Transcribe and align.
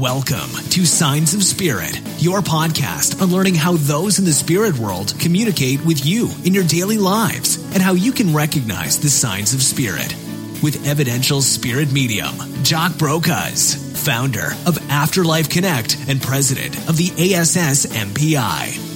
Welcome 0.00 0.50
to 0.72 0.84
Signs 0.84 1.32
of 1.32 1.42
Spirit, 1.42 1.98
your 2.18 2.40
podcast 2.40 3.22
on 3.22 3.30
learning 3.30 3.54
how 3.54 3.78
those 3.78 4.18
in 4.18 4.26
the 4.26 4.32
spirit 4.32 4.76
world 4.76 5.14
communicate 5.18 5.82
with 5.86 6.04
you 6.04 6.28
in 6.44 6.52
your 6.52 6.64
daily 6.64 6.98
lives 6.98 7.56
and 7.72 7.82
how 7.82 7.94
you 7.94 8.12
can 8.12 8.34
recognize 8.34 9.00
the 9.00 9.08
signs 9.08 9.54
of 9.54 9.62
spirit. 9.62 10.14
With 10.62 10.86
evidential 10.86 11.40
spirit 11.40 11.90
medium, 11.94 12.34
Jock 12.62 12.92
Brocas, 12.92 13.74
founder 13.96 14.48
of 14.66 14.76
Afterlife 14.90 15.48
Connect 15.48 15.96
and 16.10 16.20
president 16.20 16.76
of 16.90 16.98
the 16.98 17.34
ASS 17.34 17.86
MPI. 17.86 18.95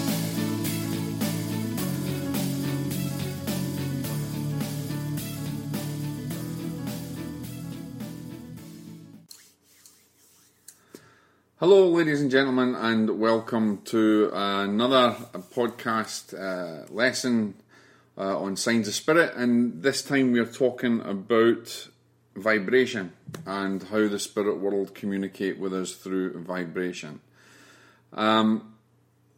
Hello, 11.60 11.90
ladies 11.90 12.22
and 12.22 12.30
gentlemen, 12.30 12.74
and 12.74 13.20
welcome 13.20 13.82
to 13.82 14.30
another 14.32 15.14
podcast 15.52 16.32
uh, 16.32 16.90
lesson 16.90 17.52
uh, 18.16 18.38
on 18.38 18.56
signs 18.56 18.88
of 18.88 18.94
spirit. 18.94 19.34
And 19.36 19.82
this 19.82 20.02
time 20.02 20.32
we're 20.32 20.46
talking 20.46 21.02
about 21.02 21.88
vibration 22.34 23.12
and 23.44 23.82
how 23.82 24.08
the 24.08 24.18
spirit 24.18 24.58
world 24.58 24.94
communicate 24.94 25.58
with 25.58 25.74
us 25.74 25.92
through 25.92 26.42
vibration. 26.42 27.20
Um, 28.14 28.72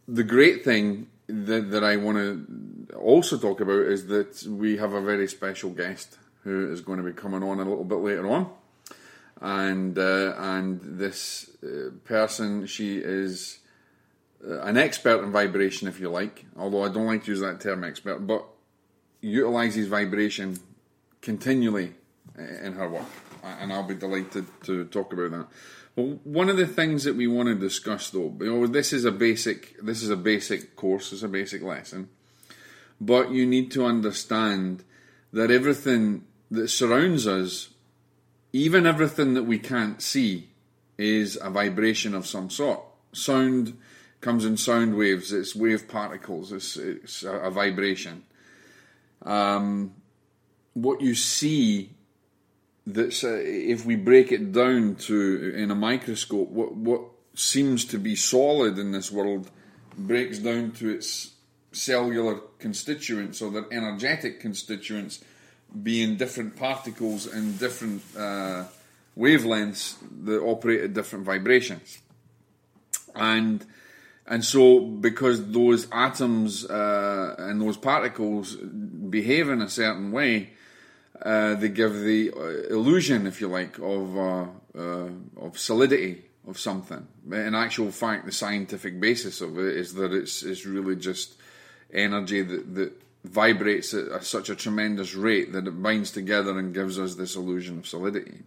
the 0.07 0.23
great 0.23 0.65
thing 0.65 1.09
that, 1.27 1.73
that 1.73 1.83
I 1.83 1.97
want 1.97 2.19
to 2.19 2.97
also 2.99 3.37
talk 3.37 3.61
about 3.61 3.81
is 3.81 4.07
that 4.07 4.45
we 4.45 4.77
have 4.77 4.93
a 4.93 5.01
very 5.01 5.27
special 5.27 5.71
guest 5.71 6.19
who 6.45 6.71
is 6.71 6.83
going 6.83 6.99
to 6.99 7.05
be 7.05 7.13
coming 7.13 7.43
on 7.43 7.59
a 7.59 7.65
little 7.65 7.83
bit 7.83 7.97
later 7.97 8.29
on 8.29 8.49
and 9.43 9.99
uh, 9.99 10.35
and 10.39 10.81
this 10.81 11.51
uh, 11.63 11.91
person 12.05 12.67
she 12.67 12.99
is 12.99 13.59
uh, 14.49 14.61
an 14.61 14.77
expert 14.79 15.23
in 15.23 15.33
vibration, 15.33 15.89
if 15.89 15.99
you 15.99 16.09
like. 16.09 16.47
Although 16.57 16.85
I 16.85 16.89
don't 16.89 17.07
like 17.07 17.25
to 17.25 17.33
use 17.33 17.41
that 17.41 17.61
term 17.61 17.83
expert, 17.83 18.21
but 18.21 18.47
utilizes 19.21 19.89
vibration 19.89 20.59
continually 21.21 21.93
in 22.39 22.73
her 22.75 22.89
work, 22.89 23.07
and 23.43 23.73
I'll 23.73 23.83
be 23.83 23.97
delighted 23.97 24.47
to 24.65 24.85
talk 24.87 25.13
about 25.13 25.33
that. 25.33 25.47
Well, 25.97 26.21
one 26.25 26.49
of 26.49 26.57
the 26.57 26.67
things 26.67 27.05
that 27.05 27.17
we 27.17 27.27
want 27.27 27.49
to 27.49 27.55
discuss, 27.55 28.11
though, 28.11 28.35
you 28.41 28.47
know, 28.47 28.67
this 28.67 28.93
is 28.93 29.05
a 29.05 29.13
basic 29.13 29.77
this 29.83 30.05
is 30.05 30.11
a 30.11 30.17
basic 30.17 30.77
course, 30.77 31.13
it's 31.13 31.25
a 31.25 31.29
basic 31.29 31.63
lesson, 31.63 32.11
but 33.01 33.33
you 33.33 33.45
need 33.45 33.73
to 33.73 33.85
understand 33.85 34.85
that 35.33 35.51
everything 35.51 36.25
that 36.49 36.69
surrounds 36.69 37.27
us 37.27 37.72
even 38.53 38.87
everything 38.87 39.35
that 39.35 39.45
we 39.45 39.59
can't 39.59 40.03
see 40.03 40.51
is 40.99 41.39
a 41.41 41.51
vibration 41.51 42.15
of 42.15 42.27
some 42.27 42.51
sort. 42.51 42.81
Sound 43.13 43.77
comes 44.21 44.45
in 44.45 44.57
sound 44.57 44.97
waves, 44.97 45.33
it's 45.33 45.57
wave 45.57 45.89
particles, 45.89 46.53
it's, 46.53 46.77
it's 46.77 47.25
a, 47.25 47.33
a 47.33 47.51
vibration. 47.51 48.25
Um, 49.23 49.95
what 50.75 51.01
you 51.01 51.15
see 51.15 51.91
that's 52.87 53.23
uh, 53.23 53.41
if 53.43 53.85
we 53.85 53.97
break 53.97 54.33
it 54.33 54.53
down 54.53 54.97
to 54.97 55.53
in 55.57 55.71
a 55.71 55.75
microscope 55.75 56.49
what 56.49 56.75
what 56.75 57.03
seems 57.35 57.85
to 57.85 57.99
be 57.99 58.17
solid 58.17 58.79
in 58.79 58.93
this 58.93 59.11
world 59.11 59.51
breaks 59.97 60.39
down 60.39 60.73
to 60.73 60.91
its 60.91 61.33
cellular 61.71 62.41
constituents 62.59 63.41
or 63.41 63.51
their 63.51 63.67
energetic 63.71 64.41
constituents 64.41 65.23
being 65.83 66.17
different 66.17 66.57
particles 66.57 67.27
in 67.27 67.57
different 67.57 68.03
uh, 68.17 68.65
wavelengths 69.17 69.97
that 70.25 70.41
operate 70.41 70.83
at 70.83 70.95
different 70.95 71.25
vibrations. 71.25 71.99
And 73.15 73.65
and 74.27 74.45
so, 74.45 74.81
because 74.81 75.51
those 75.51 75.89
atoms 75.91 76.65
uh, 76.65 77.35
and 77.39 77.61
those 77.61 77.77
particles 77.77 78.55
behave 78.55 79.49
in 79.49 79.61
a 79.61 79.69
certain 79.69 80.13
way, 80.13 80.51
uh, 81.21 81.55
they 81.57 81.69
give 81.69 82.01
the 82.01 82.31
uh, 82.31 82.75
illusion, 82.75 83.27
if 83.27 83.41
you 83.41 83.49
like, 83.49 83.79
of 83.79 84.17
uh, 84.17 84.47
uh, 84.79 85.09
of 85.37 85.59
solidity 85.59 86.23
of 86.47 86.59
something. 86.59 87.07
In 87.31 87.55
actual 87.55 87.91
fact, 87.91 88.27
the 88.27 88.33
scientific 88.33 89.01
basis 89.01 89.41
of 89.41 89.59
it 89.59 89.77
is 89.77 89.95
that 89.95 90.13
it's 90.13 90.43
it's 90.43 90.65
really 90.67 90.97
just 90.97 91.35
energy 91.93 92.43
that, 92.43 92.75
that 92.75 92.93
vibrates 93.25 93.95
at 93.95 94.07
a, 94.09 94.23
such 94.23 94.51
a 94.51 94.57
tremendous 94.57 95.15
rate 95.15 95.53
that 95.53 95.67
it 95.67 95.83
binds 95.83 96.11
together 96.11 96.59
and 96.59 96.75
gives 96.75 96.99
us 96.99 97.15
this 97.15 97.37
illusion 97.37 97.79
of 97.79 97.87
solidity. 97.87 98.43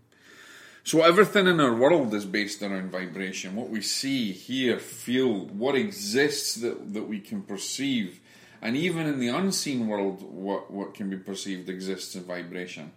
So 0.84 1.02
everything 1.02 1.48
in 1.48 1.60
our 1.60 1.74
world 1.74 2.14
is 2.14 2.26
based 2.26 2.62
around 2.62 2.92
vibration. 2.92 3.56
What 3.56 3.70
we 3.70 3.82
see, 3.82 4.32
hear, 4.32 4.78
feel, 4.78 5.46
what 5.48 5.76
exists 5.76 6.56
that, 6.56 6.94
that 6.94 7.08
we 7.08 7.20
can 7.20 7.42
perceive, 7.42 8.20
and 8.62 8.78
even 8.78 9.08
in 9.08 9.20
the 9.20 9.30
unseen 9.30 9.88
world, 9.88 10.22
what, 10.22 10.70
what 10.70 10.94
can 10.94 11.10
be 11.10 11.18
perceived 11.18 11.70
exists 11.70 12.16
in 12.16 12.24
vibration. 12.24 12.92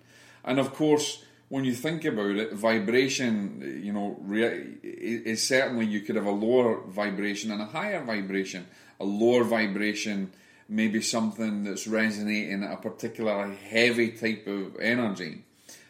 And 0.45 0.59
of 0.59 0.75
course, 0.75 1.25
when 1.49 1.65
you 1.65 1.73
think 1.73 2.05
about 2.05 2.37
it, 2.37 2.53
vibration, 2.53 3.81
you 3.83 3.93
know, 3.93 4.19
is 4.83 5.43
certainly 5.47 5.87
you 5.87 6.01
could 6.03 6.17
have 6.17 6.27
a 6.27 6.31
lower 6.31 6.83
vibration 6.87 7.51
and 7.51 7.63
a 7.63 7.67
higher 7.67 8.05
vibration. 8.05 8.67
A 9.01 9.05
lower 9.05 9.45
vibration 9.45 10.31
maybe 10.69 11.01
something 11.01 11.65
that's 11.65 11.87
resonating 11.87 12.63
at 12.63 12.73
a 12.73 12.77
particular 12.77 13.49
heavy 13.71 14.11
type 14.11 14.47
of 14.47 14.77
energy. 14.81 15.45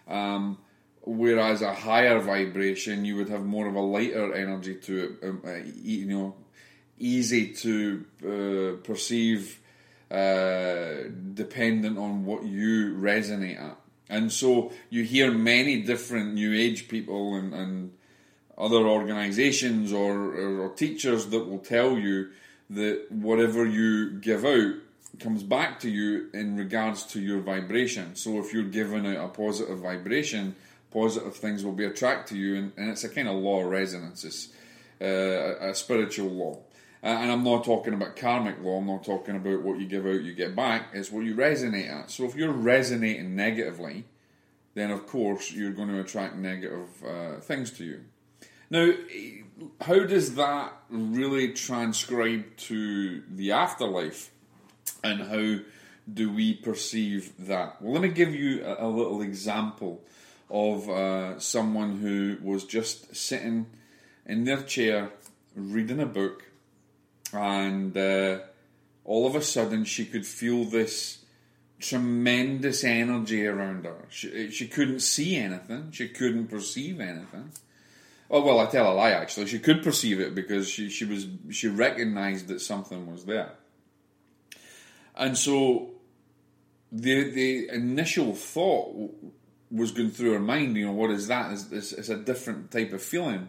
Um, 0.06 0.58
whereas 1.02 1.62
a 1.62 1.74
higher 1.74 2.20
vibration, 2.20 3.04
you 3.04 3.16
would 3.16 3.28
have 3.28 3.44
more 3.44 3.66
of 3.66 3.74
a 3.74 3.80
lighter 3.80 4.34
energy 4.34 4.76
to 4.76 5.18
it, 5.20 5.28
um, 5.28 5.42
uh, 5.44 5.56
you 5.82 6.06
know, 6.06 6.34
easy 6.98 7.52
to 7.54 8.04
uh, 8.22 8.82
perceive, 8.84 9.60
uh, 10.10 11.08
dependent 11.34 11.98
on 11.98 12.24
what 12.24 12.44
you 12.44 12.94
resonate 12.94 13.60
at. 13.60 13.76
And 14.08 14.32
so 14.32 14.72
you 14.90 15.02
hear 15.04 15.30
many 15.30 15.82
different 15.82 16.34
New 16.34 16.54
Age 16.54 16.88
people 16.88 17.34
and, 17.34 17.52
and 17.52 17.92
other 18.56 18.78
organizations 18.78 19.92
or, 19.92 20.14
or, 20.14 20.60
or 20.62 20.68
teachers 20.70 21.26
that 21.26 21.46
will 21.46 21.58
tell 21.58 21.98
you 21.98 22.30
that 22.70 23.10
whatever 23.10 23.64
you 23.64 24.12
give 24.20 24.44
out 24.44 24.74
comes 25.20 25.42
back 25.42 25.80
to 25.80 25.90
you 25.90 26.28
in 26.32 26.56
regards 26.56 27.04
to 27.04 27.20
your 27.20 27.40
vibration. 27.40 28.14
So 28.14 28.38
if 28.38 28.52
you're 28.52 28.64
giving 28.64 29.06
out 29.06 29.24
a 29.24 29.28
positive 29.28 29.78
vibration, 29.78 30.54
positive 30.90 31.36
things 31.36 31.64
will 31.64 31.72
be 31.72 31.84
attracted 31.84 32.34
to 32.34 32.40
you, 32.40 32.56
and, 32.56 32.72
and 32.76 32.90
it's 32.90 33.04
a 33.04 33.08
kind 33.08 33.28
of 33.28 33.36
law 33.36 33.60
of 33.60 33.70
resonance. 33.70 34.24
It's 34.24 34.48
uh, 35.00 35.04
a, 35.04 35.70
a, 35.70 35.74
spiritual 35.74 36.30
law. 36.30 36.58
Uh, 37.02 37.06
and 37.06 37.30
I'm 37.30 37.44
not 37.44 37.64
talking 37.64 37.94
about 37.94 38.16
karmic 38.16 38.60
law, 38.60 38.78
I'm 38.78 38.86
not 38.86 39.04
talking 39.04 39.36
about 39.36 39.62
what 39.62 39.78
you 39.78 39.86
give 39.86 40.06
out, 40.06 40.22
you 40.22 40.34
get 40.34 40.56
back. 40.56 40.88
It's 40.92 41.12
what 41.12 41.24
you 41.24 41.34
resonate 41.34 41.90
at. 41.90 42.10
So 42.10 42.24
if 42.24 42.34
you're 42.34 42.52
resonating 42.52 43.36
negatively, 43.36 44.04
then 44.74 44.90
of 44.90 45.06
course 45.06 45.52
you're 45.52 45.72
going 45.72 45.88
to 45.88 46.00
attract 46.00 46.36
negative 46.36 46.88
uh, 47.06 47.40
things 47.40 47.70
to 47.72 47.84
you. 47.84 48.04
Now, 48.70 48.92
how 49.80 50.00
does 50.00 50.34
that 50.36 50.72
really 50.88 51.52
transcribe 51.52 52.56
to 52.56 53.22
the 53.28 53.52
afterlife? 53.52 54.30
And 55.02 55.22
how 55.22 55.64
do 56.12 56.32
we 56.32 56.54
perceive 56.54 57.32
that? 57.38 57.80
Well, 57.80 57.92
let 57.92 58.02
me 58.02 58.08
give 58.08 58.34
you 58.34 58.64
a, 58.64 58.86
a 58.86 58.88
little 58.88 59.22
example 59.22 60.02
of 60.50 60.88
uh, 60.88 61.38
someone 61.38 61.98
who 61.98 62.38
was 62.42 62.64
just 62.64 63.14
sitting 63.14 63.66
in 64.26 64.44
their 64.44 64.62
chair 64.62 65.10
reading 65.54 66.00
a 66.00 66.06
book, 66.06 66.44
and 67.32 67.96
uh, 67.96 68.38
all 69.04 69.26
of 69.26 69.34
a 69.34 69.42
sudden 69.42 69.84
she 69.84 70.04
could 70.06 70.26
feel 70.26 70.64
this 70.64 71.24
tremendous 71.80 72.82
energy 72.82 73.46
around 73.46 73.84
her. 73.84 74.06
She, 74.08 74.50
she 74.50 74.68
couldn't 74.68 75.00
see 75.00 75.36
anything, 75.36 75.90
she 75.92 76.08
couldn't 76.08 76.48
perceive 76.48 77.00
anything 77.00 77.52
Oh 78.30 78.42
well, 78.42 78.60
I 78.60 78.66
tell 78.66 78.92
a 78.92 78.94
lie. 78.94 79.10
Actually, 79.10 79.46
she 79.46 79.58
could 79.58 79.82
perceive 79.82 80.20
it 80.20 80.34
because 80.34 80.68
she 80.68 80.90
she 80.90 81.04
was 81.04 81.26
she 81.50 81.68
recognised 81.68 82.48
that 82.48 82.60
something 82.60 83.10
was 83.10 83.24
there, 83.24 83.52
and 85.16 85.36
so 85.36 85.90
the 86.92 87.30
the 87.30 87.68
initial 87.70 88.34
thought 88.34 89.12
was 89.70 89.92
going 89.92 90.10
through 90.10 90.32
her 90.32 90.40
mind. 90.40 90.76
You 90.76 90.86
know, 90.86 90.92
what 90.92 91.10
is 91.10 91.28
that? 91.28 91.52
It's, 91.52 91.72
it's, 91.72 91.92
it's 91.92 92.08
a 92.10 92.16
different 92.16 92.70
type 92.70 92.92
of 92.92 93.02
feeling 93.02 93.48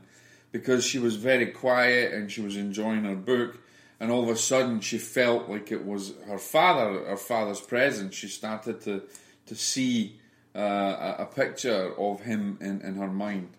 because 0.52 0.86
she 0.86 0.98
was 0.98 1.16
very 1.18 1.48
quiet 1.48 2.14
and 2.14 2.32
she 2.32 2.42
was 2.42 2.56
enjoying 2.56 3.04
her 3.04 3.16
book, 3.16 3.58
and 4.00 4.10
all 4.10 4.24
of 4.24 4.30
a 4.30 4.38
sudden 4.38 4.80
she 4.80 4.98
felt 4.98 5.50
like 5.50 5.74
it 5.74 5.86
was 5.86 6.14
her 6.26 6.40
father, 6.40 7.04
her 7.04 7.18
father's 7.18 7.60
presence. 7.60 8.16
She 8.16 8.30
started 8.30 8.80
to 8.82 9.04
to 9.48 9.56
see 9.56 10.22
uh, 10.56 10.60
a, 10.60 11.16
a 11.24 11.26
picture 11.26 11.94
of 11.98 12.22
him 12.22 12.58
in, 12.62 12.80
in 12.80 12.96
her 12.96 13.10
mind 13.10 13.50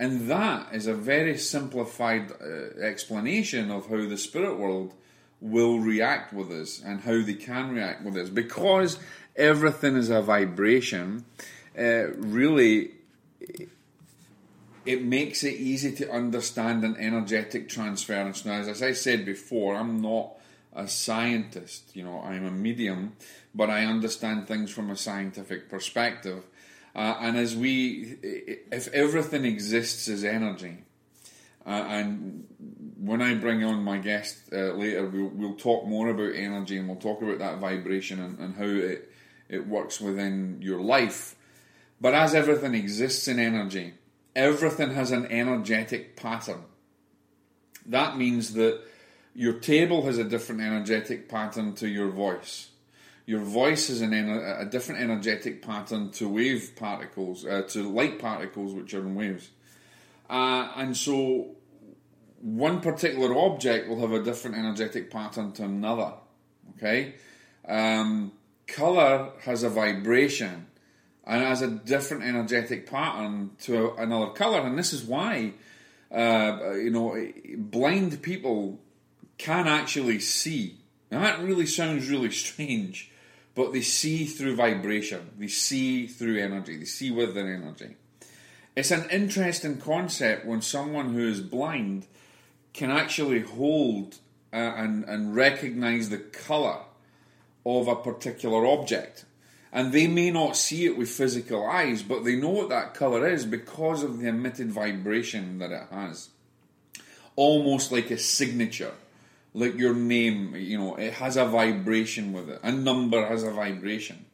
and 0.00 0.30
that 0.30 0.74
is 0.74 0.86
a 0.86 0.94
very 0.94 1.36
simplified 1.36 2.32
uh, 2.32 2.80
explanation 2.80 3.70
of 3.70 3.86
how 3.90 4.08
the 4.08 4.16
spirit 4.16 4.58
world 4.58 4.94
will 5.42 5.78
react 5.78 6.32
with 6.32 6.50
us 6.50 6.80
and 6.82 7.02
how 7.02 7.20
they 7.22 7.34
can 7.34 7.74
react 7.74 8.02
with 8.02 8.16
us. 8.16 8.30
Because 8.30 8.98
everything 9.36 9.96
is 9.96 10.08
a 10.08 10.22
vibration, 10.22 11.26
uh, 11.78 12.12
really, 12.16 12.92
it 14.86 15.04
makes 15.04 15.44
it 15.44 15.60
easy 15.60 15.94
to 15.96 16.10
understand 16.10 16.82
an 16.82 16.96
energetic 16.96 17.68
transference. 17.68 18.46
Now, 18.46 18.54
as 18.54 18.82
I 18.82 18.92
said 18.92 19.26
before, 19.26 19.76
I'm 19.76 20.00
not 20.00 20.32
a 20.72 20.88
scientist, 20.88 21.94
you 21.94 22.04
know, 22.04 22.22
I'm 22.22 22.46
a 22.46 22.50
medium, 22.50 23.16
but 23.54 23.68
I 23.68 23.84
understand 23.84 24.48
things 24.48 24.70
from 24.70 24.88
a 24.88 24.96
scientific 24.96 25.68
perspective. 25.68 26.44
Uh, 26.94 27.16
and 27.20 27.36
as 27.36 27.54
we, 27.54 28.16
if 28.22 28.88
everything 28.88 29.44
exists 29.44 30.08
as 30.08 30.24
energy, 30.24 30.78
uh, 31.66 31.70
and 31.70 32.46
when 32.98 33.22
I 33.22 33.34
bring 33.34 33.62
on 33.62 33.84
my 33.84 33.98
guest 33.98 34.38
uh, 34.52 34.72
later, 34.72 35.06
we'll, 35.06 35.28
we'll, 35.28 35.54
talk 35.54 35.86
more 35.86 36.08
about 36.08 36.34
energy 36.34 36.78
and 36.78 36.88
we'll 36.88 36.96
talk 36.96 37.22
about 37.22 37.38
that 37.38 37.58
vibration 37.58 38.20
and, 38.20 38.38
and 38.38 38.56
how 38.56 38.64
it, 38.64 39.12
it 39.48 39.66
works 39.66 40.00
within 40.00 40.58
your 40.62 40.80
life. 40.80 41.36
But 42.00 42.14
as 42.14 42.34
everything 42.34 42.74
exists 42.74 43.28
in 43.28 43.38
energy, 43.38 43.94
everything 44.34 44.94
has 44.94 45.10
an 45.12 45.26
energetic 45.26 46.16
pattern. 46.16 46.62
That 47.86 48.16
means 48.16 48.54
that 48.54 48.80
your 49.34 49.54
table 49.54 50.06
has 50.06 50.18
a 50.18 50.24
different 50.24 50.60
energetic 50.62 51.28
pattern 51.28 51.74
to 51.76 51.88
your 51.88 52.10
voice. 52.10 52.69
Your 53.30 53.42
voice 53.42 53.90
is 53.90 54.00
an 54.00 54.12
a 54.12 54.64
different 54.64 55.02
energetic 55.02 55.62
pattern 55.62 56.10
to 56.18 56.28
wave 56.28 56.72
particles, 56.74 57.46
uh, 57.46 57.62
to 57.68 57.88
light 57.88 58.18
particles, 58.18 58.74
which 58.74 58.92
are 58.92 59.06
in 59.06 59.14
waves. 59.14 59.50
Uh, 60.28 60.72
and 60.74 60.96
so, 60.96 61.54
one 62.40 62.80
particular 62.80 63.32
object 63.36 63.88
will 63.88 64.00
have 64.00 64.10
a 64.10 64.20
different 64.24 64.56
energetic 64.56 65.12
pattern 65.12 65.52
to 65.52 65.62
another. 65.62 66.14
Okay? 66.76 67.14
Um, 67.68 68.32
color 68.66 69.30
has 69.44 69.62
a 69.62 69.68
vibration 69.68 70.66
and 71.24 71.40
has 71.44 71.62
a 71.62 71.68
different 71.68 72.24
energetic 72.24 72.90
pattern 72.90 73.52
to 73.60 73.94
another 73.94 74.32
color. 74.32 74.62
And 74.62 74.76
this 74.76 74.92
is 74.92 75.04
why, 75.04 75.52
uh, 76.10 76.72
you 76.72 76.90
know, 76.90 77.16
blind 77.56 78.22
people 78.22 78.80
can 79.38 79.68
actually 79.68 80.18
see. 80.18 80.80
Now, 81.12 81.20
that 81.20 81.40
really 81.44 81.66
sounds 81.66 82.10
really 82.10 82.30
strange, 82.46 83.09
but 83.54 83.72
they 83.72 83.82
see 83.82 84.24
through 84.24 84.56
vibration, 84.56 85.30
they 85.38 85.48
see 85.48 86.06
through 86.06 86.38
energy, 86.38 86.76
they 86.76 86.84
see 86.84 87.10
with 87.10 87.34
their 87.34 87.52
energy. 87.52 87.96
It's 88.76 88.90
an 88.90 89.08
interesting 89.10 89.78
concept 89.78 90.46
when 90.46 90.62
someone 90.62 91.12
who 91.12 91.26
is 91.26 91.40
blind 91.40 92.06
can 92.72 92.90
actually 92.90 93.40
hold 93.40 94.16
uh, 94.52 94.56
and, 94.56 95.04
and 95.04 95.34
recognize 95.34 96.08
the 96.08 96.18
colour 96.18 96.78
of 97.66 97.88
a 97.88 97.96
particular 97.96 98.66
object. 98.66 99.24
And 99.72 99.92
they 99.92 100.06
may 100.06 100.30
not 100.30 100.56
see 100.56 100.86
it 100.86 100.96
with 100.96 101.08
physical 101.08 101.64
eyes, 101.66 102.02
but 102.02 102.24
they 102.24 102.36
know 102.36 102.50
what 102.50 102.70
that 102.70 102.94
colour 102.94 103.28
is 103.28 103.44
because 103.44 104.02
of 104.02 104.18
the 104.18 104.28
emitted 104.28 104.70
vibration 104.70 105.58
that 105.58 105.70
it 105.70 105.86
has. 105.92 106.30
Almost 107.36 107.92
like 107.92 108.10
a 108.10 108.18
signature, 108.18 108.94
like 109.52 109.76
your 109.76 109.94
name, 109.94 110.54
you 110.54 110.78
know, 110.78 110.96
it 110.96 111.14
has 111.14 111.36
a 111.36 111.44
vibration 111.44 112.32
with 112.32 112.48
it. 112.48 112.60
A 112.62 112.72
number 112.72 113.26
has 113.26 113.42
a 113.42 113.50
vibration. 113.50 114.26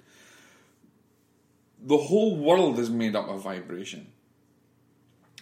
The 1.82 1.96
whole 1.96 2.36
world 2.36 2.78
is 2.78 2.90
made 2.90 3.14
up 3.14 3.28
of 3.28 3.42
vibration. 3.42 4.08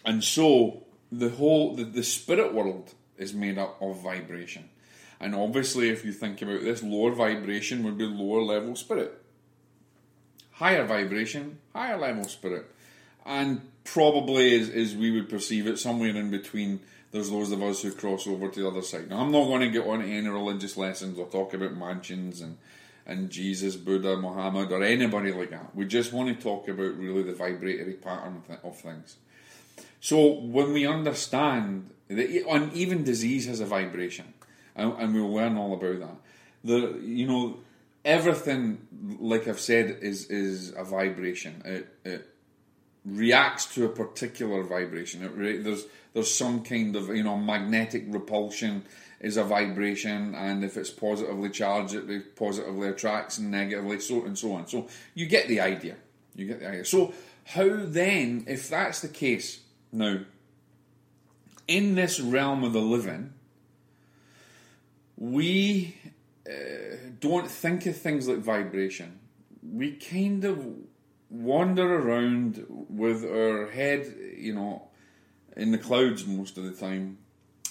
And 0.05 0.23
so 0.23 0.85
the 1.11 1.31
whole 1.31 1.75
the, 1.75 1.85
the 1.85 2.03
spirit 2.03 2.53
world 2.53 2.93
is 3.17 3.33
made 3.33 3.59
up 3.59 3.81
of 3.81 4.03
vibration. 4.03 4.69
And 5.21 5.35
obviously 5.35 5.89
if 5.91 6.05
you 6.05 6.13
think 6.13 6.43
about 6.43 6.61
this, 6.61 6.83
lower 6.83 7.13
vibration 7.13 7.83
would 7.85 7.97
be 7.97 8.05
lower 8.05 8.43
level 8.43 8.77
spirit 8.77 9.21
higher 10.55 10.85
vibration, 10.85 11.59
higher 11.75 11.99
level 11.99 12.25
spirit. 12.25 12.71
And 13.27 13.61
probably 13.85 14.59
as, 14.59 14.71
as 14.71 14.97
we 14.97 15.11
would 15.11 15.29
perceive 15.29 15.67
it, 15.67 15.79
somewhere 15.79 16.11
in 16.11 16.31
between, 16.31 16.81
there's 17.15 17.31
those 17.31 17.53
of 17.53 17.63
us 17.63 17.81
who 17.81 17.93
cross 17.93 18.27
over 18.27 18.49
to 18.49 18.61
the 18.61 18.67
other 18.67 18.83
side. 18.83 19.09
Now, 19.09 19.21
I'm 19.21 19.31
not 19.31 19.45
going 19.45 19.61
to 19.61 19.71
get 19.71 19.87
on 19.87 20.03
any 20.03 20.27
religious 20.27 20.77
lessons 20.77 21.17
or 21.17 21.29
talk 21.29 21.55
about 21.55 21.77
mansions 21.77 22.41
and, 22.41 22.59
and 23.07 23.31
Jesus, 23.31 23.77
Buddha, 23.77 24.17
Muhammad, 24.17 24.73
or 24.73 24.83
anybody 24.83 25.31
like 25.31 25.51
that. 25.51 25.77
We 25.77 25.85
just 25.85 26.13
want 26.13 26.37
to 26.37 26.43
talk 26.43 26.67
about 26.67 26.99
really 26.99 27.23
the 27.23 27.33
vibratory 27.33 27.93
pattern 27.93 28.43
of 28.65 28.77
things. 28.81 29.15
So 30.01 30.27
when 30.27 30.73
we 30.73 30.89
understand 30.89 31.91
that, 32.09 32.47
and 32.51 32.73
even 32.73 33.05
disease 33.05 33.47
has 33.47 33.61
a 33.61 33.67
vibration, 33.67 34.35
and, 34.75 34.95
and 34.95 35.15
we'll 35.15 35.33
learn 35.33 35.57
all 35.57 35.73
about 35.73 36.01
that. 36.01 36.17
The 36.65 36.99
you 37.01 37.29
know 37.29 37.59
everything, 38.05 38.89
like 39.21 39.47
I've 39.47 39.61
said, 39.61 39.99
is 40.03 40.27
is 40.27 40.75
a 40.77 40.83
vibration. 40.83 41.63
It, 41.65 41.89
it 42.05 42.29
reacts 43.05 43.67
to 43.75 43.85
a 43.85 43.89
particular 43.89 44.65
vibration. 44.65 45.23
It, 45.23 45.63
there's 45.63 45.85
there's 46.15 46.33
some 46.33 46.63
kind 46.63 46.97
of 46.97 47.09
you 47.09 47.23
know 47.23 47.37
magnetic 47.37 48.05
repulsion 48.09 48.85
is 49.21 49.37
a 49.37 49.45
vibration, 49.45 50.35
and 50.35 50.65
if 50.65 50.77
it's 50.77 50.91
positively 50.91 51.51
charged, 51.51 51.95
it 51.95 52.37
positively 52.37 52.89
attracts, 52.89 53.39
and 53.39 53.51
negatively 53.51 54.01
so 54.01 54.25
and 54.25 54.39
so 54.39 54.53
on. 54.53 54.67
So 54.67 54.89
you 55.15 55.27
get 55.27 55.49
the 55.49 55.61
idea. 55.61 55.97
You 56.35 56.47
get 56.47 56.61
the 56.61 56.69
idea. 56.69 56.85
So 56.85 57.13
how 57.45 57.85
then, 57.85 58.45
if 58.49 58.69
that's 58.69 59.01
the 59.01 59.09
case, 59.09 59.61
now 59.93 60.21
in 61.67 61.95
this 61.95 62.21
realm 62.21 62.65
of 62.65 62.73
the 62.73 62.81
living, 62.81 63.33
we 65.17 65.97
uh, 66.49 66.97
don't 67.21 67.51
think 67.51 67.87
of 67.87 67.97
things 67.97 68.29
like 68.29 68.39
vibration. 68.39 69.21
We 69.63 69.93
kind 69.93 70.45
of 70.45 70.67
wander 71.31 71.95
around 71.95 72.67
with 72.69 73.25
our 73.25 73.71
head, 73.71 74.15
you 74.37 74.55
know, 74.55 74.89
in 75.57 75.71
the 75.71 75.79
clouds 75.79 76.27
most 76.27 76.59
of 76.59 76.65
the 76.65 76.73
time, 76.73 77.19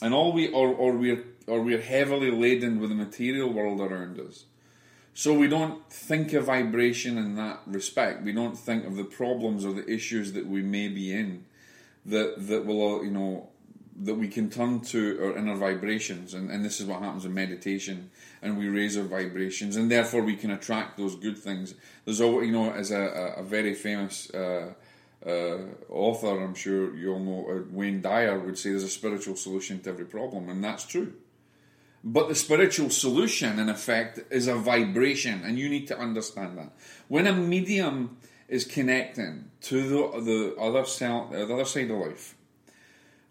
and 0.02 0.14
all 0.14 0.32
we 0.32 0.48
or 0.50 0.70
or 0.70 0.94
we're 0.94 1.24
or 1.48 1.62
we're 1.62 1.82
heavily 1.82 2.32
laden 2.32 2.80
with 2.80 2.90
the 2.90 2.96
material 2.96 3.52
world 3.52 3.82
around 3.82 4.20
us. 4.20 4.46
So 5.14 5.34
we 5.34 5.48
don't 5.48 5.88
think 5.92 6.34
of 6.34 6.46
vibration 6.46 7.18
in 7.18 7.36
that 7.36 7.60
respect. 7.68 8.24
We 8.24 8.32
don't 8.32 8.58
think 8.58 8.86
of 8.86 8.96
the 8.96 9.04
problems 9.04 9.64
or 9.64 9.74
the 9.74 9.88
issues 9.88 10.34
that 10.34 10.48
we 10.48 10.64
may 10.64 10.88
be 10.88 11.14
in 11.14 11.46
that 12.06 12.48
that 12.48 12.66
will 12.66 13.04
you 13.04 13.12
know 13.12 13.50
that 14.02 14.16
we 14.16 14.28
can 14.28 14.50
turn 14.50 14.80
to 14.80 15.20
our 15.24 15.38
inner 15.38 15.56
vibrations, 15.56 16.34
and, 16.34 16.50
and 16.50 16.66
this 16.66 16.80
is 16.80 16.88
what 16.88 17.00
happens 17.02 17.26
in 17.26 17.34
meditation, 17.34 18.10
and 18.42 18.58
we 18.58 18.68
raise 18.68 18.98
our 18.98 19.04
vibrations, 19.04 19.76
and 19.76 19.92
therefore 19.92 20.24
we 20.24 20.36
can 20.36 20.50
attract 20.50 20.98
those 20.98 21.16
good 21.16 21.38
things. 21.38 21.76
There's 22.04 22.20
always, 22.20 22.48
you 22.48 22.54
know, 22.54 22.72
as 22.72 22.90
a, 22.90 23.36
a 23.38 23.44
very 23.44 23.76
famous 23.76 24.34
uh, 24.34 24.74
uh, 25.26 25.58
author, 25.90 26.44
I'm 26.44 26.56
sure 26.56 26.96
you 26.96 27.14
all 27.14 27.20
know, 27.20 27.48
uh, 27.50 27.62
Wayne 27.72 28.02
Dyer 28.02 28.38
would 28.40 28.58
say 28.58 28.72
there's 28.72 28.84
a 28.84 28.90
spiritual 28.90 29.36
solution 29.36 29.80
to 29.82 29.90
every 29.90 30.06
problem, 30.06 30.50
and 30.50 30.64
that's 30.64 30.86
true. 30.86 31.14
But 32.04 32.28
the 32.28 32.36
spiritual 32.36 32.90
solution, 32.90 33.60
in 33.60 33.70
effect, 33.70 34.20
is 34.30 34.48
a 34.48 34.56
vibration, 34.56 35.44
and 35.46 35.58
you 35.58 35.70
need 35.70 35.88
to 35.88 35.98
understand 35.98 36.58
that. 36.58 36.74
When 37.08 37.28
a 37.28 37.34
medium 37.34 38.18
is 38.50 38.66
connecting 38.66 39.52
to 39.62 39.82
the, 39.82 40.22
the 40.22 40.56
other, 40.60 40.86
cell, 40.86 41.30
the 41.32 41.44
other 41.44 41.64
side 41.64 41.90
of 41.90 42.00
life, 42.00 42.36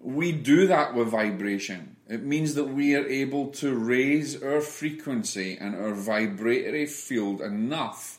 we 0.00 0.32
do 0.32 0.66
that 0.66 0.94
with 0.94 1.08
vibration. 1.08 1.96
It 2.08 2.22
means 2.22 2.54
that 2.54 2.64
we 2.64 2.96
are 2.96 3.06
able 3.06 3.48
to 3.52 3.74
raise 3.74 4.42
our 4.42 4.60
frequency 4.60 5.58
and 5.60 5.76
our 5.76 5.92
vibratory 5.92 6.86
field 6.86 7.42
enough 7.42 8.18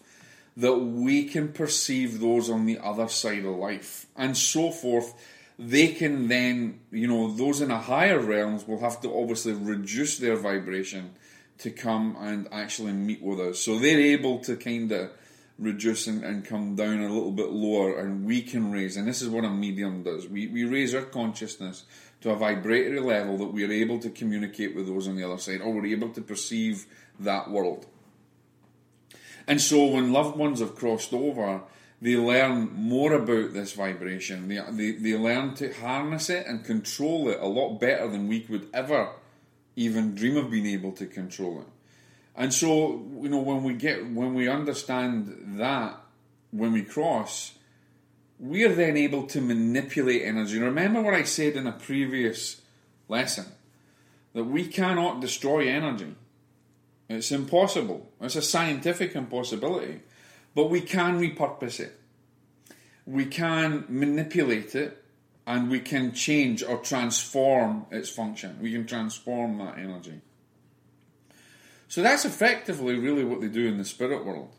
that 0.57 0.75
we 0.75 1.25
can 1.25 1.51
perceive 1.51 2.19
those 2.19 2.49
on 2.49 2.65
the 2.65 2.79
other 2.79 3.07
side 3.07 3.45
of 3.45 3.55
life 3.55 4.05
and 4.15 4.37
so 4.37 4.71
forth. 4.71 5.13
They 5.57 5.89
can 5.89 6.27
then, 6.27 6.81
you 6.91 7.07
know, 7.07 7.31
those 7.33 7.61
in 7.61 7.71
a 7.71 7.79
higher 7.79 8.19
realms 8.19 8.67
will 8.67 8.79
have 8.79 9.01
to 9.01 9.13
obviously 9.13 9.53
reduce 9.53 10.17
their 10.17 10.35
vibration 10.35 11.11
to 11.59 11.71
come 11.71 12.15
and 12.19 12.47
actually 12.51 12.91
meet 12.91 13.21
with 13.21 13.39
us. 13.39 13.59
So 13.59 13.79
they're 13.79 13.99
able 13.99 14.39
to 14.39 14.55
kind 14.55 14.91
of 14.91 15.11
reduce 15.59 16.07
and, 16.07 16.23
and 16.23 16.45
come 16.45 16.75
down 16.75 16.99
a 16.99 17.13
little 17.13 17.31
bit 17.31 17.49
lower 17.49 17.99
and 17.99 18.25
we 18.25 18.41
can 18.41 18.71
raise 18.71 18.97
and 18.97 19.07
this 19.07 19.21
is 19.21 19.29
what 19.29 19.45
a 19.45 19.49
medium 19.49 20.01
does 20.01 20.27
we, 20.27 20.47
we 20.47 20.63
raise 20.63 20.95
our 20.95 21.03
consciousness 21.03 21.83
to 22.21 22.31
a 22.31 22.35
vibratory 22.35 22.99
level 22.99 23.37
that 23.37 23.53
we 23.53 23.63
are 23.63 23.71
able 23.71 23.99
to 23.99 24.09
communicate 24.09 24.75
with 24.75 24.87
those 24.87 25.07
on 25.07 25.15
the 25.15 25.23
other 25.23 25.37
side 25.37 25.61
or 25.61 25.71
we're 25.71 25.85
able 25.85 26.09
to 26.09 26.21
perceive 26.21 26.87
that 27.19 27.51
world 27.51 27.85
and 29.47 29.61
so 29.61 29.85
when 29.85 30.13
loved 30.13 30.37
ones 30.37 30.59
have 30.59 30.75
crossed 30.75 31.13
over 31.13 31.61
they 32.01 32.15
learn 32.15 32.69
more 32.73 33.13
about 33.13 33.53
this 33.53 33.73
vibration 33.73 34.47
they, 34.47 34.59
they, 34.71 34.91
they 34.91 35.17
learn 35.17 35.53
to 35.55 35.73
harness 35.73 36.29
it 36.29 36.45
and 36.47 36.65
control 36.65 37.29
it 37.29 37.39
a 37.39 37.47
lot 37.47 37.79
better 37.79 38.07
than 38.07 38.27
we 38.27 38.45
would 38.49 38.67
ever 38.73 39.09
even 39.75 40.15
dream 40.15 40.37
of 40.37 40.51
being 40.51 40.65
able 40.65 40.91
to 40.91 41.05
control 41.05 41.61
it 41.61 41.67
and 42.35 42.53
so, 42.53 43.05
you 43.21 43.29
know, 43.29 43.39
when 43.39 43.63
we 43.63 43.73
get 43.73 44.09
when 44.09 44.33
we 44.33 44.47
understand 44.47 45.59
that 45.59 45.99
when 46.51 46.71
we 46.71 46.83
cross, 46.83 47.53
we 48.39 48.63
are 48.63 48.73
then 48.73 48.97
able 48.97 49.27
to 49.27 49.41
manipulate 49.41 50.23
energy. 50.23 50.59
Remember 50.59 51.01
what 51.01 51.13
I 51.13 51.23
said 51.23 51.55
in 51.55 51.67
a 51.67 51.71
previous 51.71 52.61
lesson 53.07 53.45
that 54.33 54.45
we 54.45 54.67
cannot 54.67 55.21
destroy 55.21 55.67
energy. 55.67 56.15
It's 57.13 57.31
impossible. 57.31 58.11
It's 58.21 58.35
a 58.35 58.41
scientific 58.41 59.15
impossibility. 59.15 60.01
But 60.55 60.69
we 60.69 60.81
can 60.81 61.19
repurpose 61.19 61.79
it. 61.79 61.99
We 63.05 63.25
can 63.25 63.85
manipulate 63.89 64.75
it 64.75 65.03
and 65.45 65.69
we 65.69 65.79
can 65.79 66.13
change 66.13 66.63
or 66.63 66.77
transform 66.77 67.85
its 67.91 68.09
function. 68.09 68.57
We 68.61 68.71
can 68.71 68.85
transform 68.85 69.57
that 69.57 69.77
energy. 69.77 70.21
So 71.87 72.01
that's 72.01 72.25
effectively 72.25 72.97
really 72.97 73.23
what 73.23 73.41
they 73.41 73.49
do 73.49 73.67
in 73.67 73.77
the 73.77 73.85
spirit 73.85 74.25
world. 74.25 74.51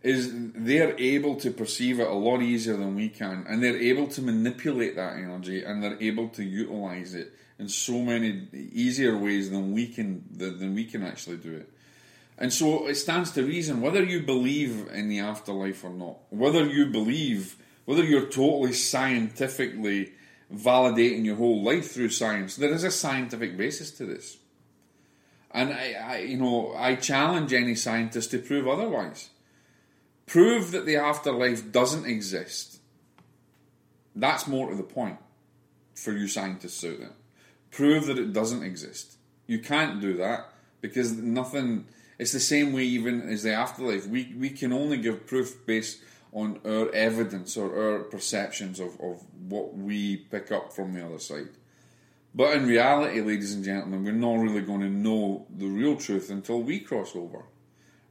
Is 0.00 0.30
they're 0.32 0.96
able 0.96 1.36
to 1.36 1.50
perceive 1.50 1.98
it 1.98 2.06
a 2.06 2.14
lot 2.14 2.40
easier 2.40 2.76
than 2.76 2.94
we 2.94 3.08
can, 3.08 3.44
and 3.48 3.62
they're 3.62 3.76
able 3.76 4.06
to 4.08 4.22
manipulate 4.22 4.94
that 4.94 5.16
energy, 5.16 5.64
and 5.64 5.82
they're 5.82 6.00
able 6.00 6.28
to 6.30 6.44
utilize 6.44 7.14
it 7.14 7.34
in 7.58 7.68
so 7.68 8.00
many 8.00 8.46
easier 8.52 9.18
ways 9.18 9.50
than 9.50 9.72
we 9.72 9.88
can 9.88 10.24
than 10.30 10.72
we 10.74 10.84
can 10.84 11.02
actually 11.02 11.36
do 11.36 11.56
it. 11.56 11.72
And 12.38 12.52
so 12.52 12.86
it 12.86 12.94
stands 12.94 13.32
to 13.32 13.42
reason 13.42 13.80
whether 13.80 14.02
you 14.02 14.22
believe 14.22 14.88
in 14.92 15.08
the 15.08 15.18
afterlife 15.18 15.82
or 15.82 15.90
not, 15.90 16.18
whether 16.30 16.64
you 16.64 16.86
believe, 16.86 17.56
whether 17.84 18.04
you're 18.04 18.26
totally 18.26 18.72
scientifically 18.72 20.12
validating 20.54 21.24
your 21.24 21.34
whole 21.36 21.62
life 21.62 21.90
through 21.90 22.10
science, 22.10 22.54
there 22.54 22.72
is 22.72 22.84
a 22.84 22.92
scientific 22.92 23.56
basis 23.56 23.90
to 23.90 24.06
this. 24.06 24.38
And 25.50 25.72
I, 25.72 25.92
I 25.94 26.18
you 26.18 26.36
know, 26.36 26.74
I 26.76 26.94
challenge 26.94 27.52
any 27.52 27.74
scientist 27.74 28.30
to 28.30 28.38
prove 28.38 28.68
otherwise. 28.68 29.30
Prove 30.26 30.70
that 30.70 30.86
the 30.86 30.96
afterlife 30.96 31.72
doesn't 31.72 32.06
exist. 32.06 32.78
That's 34.14 34.46
more 34.46 34.70
to 34.70 34.76
the 34.76 34.82
point 34.82 35.18
for 35.94 36.12
you 36.12 36.28
scientists 36.28 36.84
out 36.84 36.98
there. 36.98 37.12
Prove 37.72 38.06
that 38.06 38.18
it 38.18 38.32
doesn't 38.32 38.62
exist. 38.62 39.16
You 39.46 39.58
can't 39.58 40.00
do 40.00 40.16
that 40.18 40.52
because 40.80 41.12
nothing 41.16 41.86
it's 42.18 42.32
the 42.32 42.40
same 42.40 42.72
way 42.72 42.82
even 42.82 43.28
as 43.28 43.42
the 43.42 43.52
afterlife. 43.52 44.06
We 44.06 44.34
we 44.36 44.50
can 44.50 44.72
only 44.72 44.96
give 44.98 45.26
proof 45.26 45.66
based 45.66 46.00
on 46.32 46.60
our 46.64 46.90
evidence 46.92 47.56
or 47.56 47.74
our 47.80 47.98
perceptions 48.00 48.80
of, 48.80 49.00
of 49.00 49.24
what 49.48 49.74
we 49.74 50.16
pick 50.16 50.52
up 50.52 50.72
from 50.72 50.92
the 50.92 51.04
other 51.04 51.18
side. 51.18 51.48
But 52.34 52.54
in 52.56 52.66
reality, 52.66 53.20
ladies 53.20 53.54
and 53.54 53.64
gentlemen, 53.64 54.04
we're 54.04 54.12
not 54.12 54.38
really 54.38 54.60
going 54.60 54.80
to 54.80 54.90
know 54.90 55.46
the 55.48 55.66
real 55.66 55.96
truth 55.96 56.30
until 56.30 56.60
we 56.60 56.80
cross 56.80 57.16
over 57.16 57.44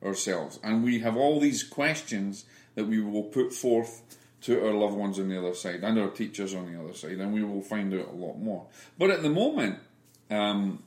ourselves. 0.04 0.60
And 0.64 0.84
we 0.84 1.00
have 1.00 1.16
all 1.16 1.40
these 1.40 1.64
questions 1.64 2.46
that 2.76 2.88
we 2.88 3.00
will 3.00 3.24
put 3.24 3.54
forth 3.54 4.02
to 4.42 4.66
our 4.66 4.74
loved 4.74 4.96
ones 4.96 5.20
on 5.20 5.30
the 5.30 5.38
other 5.38 5.54
side 5.54 5.84
and 5.84 6.00
our 6.00 6.10
teachers 6.10 6.54
on 6.54 6.72
the 6.72 6.80
other 6.80 6.94
side, 6.94 7.20
and 7.20 7.34
we 7.34 7.44
will 7.44 7.62
find 7.62 7.94
out 7.94 8.08
a 8.08 8.16
lot 8.16 8.38
more. 8.38 8.68
But 8.98 9.12
at 9.12 9.22
the 9.22 9.30
moment, 9.30 9.80
um, 10.30 10.84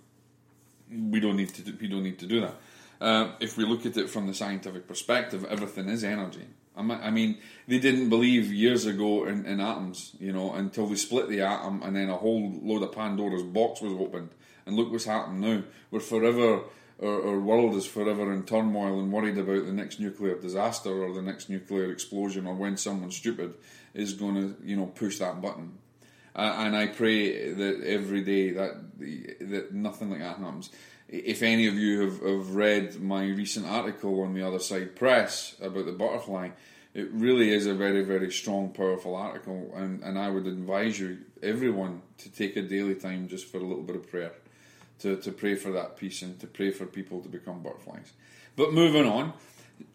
we 0.91 1.21
don't 1.21 1.37
need 1.37 1.55
to 1.55 1.63
do, 1.63 1.77
we 1.81 1.89
don't 1.89 2.03
need 2.03 2.19
to 2.21 2.27
do 2.27 2.41
that. 2.41 2.55
Uh, 3.01 3.33
if 3.41 3.57
we 3.57 3.65
look 3.65 3.87
at 3.87 3.97
it 3.97 4.11
from 4.11 4.27
the 4.27 4.35
scientific 4.35 4.87
perspective, 4.87 5.45
everything 5.49 5.89
is 5.89 6.05
energy. 6.05 6.47
I 6.77 7.11
mean, 7.11 7.39
they 7.67 7.79
didn't 7.79 8.09
believe 8.09 8.53
years 8.53 8.87
ago 8.87 9.25
in, 9.27 9.45
in, 9.45 9.61
atoms, 9.61 10.17
you 10.19 10.33
know, 10.33 10.55
until 10.55 10.87
they 10.87 10.95
split 10.95 11.29
the 11.29 11.43
atom 11.43 11.83
and 11.83 11.95
then 11.95 12.09
a 12.09 12.17
whole 12.17 12.59
load 12.63 12.83
of 12.83 12.93
Pandora's 12.93 13.43
box 13.43 13.83
was 13.83 13.93
opened. 13.93 14.31
And 14.65 14.77
look 14.77 14.91
what's 14.91 15.05
happened 15.05 15.41
now. 15.41 15.63
We're 15.91 16.01
forever, 16.01 16.63
our, 17.03 17.29
our 17.29 17.41
world 17.41 17.75
is 17.75 17.87
forever 17.87 18.33
in 18.33 18.45
turmoil 18.45 18.99
and 18.99 19.13
worried 19.13 19.37
about 19.37 19.67
the 19.67 19.73
next 19.73 20.01
nuclear 20.01 20.37
disaster 20.37 20.91
or 20.91 21.13
the 21.13 21.23
next 21.23 21.51
nuclear 21.51 21.91
explosion 21.91 22.47
or 22.47 22.55
when 22.55 22.77
someone 22.77 23.11
stupid 23.11 23.55
is 23.93 24.15
going 24.15 24.37
to, 24.37 24.57
you 24.65 24.77
know, 24.77 24.87
push 24.87 25.19
that 25.19 25.43
button. 25.43 25.77
Uh, 26.35 26.55
and 26.59 26.77
I 26.77 26.87
pray 26.87 27.53
that 27.53 27.83
every 27.85 28.23
day 28.23 28.53
that 28.53 28.99
that 29.41 29.73
nothing 29.73 30.11
like 30.11 30.21
that 30.21 30.39
happens 30.39 30.71
if 31.11 31.43
any 31.43 31.67
of 31.67 31.75
you 31.75 32.03
have, 32.03 32.21
have 32.21 32.55
read 32.55 33.01
my 33.01 33.25
recent 33.25 33.67
article 33.67 34.23
on 34.23 34.33
the 34.33 34.47
Other 34.47 34.61
Side 34.61 34.95
Press 34.95 35.57
about 35.61 35.87
the 35.87 35.93
butterfly, 35.93 36.51
it 36.95 37.11
really 37.13 37.53
is 37.53 37.67
a 37.67 37.75
very, 37.75 38.05
very 38.05 38.31
strong, 38.31 38.71
powerful 38.71 39.17
article, 39.17 39.73
and, 39.75 40.03
and 40.03 40.19
I 40.19 40.31
would 40.31 40.47
advise 40.47 40.99
you, 40.99 41.19
everyone, 41.43 42.03
to 42.19 42.31
take 42.31 42.57
a 42.57 42.63
daily 42.63 42.95
time 42.95 43.29
just 43.29 43.47
for 43.47 43.59
a 43.59 43.65
little 43.65 43.83
bit 43.83 43.97
of 43.97 44.09
prayer, 44.09 44.33
to, 45.01 45.17
to 45.17 45.33
pray 45.33 45.57
for 45.57 45.73
that 45.73 45.97
peace 45.97 46.23
and 46.23 46.39
to 46.41 46.47
pray 46.47 46.71
for 46.71 46.87
people 46.87 47.21
to 47.21 47.29
become 47.29 47.61
butterflies. 47.61 48.13
But 48.57 48.73
moving 48.73 49.07
on, 49.07 49.33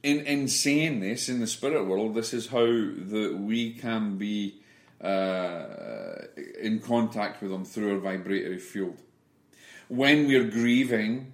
in, 0.03 0.21
in 0.21 0.47
saying 0.47 0.99
this, 0.99 1.29
in 1.29 1.39
the 1.39 1.47
spirit 1.47 1.85
world, 1.85 2.15
this 2.15 2.33
is 2.33 2.47
how 2.47 2.65
the, 2.65 3.37
we 3.39 3.73
can 3.73 4.17
be 4.17 4.55
uh, 5.01 6.15
in 6.59 6.79
contact 6.79 7.41
with 7.41 7.51
them 7.51 7.63
through 7.63 7.93
our 7.93 7.99
vibratory 7.99 8.57
field 8.57 8.97
when 9.87 10.27
we're 10.27 10.49
grieving, 10.49 11.33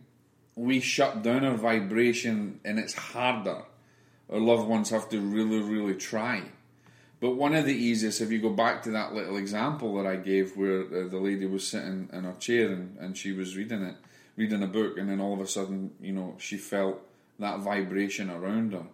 we 0.55 0.79
shut 0.79 1.23
down 1.23 1.45
our 1.45 1.55
vibration 1.55 2.59
and 2.65 2.79
it's 2.79 2.93
harder. 2.93 3.63
Our 4.31 4.39
loved 4.39 4.67
ones 4.67 4.89
have 4.89 5.09
to 5.09 5.19
really, 5.19 5.59
really 5.59 5.95
try. 5.95 6.43
But 7.19 7.31
one 7.31 7.53
of 7.53 7.65
the 7.65 7.75
easiest, 7.75 8.21
if 8.21 8.31
you 8.31 8.39
go 8.39 8.49
back 8.49 8.81
to 8.83 8.91
that 8.91 9.13
little 9.13 9.37
example 9.37 9.95
that 9.95 10.07
I 10.07 10.15
gave 10.15 10.57
where 10.57 10.81
uh, 10.81 11.07
the 11.07 11.19
lady 11.19 11.45
was 11.45 11.67
sitting 11.67 12.09
in 12.11 12.23
her 12.23 12.33
chair 12.33 12.71
and, 12.71 12.97
and 12.99 13.17
she 13.17 13.31
was 13.31 13.55
reading 13.55 13.83
it, 13.83 13.95
reading 14.35 14.63
a 14.63 14.67
book, 14.67 14.97
and 14.97 15.09
then 15.09 15.21
all 15.21 15.33
of 15.33 15.39
a 15.39 15.47
sudden, 15.47 15.91
you 16.01 16.13
know, 16.13 16.35
she 16.39 16.57
felt 16.57 16.99
that 17.37 17.59
vibration 17.59 18.29
around 18.29 18.73
her. 18.73 18.85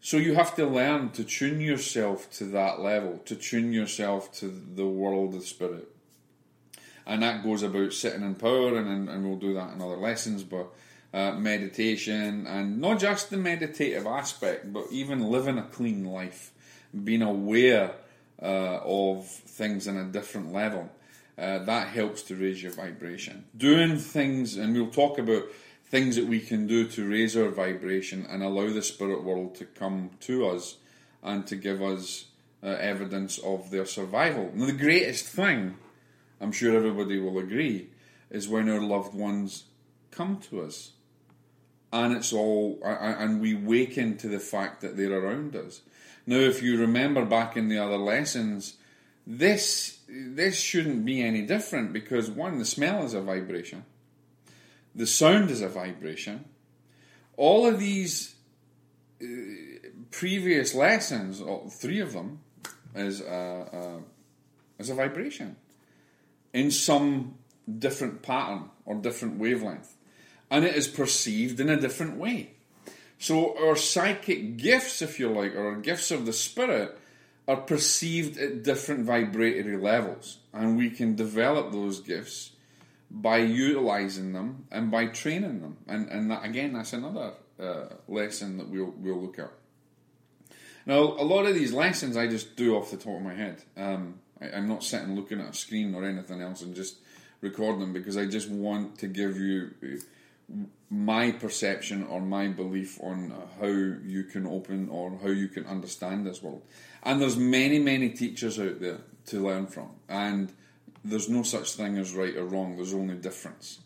So 0.00 0.16
you 0.16 0.34
have 0.34 0.54
to 0.56 0.66
learn 0.66 1.10
to 1.10 1.24
tune 1.24 1.60
yourself 1.60 2.30
to 2.32 2.44
that 2.44 2.80
level, 2.80 3.18
to 3.26 3.34
tune 3.34 3.72
yourself 3.72 4.32
to 4.38 4.48
the 4.48 4.86
world 4.86 5.34
of 5.34 5.44
spirit 5.44 5.88
and 7.06 7.22
that 7.22 7.42
goes 7.42 7.62
about 7.62 7.92
sitting 7.92 8.22
in 8.22 8.34
power, 8.34 8.76
and, 8.76 9.08
and 9.08 9.24
we'll 9.24 9.38
do 9.38 9.54
that 9.54 9.72
in 9.72 9.82
other 9.82 9.96
lessons, 9.96 10.42
but 10.42 10.68
uh, 11.12 11.32
meditation, 11.32 12.46
and 12.46 12.80
not 12.80 13.00
just 13.00 13.30
the 13.30 13.36
meditative 13.36 14.06
aspect, 14.06 14.72
but 14.72 14.86
even 14.90 15.30
living 15.30 15.58
a 15.58 15.64
clean 15.64 16.04
life, 16.04 16.52
being 17.04 17.22
aware 17.22 17.92
uh, 18.42 18.80
of 18.84 19.26
things 19.26 19.88
on 19.88 19.96
a 19.96 20.04
different 20.04 20.52
level. 20.52 20.88
Uh, 21.36 21.58
that 21.60 21.88
helps 21.88 22.22
to 22.22 22.36
raise 22.36 22.62
your 22.62 22.72
vibration. 22.72 23.44
Doing 23.56 23.96
things, 23.96 24.56
and 24.56 24.74
we'll 24.74 24.90
talk 24.90 25.18
about 25.18 25.44
things 25.86 26.16
that 26.16 26.26
we 26.26 26.38
can 26.38 26.66
do 26.66 26.86
to 26.86 27.08
raise 27.08 27.36
our 27.36 27.48
vibration 27.48 28.26
and 28.30 28.42
allow 28.42 28.72
the 28.72 28.82
spirit 28.82 29.24
world 29.24 29.56
to 29.56 29.64
come 29.64 30.10
to 30.20 30.46
us 30.46 30.76
and 31.22 31.46
to 31.46 31.56
give 31.56 31.82
us 31.82 32.26
uh, 32.62 32.68
evidence 32.68 33.38
of 33.38 33.70
their 33.70 33.86
survival. 33.86 34.50
Now, 34.54 34.66
the 34.66 34.72
greatest 34.72 35.26
thing 35.26 35.76
I'm 36.40 36.52
sure 36.52 36.76
everybody 36.76 37.18
will 37.18 37.38
agree, 37.38 37.90
is 38.30 38.48
when 38.48 38.68
our 38.68 38.80
loved 38.80 39.14
ones 39.14 39.64
come 40.10 40.38
to 40.50 40.62
us. 40.62 40.92
And 41.92 42.16
it's 42.16 42.32
all, 42.32 42.80
and 42.84 43.40
we 43.40 43.54
waken 43.54 44.16
to 44.18 44.28
the 44.28 44.38
fact 44.38 44.80
that 44.80 44.96
they're 44.96 45.12
around 45.12 45.56
us. 45.56 45.82
Now, 46.26 46.36
if 46.36 46.62
you 46.62 46.78
remember 46.78 47.24
back 47.24 47.56
in 47.56 47.68
the 47.68 47.78
other 47.78 47.96
lessons, 47.96 48.76
this 49.26 49.98
this 50.08 50.58
shouldn't 50.58 51.04
be 51.04 51.22
any 51.22 51.42
different 51.42 51.92
because 51.92 52.30
one, 52.30 52.58
the 52.58 52.64
smell 52.64 53.04
is 53.04 53.14
a 53.14 53.20
vibration, 53.20 53.84
the 54.94 55.06
sound 55.06 55.50
is 55.50 55.62
a 55.62 55.68
vibration. 55.68 56.44
All 57.36 57.66
of 57.66 57.78
these 57.78 58.34
uh, 59.22 59.26
previous 60.10 60.74
lessons, 60.74 61.42
three 61.74 62.00
of 62.00 62.12
them, 62.12 62.40
is 62.94 63.20
a, 63.20 64.00
a, 64.78 64.82
is 64.82 64.90
a 64.90 64.94
vibration 64.94 65.56
in 66.52 66.70
some 66.70 67.34
different 67.78 68.22
pattern 68.22 68.70
or 68.84 68.96
different 68.96 69.38
wavelength. 69.38 69.94
And 70.50 70.64
it 70.64 70.74
is 70.74 70.88
perceived 70.88 71.60
in 71.60 71.68
a 71.68 71.80
different 71.80 72.16
way. 72.16 72.50
So 73.18 73.56
our 73.64 73.76
psychic 73.76 74.56
gifts, 74.56 75.02
if 75.02 75.20
you 75.20 75.30
like, 75.30 75.54
or 75.54 75.68
our 75.68 75.76
gifts 75.76 76.10
of 76.10 76.26
the 76.26 76.32
spirit, 76.32 76.98
are 77.46 77.56
perceived 77.56 78.38
at 78.38 78.62
different 78.62 79.04
vibratory 79.04 79.76
levels. 79.76 80.38
And 80.52 80.76
we 80.76 80.90
can 80.90 81.16
develop 81.16 81.70
those 81.70 82.00
gifts 82.00 82.52
by 83.10 83.38
utilizing 83.38 84.32
them 84.32 84.66
and 84.70 84.90
by 84.90 85.06
training 85.06 85.60
them. 85.60 85.76
And, 85.86 86.08
and 86.08 86.30
that, 86.30 86.44
again, 86.44 86.72
that's 86.72 86.92
another 86.92 87.32
uh, 87.60 87.86
lesson 88.08 88.58
that 88.58 88.68
we'll, 88.68 88.94
we'll 88.96 89.20
look 89.20 89.38
at. 89.38 89.52
Now, 90.86 90.98
a 90.98 91.24
lot 91.24 91.46
of 91.46 91.54
these 91.54 91.72
lessons 91.72 92.16
I 92.16 92.26
just 92.26 92.56
do 92.56 92.76
off 92.76 92.90
the 92.90 92.96
top 92.96 93.16
of 93.16 93.22
my 93.22 93.34
head. 93.34 93.62
Um, 93.76 94.20
I, 94.40 94.56
am 94.56 94.68
not 94.68 94.84
sitting 94.84 95.14
looking 95.14 95.40
at 95.40 95.50
a 95.50 95.54
screen 95.54 95.94
or 95.94 96.04
anything 96.04 96.40
else 96.40 96.62
and 96.62 96.74
just 96.74 96.96
recording 97.40 97.80
them 97.80 97.92
because 97.92 98.16
I 98.16 98.26
just 98.26 98.50
want 98.50 98.98
to 98.98 99.06
give 99.06 99.38
you 99.38 99.70
uh, 99.82 100.54
my 100.90 101.30
perception 101.30 102.04
or 102.04 102.20
my 102.20 102.48
belief 102.48 102.98
on 103.00 103.32
how 103.60 103.66
you 103.66 104.24
can 104.24 104.46
open 104.46 104.88
or 104.88 105.18
how 105.22 105.28
you 105.28 105.48
can 105.48 105.66
understand 105.66 106.26
this 106.26 106.42
world. 106.42 106.62
And 107.02 107.20
there's 107.20 107.36
many, 107.36 107.78
many 107.78 108.10
teachers 108.10 108.58
out 108.58 108.80
there 108.80 108.98
to 109.26 109.46
learn 109.46 109.66
from, 109.68 109.90
and 110.08 110.52
there's 111.04 111.28
no 111.28 111.42
such 111.42 111.74
thing 111.74 111.96
as 111.98 112.12
right 112.12 112.36
or 112.36 112.44
wrong. 112.44 112.76
There's 112.76 112.92
only 112.92 113.14
difference, 113.14 113.80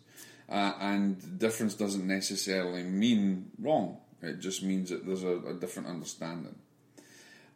uh, 0.49 0.73
and 0.81 1.39
difference 1.39 1.75
doesn't 1.75 2.07
necessarily 2.07 2.83
mean 2.83 3.51
wrong. 3.61 3.99
It 4.23 4.41
just 4.41 4.63
means 4.63 4.91
that 4.91 5.07
there's 5.07 5.23
a, 5.23 5.37
a 5.39 5.55
different 5.55 5.89
understanding. 5.89 6.57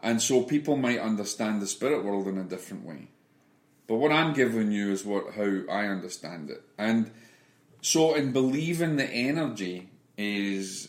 And 0.01 0.23
so 0.23 0.43
people 0.43 0.77
might 0.77 1.01
understand 1.01 1.61
the 1.61 1.67
spirit 1.67 2.05
world 2.05 2.29
in 2.29 2.39
a 2.39 2.45
different 2.45 2.85
way. 2.85 3.09
But 3.87 3.97
what 3.97 4.13
I'm 4.13 4.35
giving 4.35 4.71
you 4.71 4.93
is 4.93 5.05
what 5.05 5.35
how 5.35 5.63
I 5.71 5.87
understand 5.87 6.51
it. 6.51 6.63
And 6.77 7.11
so 7.81 8.15
in 8.15 8.33
believing 8.33 8.97
the 8.97 9.09
energy 9.09 9.89
is 10.17 10.89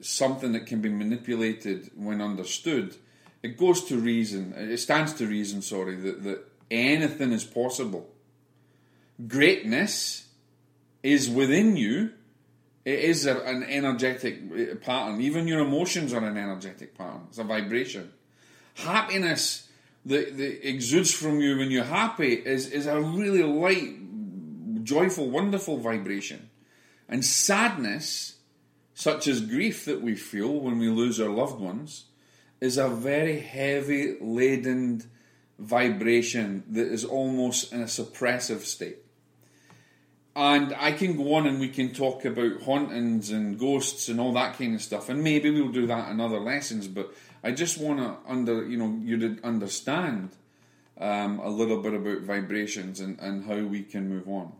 something 0.00 0.52
that 0.52 0.66
can 0.66 0.80
be 0.80 0.88
manipulated 0.88 1.90
when 1.94 2.20
understood, 2.20 2.96
it 3.42 3.56
goes 3.56 3.84
to 3.84 3.96
reason, 3.98 4.52
it 4.56 4.78
stands 4.78 5.14
to 5.14 5.26
reason, 5.26 5.62
sorry, 5.62 5.96
that, 5.96 6.22
that 6.24 6.44
anything 6.70 7.32
is 7.32 7.44
possible. 7.44 8.10
Greatness 9.28 10.26
is 11.02 11.30
within 11.30 11.76
you. 11.76 12.10
It 12.84 12.98
is 12.98 13.26
a, 13.26 13.40
an 13.42 13.62
energetic 13.62 14.80
pattern. 14.82 15.20
Even 15.20 15.46
your 15.46 15.60
emotions 15.60 16.12
are 16.12 16.24
an 16.24 16.36
energetic 16.36 16.96
pattern. 16.96 17.26
It's 17.28 17.38
a 17.38 17.44
vibration. 17.44 18.12
Happiness 18.74 19.68
that, 20.04 20.36
that 20.36 20.68
exudes 20.68 21.12
from 21.12 21.40
you 21.40 21.58
when 21.58 21.70
you're 21.70 21.84
happy 21.84 22.34
is, 22.34 22.70
is 22.70 22.86
a 22.86 23.00
really 23.00 23.42
light, 23.42 24.84
joyful, 24.84 25.30
wonderful 25.30 25.78
vibration. 25.78 26.50
And 27.08 27.24
sadness, 27.24 28.36
such 28.94 29.26
as 29.26 29.40
grief 29.40 29.84
that 29.84 30.02
we 30.02 30.14
feel 30.14 30.52
when 30.52 30.78
we 30.78 30.88
lose 30.88 31.20
our 31.20 31.28
loved 31.28 31.60
ones, 31.60 32.04
is 32.60 32.78
a 32.78 32.88
very 32.88 33.40
heavy, 33.40 34.16
laden 34.20 35.02
vibration 35.58 36.64
that 36.70 36.86
is 36.86 37.04
almost 37.04 37.72
in 37.72 37.80
a 37.80 37.86
suppressive 37.86 38.60
state. 38.60 38.98
And 40.36 40.74
I 40.74 40.92
can 40.92 41.16
go 41.16 41.34
on 41.34 41.46
and 41.46 41.60
we 41.60 41.68
can 41.68 41.94
talk 41.94 42.24
about 42.24 42.62
hauntings 42.62 43.30
and 43.30 43.58
ghosts 43.58 44.08
and 44.08 44.18
all 44.18 44.32
that 44.32 44.58
kind 44.58 44.74
of 44.74 44.82
stuff, 44.82 45.08
and 45.08 45.22
maybe 45.22 45.50
we'll 45.50 45.68
do 45.68 45.86
that 45.86 46.10
in 46.10 46.20
other 46.20 46.40
lessons. 46.40 46.88
But 46.88 47.14
I 47.44 47.52
just 47.52 47.76
want 47.78 47.98
to 47.98 48.16
under 48.26 48.66
you 48.66 48.78
know 48.78 48.98
you 49.02 49.18
to 49.18 49.44
understand 49.44 50.30
um, 50.98 51.38
a 51.40 51.50
little 51.50 51.82
bit 51.82 51.92
about 51.92 52.22
vibrations 52.22 53.00
and, 53.00 53.20
and 53.20 53.44
how 53.44 53.58
we 53.58 53.82
can 53.82 54.08
move 54.08 54.26
on. 54.28 54.52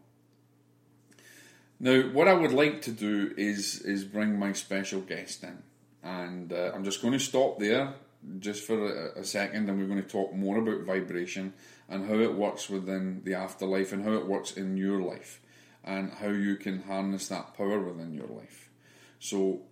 Now, 1.80 2.02
what 2.02 2.28
I 2.28 2.34
would 2.34 2.52
like 2.52 2.82
to 2.82 2.92
do 2.92 3.32
is 3.38 3.80
is 3.80 4.04
bring 4.04 4.38
my 4.38 4.52
special 4.52 5.00
guest 5.00 5.42
in, 5.42 5.62
and 6.02 6.52
uh, 6.52 6.72
I'm 6.74 6.84
just 6.84 7.00
going 7.00 7.14
to 7.14 7.18
stop 7.18 7.58
there 7.58 7.94
just 8.38 8.66
for 8.66 8.86
a, 8.86 9.20
a 9.20 9.24
second, 9.24 9.68
and 9.68 9.78
we're 9.78 9.88
going 9.88 10.02
to 10.02 10.08
talk 10.08 10.34
more 10.34 10.58
about 10.58 10.84
vibration 10.84 11.54
and 11.88 12.06
how 12.06 12.18
it 12.18 12.34
works 12.34 12.68
within 12.68 13.22
the 13.24 13.34
afterlife 13.34 13.92
and 13.92 14.04
how 14.04 14.12
it 14.12 14.26
works 14.26 14.52
in 14.52 14.76
your 14.76 15.00
life 15.00 15.40
and 15.82 16.12
how 16.12 16.28
you 16.28 16.56
can 16.56 16.82
harness 16.82 17.28
that 17.28 17.56
power 17.56 17.78
within 17.80 18.14
your 18.14 18.26
life. 18.26 18.70
So 19.18 19.62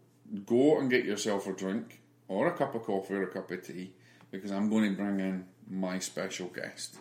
go 0.44 0.78
and 0.78 0.90
get 0.90 1.06
yourself 1.06 1.46
a 1.46 1.52
drink 1.52 2.01
or 2.32 2.46
a 2.46 2.52
cup 2.52 2.74
of 2.74 2.82
coffee 2.84 3.14
or 3.14 3.24
a 3.24 3.26
cup 3.26 3.50
of 3.50 3.66
tea 3.66 3.92
because 4.30 4.50
I'm 4.50 4.70
going 4.70 4.90
to 4.90 4.96
bring 4.96 5.20
in 5.20 5.44
my 5.68 5.98
special 5.98 6.46
guest. 6.48 6.96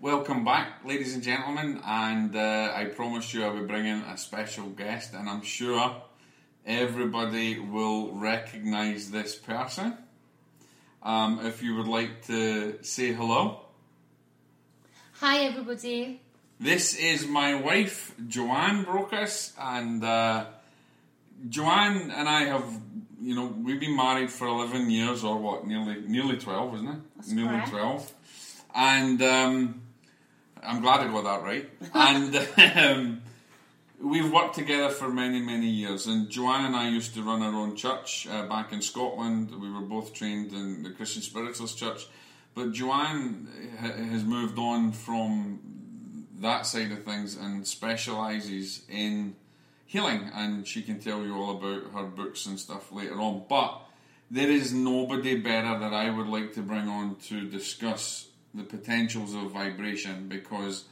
Welcome 0.00 0.44
back, 0.44 0.84
ladies 0.84 1.14
and 1.14 1.22
gentlemen, 1.22 1.80
and 1.84 2.34
uh, 2.34 2.72
I 2.74 2.86
promised 2.86 3.34
you 3.34 3.44
I 3.44 3.50
would 3.50 3.68
bring 3.68 3.86
in 3.86 3.98
a 4.00 4.16
special 4.16 4.66
guest, 4.70 5.14
and 5.14 5.28
I'm 5.28 5.42
sure 5.42 6.02
everybody 6.64 7.58
will 7.58 8.12
recognize 8.12 9.10
this 9.10 9.34
person. 9.34 9.96
Um, 11.02 11.44
if 11.44 11.62
you 11.62 11.76
would 11.76 11.88
like 11.88 12.26
to 12.26 12.78
say 12.82 13.12
hello. 13.12 13.60
Hi, 15.20 15.44
everybody. 15.44 16.20
This 16.58 16.94
is 16.94 17.26
my 17.26 17.54
wife, 17.54 18.14
Joanne 18.26 18.84
Brocas, 18.84 19.52
and 19.58 20.02
uh, 20.02 20.46
Joanne 21.48 22.10
and 22.10 22.28
I 22.28 22.44
have, 22.44 22.64
you 23.20 23.34
know, 23.34 23.46
we've 23.46 23.80
been 23.80 23.96
married 23.96 24.30
for 24.30 24.46
eleven 24.46 24.90
years, 24.90 25.24
or 25.24 25.38
what, 25.38 25.66
nearly 25.66 26.02
nearly 26.06 26.36
twelve, 26.36 26.74
isn't 26.74 26.88
it? 26.88 26.98
That's 27.16 27.30
nearly 27.30 27.50
correct. 27.50 27.70
twelve, 27.70 28.12
and 28.74 29.22
um, 29.22 29.82
I'm 30.62 30.80
glad 30.80 31.00
I 31.00 31.08
got 31.08 31.24
that 31.24 31.42
right. 31.42 31.70
and 31.94 32.78
um, 32.78 33.22
we've 34.00 34.30
worked 34.32 34.54
together 34.54 34.90
for 34.90 35.08
many 35.08 35.40
many 35.40 35.68
years. 35.68 36.06
And 36.06 36.28
Joanne 36.28 36.66
and 36.66 36.76
I 36.76 36.88
used 36.88 37.14
to 37.14 37.22
run 37.22 37.42
our 37.42 37.54
own 37.54 37.76
church 37.76 38.26
uh, 38.30 38.46
back 38.46 38.72
in 38.72 38.82
Scotland. 38.82 39.50
We 39.60 39.70
were 39.70 39.80
both 39.80 40.12
trained 40.14 40.52
in 40.52 40.82
the 40.82 40.90
Christian 40.90 41.22
Spiritualist 41.22 41.78
Church, 41.78 42.06
but 42.54 42.72
Joanne 42.72 43.48
ha- 43.80 43.92
has 43.92 44.24
moved 44.24 44.58
on 44.58 44.92
from 44.92 45.60
that 46.40 46.66
side 46.66 46.92
of 46.92 47.04
things 47.04 47.36
and 47.36 47.66
specialises 47.66 48.82
in 48.88 49.36
healing, 49.86 50.30
and 50.34 50.66
she 50.66 50.82
can 50.82 51.00
tell 51.00 51.24
you 51.24 51.34
all 51.34 51.56
about 51.56 51.92
her 51.92 52.04
books 52.04 52.46
and 52.46 52.58
stuff 52.58 52.92
later 52.92 53.20
on. 53.20 53.44
But 53.48 53.80
there 54.30 54.50
is 54.50 54.74
nobody 54.74 55.36
better 55.36 55.78
that 55.78 55.92
I 55.92 56.10
would 56.10 56.26
like 56.26 56.54
to 56.54 56.62
bring 56.62 56.88
on 56.88 57.16
to 57.28 57.48
discuss 57.48 58.28
the 58.54 58.64
potentials 58.64 59.34
of 59.34 59.52
vibration 59.52 60.28
because 60.28 60.84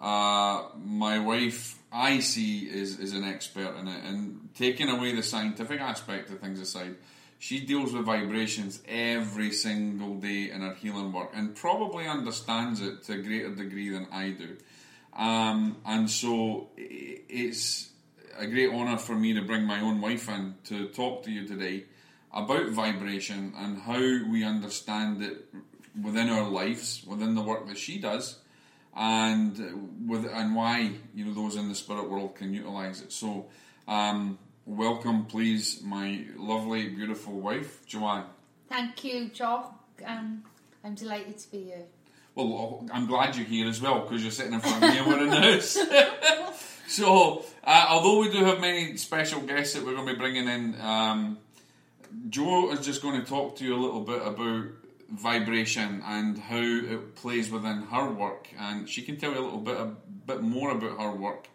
uh, 0.00 0.64
my 0.76 1.18
wife, 1.18 1.78
I 1.92 2.20
see, 2.20 2.68
is, 2.68 2.98
is 2.98 3.14
an 3.14 3.24
expert 3.24 3.76
in 3.76 3.88
it. 3.88 4.04
And 4.04 4.48
taking 4.54 4.88
away 4.88 5.14
the 5.14 5.22
scientific 5.22 5.80
aspect 5.80 6.30
of 6.30 6.40
things 6.40 6.60
aside, 6.60 6.96
she 7.38 7.60
deals 7.64 7.92
with 7.92 8.04
vibrations 8.04 8.82
every 8.86 9.52
single 9.52 10.16
day 10.16 10.50
in 10.50 10.60
her 10.60 10.74
healing 10.74 11.12
work 11.12 11.30
and 11.34 11.54
probably 11.54 12.06
understands 12.06 12.80
it 12.80 13.04
to 13.04 13.14
a 13.14 13.18
greater 13.18 13.54
degree 13.54 13.90
than 13.90 14.08
I 14.12 14.30
do. 14.30 14.56
Um, 15.16 15.76
and 15.86 16.10
so 16.10 16.68
it's 16.76 17.90
a 18.38 18.46
great 18.46 18.70
honour 18.70 18.96
for 18.96 19.14
me 19.14 19.34
to 19.34 19.42
bring 19.42 19.64
my 19.64 19.80
own 19.80 20.00
wife 20.00 20.28
in 20.28 20.54
to 20.64 20.88
talk 20.88 21.24
to 21.24 21.30
you 21.30 21.46
today 21.46 21.84
about 22.32 22.68
vibration 22.70 23.52
and 23.56 23.78
how 23.78 23.98
we 23.98 24.44
understand 24.44 25.22
it 25.22 25.46
within 26.00 26.28
our 26.28 26.48
lives, 26.48 27.02
within 27.06 27.34
the 27.34 27.42
work 27.42 27.66
that 27.66 27.76
she 27.76 27.98
does, 27.98 28.38
and 28.96 30.08
with 30.08 30.24
and 30.26 30.54
why 30.54 30.92
you 31.14 31.24
know 31.24 31.34
those 31.34 31.56
in 31.56 31.68
the 31.68 31.74
spirit 31.74 32.08
world 32.08 32.36
can 32.36 32.54
utilize 32.54 33.00
it. 33.00 33.12
So, 33.12 33.46
um, 33.88 34.38
welcome, 34.64 35.26
please, 35.26 35.82
my 35.82 36.24
lovely, 36.36 36.88
beautiful 36.88 37.34
wife, 37.40 37.84
Joanne. 37.86 38.26
Thank 38.68 39.02
you, 39.04 39.28
Jock. 39.30 39.74
Um, 40.06 40.44
I'm 40.84 40.94
delighted 40.94 41.38
to 41.38 41.50
be 41.50 41.64
here. 41.64 41.86
Well, 42.36 42.86
I'm 42.92 43.06
glad 43.06 43.34
you're 43.34 43.46
here 43.46 43.68
as 43.68 43.80
well 43.80 44.00
because 44.00 44.22
you're 44.22 44.30
sitting 44.30 44.52
in 44.52 44.60
front 44.60 44.84
of 44.84 44.90
me 44.90 44.98
and 44.98 45.06
we're 45.08 45.22
in 45.22 45.30
the 45.30 45.40
house. 45.40 45.76
so, 46.88 47.44
uh, 47.62 47.86
although 47.88 48.20
we 48.20 48.30
do 48.30 48.44
have 48.44 48.60
many 48.60 48.96
special 48.96 49.40
guests 49.40 49.74
that 49.74 49.84
we're 49.84 49.94
going 49.94 50.06
to 50.06 50.12
be 50.14 50.18
bringing 50.18 50.48
in, 50.48 50.80
um, 50.80 51.38
Joe 52.30 52.72
is 52.72 52.84
just 52.84 53.02
going 53.02 53.20
to 53.20 53.26
talk 53.26 53.56
to 53.56 53.64
you 53.64 53.74
a 53.74 53.80
little 53.80 54.00
bit 54.00 54.26
about 54.26 54.66
vibration 55.10 56.02
and 56.04 56.38
how 56.38 56.60
it 56.60 57.14
plays 57.14 57.50
within 57.50 57.82
her 57.82 58.10
work, 58.10 58.48
and 58.58 58.88
she 58.88 59.02
can 59.02 59.16
tell 59.16 59.32
you 59.32 59.38
a 59.38 59.44
little 59.44 59.60
bit 59.60 59.76
a 59.76 59.92
bit 60.26 60.42
more 60.42 60.70
about 60.70 61.00
her 61.00 61.12
work, 61.12 61.48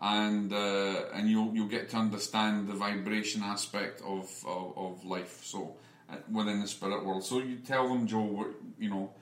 and 0.00 0.52
uh, 0.52 1.04
and 1.14 1.28
you'll 1.28 1.54
you'll 1.54 1.68
get 1.68 1.90
to 1.90 1.96
understand 1.96 2.68
the 2.68 2.74
vibration 2.74 3.42
aspect 3.42 4.00
of 4.02 4.28
of, 4.46 4.76
of 4.76 5.04
life. 5.04 5.44
So 5.44 5.76
uh, 6.10 6.16
within 6.30 6.60
the 6.60 6.68
spirit 6.68 7.04
world. 7.04 7.24
So 7.24 7.38
you 7.38 7.56
tell 7.56 7.88
them, 7.88 8.06
Joe, 8.06 8.22
what 8.22 8.48
you 8.78 8.90
know. 8.90 9.12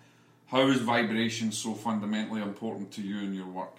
How 0.46 0.66
is 0.68 0.80
vibration 0.80 1.52
so 1.52 1.74
fundamentally 1.74 2.40
important 2.40 2.90
to 2.92 3.02
you 3.02 3.18
in 3.18 3.34
your 3.34 3.48
work? 3.48 3.76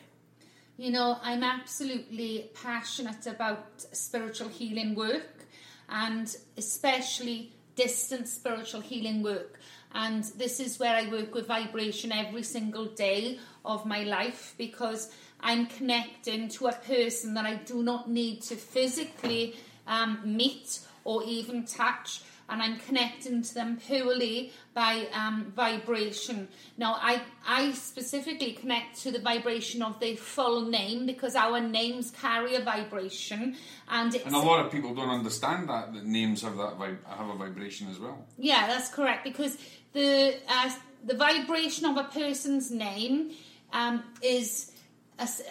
You 0.79 0.91
know, 0.91 1.17
I'm 1.21 1.43
absolutely 1.43 2.51
passionate 2.53 3.27
about 3.27 3.81
spiritual 3.91 4.47
healing 4.47 4.95
work 4.95 5.45
and 5.89 6.33
especially 6.55 7.51
distant 7.75 8.29
spiritual 8.29 8.79
healing 8.79 9.21
work. 9.21 9.59
And 9.93 10.23
this 10.37 10.61
is 10.61 10.79
where 10.79 10.95
I 10.95 11.09
work 11.09 11.35
with 11.35 11.47
vibration 11.47 12.13
every 12.13 12.43
single 12.43 12.85
day 12.85 13.39
of 13.65 13.85
my 13.85 14.03
life 14.03 14.55
because 14.57 15.11
I'm 15.41 15.65
connecting 15.65 16.47
to 16.47 16.67
a 16.67 16.71
person 16.71 17.33
that 17.33 17.45
I 17.45 17.55
do 17.55 17.83
not 17.83 18.09
need 18.09 18.41
to 18.43 18.55
physically 18.55 19.57
um, 19.85 20.21
meet 20.23 20.79
or 21.03 21.23
even 21.23 21.65
touch. 21.65 22.21
And 22.49 22.61
I'm 22.61 22.77
connecting 22.79 23.41
to 23.43 23.53
them 23.53 23.77
purely 23.77 24.51
by 24.73 25.07
um, 25.13 25.53
vibration. 25.55 26.47
Now, 26.77 26.97
I, 26.99 27.21
I 27.45 27.71
specifically 27.73 28.53
connect 28.53 29.01
to 29.03 29.11
the 29.11 29.19
vibration 29.19 29.81
of 29.81 29.99
their 29.99 30.15
full 30.15 30.65
name 30.65 31.05
because 31.05 31.35
our 31.35 31.59
names 31.59 32.11
carry 32.11 32.55
a 32.55 32.61
vibration, 32.61 33.55
and 33.89 34.15
it's 34.15 34.25
And 34.25 34.35
a 34.35 34.39
lot 34.39 34.65
of 34.65 34.71
people 34.71 34.95
don't 34.95 35.09
understand 35.09 35.69
that 35.69 35.93
that 35.93 36.05
names 36.05 36.41
have 36.41 36.57
that 36.57 36.77
vib- 36.79 37.05
have 37.05 37.29
a 37.29 37.35
vibration 37.35 37.89
as 37.89 37.99
well. 37.99 38.25
Yeah, 38.37 38.67
that's 38.67 38.89
correct 38.89 39.23
because 39.23 39.57
the 39.93 40.35
uh, 40.47 40.69
the 41.05 41.15
vibration 41.15 41.85
of 41.85 41.97
a 41.97 42.03
person's 42.03 42.71
name 42.71 43.31
um, 43.73 44.03
is 44.21 44.71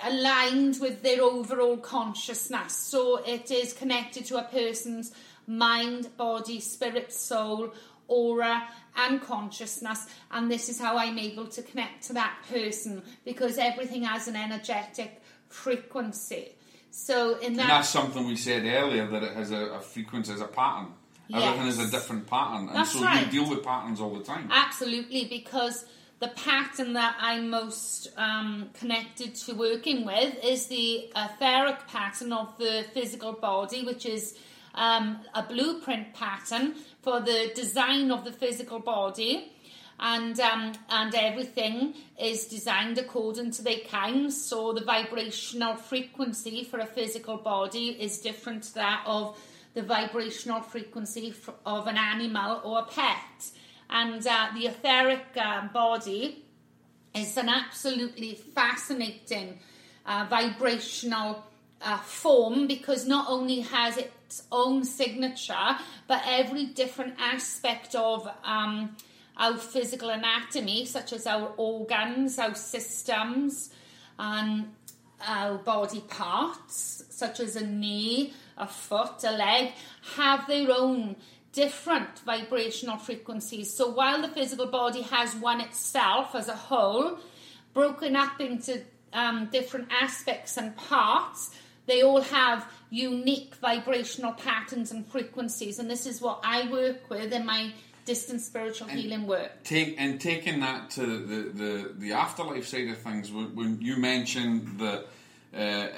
aligned 0.03 0.79
with 0.81 1.03
their 1.03 1.23
overall 1.23 1.77
consciousness. 1.77 2.75
So 2.75 3.17
it 3.19 3.51
is 3.51 3.73
connected 3.73 4.25
to 4.27 4.39
a 4.39 4.45
person's 4.45 5.13
mind, 5.49 6.17
body, 6.17 6.61
spirit, 6.61 7.13
soul, 7.13 7.73
aura, 8.07 8.69
and 8.97 9.21
consciousness. 9.21 10.07
And 10.31 10.51
this 10.51 10.69
is 10.69 10.79
how 10.81 10.97
I'm 10.97 11.19
able 11.19 11.47
to 11.47 11.63
connect 11.63 12.05
to 12.05 12.13
that 12.15 12.37
person 12.51 13.03
because 13.25 13.59
everything 13.59 14.05
has 14.05 14.29
an 14.29 14.37
energetic 14.37 15.21
frequency. 15.49 16.53
So 16.91 17.39
in 17.39 17.59
And 17.59 17.71
that's 17.71 17.89
something 17.89 18.27
we 18.27 18.37
said 18.37 18.65
earlier 18.65 19.07
that 19.07 19.23
it 19.23 19.33
has 19.35 19.51
a, 19.51 19.57
a 19.57 19.81
frequency 19.81 20.33
as 20.33 20.41
a 20.41 20.47
pattern. 20.47 20.93
Everything 21.33 21.67
is 21.67 21.79
a 21.79 21.91
different 21.91 22.27
pattern, 22.27 22.69
and 22.69 22.77
That's 22.77 22.93
so 22.93 23.03
right. 23.03 23.27
you 23.27 23.43
deal 23.43 23.51
with 23.51 23.63
patterns 23.63 24.01
all 24.01 24.15
the 24.15 24.25
time. 24.25 24.49
Absolutely, 24.51 25.27
because 25.27 25.85
the 26.21 26.29
pattern 26.29 26.95
that 26.95 27.17
I'm 27.21 27.51
most 27.51 28.09
um, 28.17 28.71
connected 28.73 29.35
to 29.35 29.53
working 29.55 30.07
with 30.07 30.43
is 30.43 30.69
the 30.69 31.11
etheric 31.15 31.87
pattern 31.87 32.33
of 32.33 32.57
the 32.59 32.87
physical 32.95 33.35
body, 33.35 33.85
which 33.85 34.07
is 34.07 34.39
um, 34.75 35.21
a 35.35 35.43
blueprint 35.43 36.15
pattern 36.15 36.75
for 37.03 37.21
the 37.21 37.53
design 37.55 38.11
of 38.11 38.25
the 38.25 38.33
physical 38.33 38.79
body. 38.79 39.53
and 40.01 40.39
um, 40.39 40.73
and 40.91 41.15
everything 41.15 41.95
is 42.21 42.47
designed 42.47 42.99
according 42.99 43.51
to 43.51 43.63
their 43.63 43.81
kind. 43.91 44.33
So 44.33 44.73
the 44.73 44.85
vibrational 44.85 45.75
frequency 45.75 46.65
for 46.65 46.79
a 46.79 46.87
physical 46.87 47.37
body 47.37 47.89
is 48.01 48.19
different 48.19 48.63
to 48.65 48.75
that 48.75 49.03
of 49.07 49.37
the 49.75 49.83
vibrational 49.83 50.61
frequency 50.61 51.35
of 51.67 51.87
an 51.87 51.97
animal 51.97 52.61
or 52.65 52.81
a 52.81 52.85
pet. 52.85 53.51
And 53.91 54.27
uh, 54.27 54.49
the 54.55 54.67
etheric 54.67 55.25
uh, 55.37 55.69
body 55.69 56.45
is 57.15 57.37
an 57.37 57.49
absolutely 57.49 58.35
fascinating 58.35 59.59
uh, 60.07 60.27
vibrational 60.29 61.45
uh, 61.81 61.97
form 61.99 62.67
because 62.67 63.07
not 63.07 63.27
only 63.29 63.61
has 63.61 63.99
its 64.29 64.43
own 64.53 64.85
signature, 64.85 65.79
but 66.07 66.23
every 66.27 66.67
different 66.67 67.15
aspect 67.19 67.95
of 67.95 68.29
um, 68.45 68.95
our 69.39 69.57
physical 69.57 70.11
anatomy, 70.11 70.85
such 70.85 71.15
as 71.15 71.27
our 71.27 71.55
organs, 71.57 72.39
our 72.39 72.55
systems, 72.55 73.71
and 74.19 74.69
our 75.27 75.57
body 75.57 76.01
parts, 76.01 77.05
such 77.09 77.41
as 77.41 77.57
a 77.57 77.67
knee, 77.67 78.35
a 78.59 78.67
foot, 78.67 79.25
a 79.25 79.31
leg, 79.31 79.73
have 80.17 80.47
their 80.47 80.69
own 80.77 81.17
different 81.53 82.19
vibrational 82.27 82.99
frequencies. 82.99 83.73
So 83.73 83.89
while 83.89 84.21
the 84.21 84.29
physical 84.29 84.67
body 84.67 85.03
has 85.03 85.35
one 85.37 85.63
itself 85.63 86.35
as 86.35 86.49
a 86.49 86.55
whole, 86.55 87.19
broken 87.73 88.15
up 88.15 88.43
into 88.43 88.83
um, 89.15 89.49
different 89.51 89.89
aspects 89.91 90.59
and 90.59 90.77
parts, 90.77 91.51
they 91.89 92.03
all 92.03 92.21
have 92.21 92.71
unique 92.91 93.55
vibrational 93.57 94.33
patterns 94.33 94.93
and 94.93 95.05
frequencies. 95.07 95.79
And 95.79 95.91
this 95.91 96.07
is 96.07 96.21
what 96.21 96.41
I 96.45 96.71
work 96.71 97.11
with 97.11 97.33
in 97.33 97.45
my 97.45 97.73
distant 98.05 98.41
spiritual 98.41 98.89
and 98.89 98.99
healing 98.99 99.27
work. 99.27 99.65
Take 99.65 99.97
and 99.99 100.21
taking 100.21 100.61
that 100.61 100.91
to 100.91 101.05
the, 101.05 101.51
the, 101.63 101.95
the 101.99 102.13
afterlife 102.13 102.67
side 102.67 102.89
of 102.89 102.99
things, 102.99 103.33
when, 103.33 103.55
when 103.57 103.81
you 103.81 103.97
mentioned 103.97 104.79
that 104.79 105.07
uh, 105.55 105.89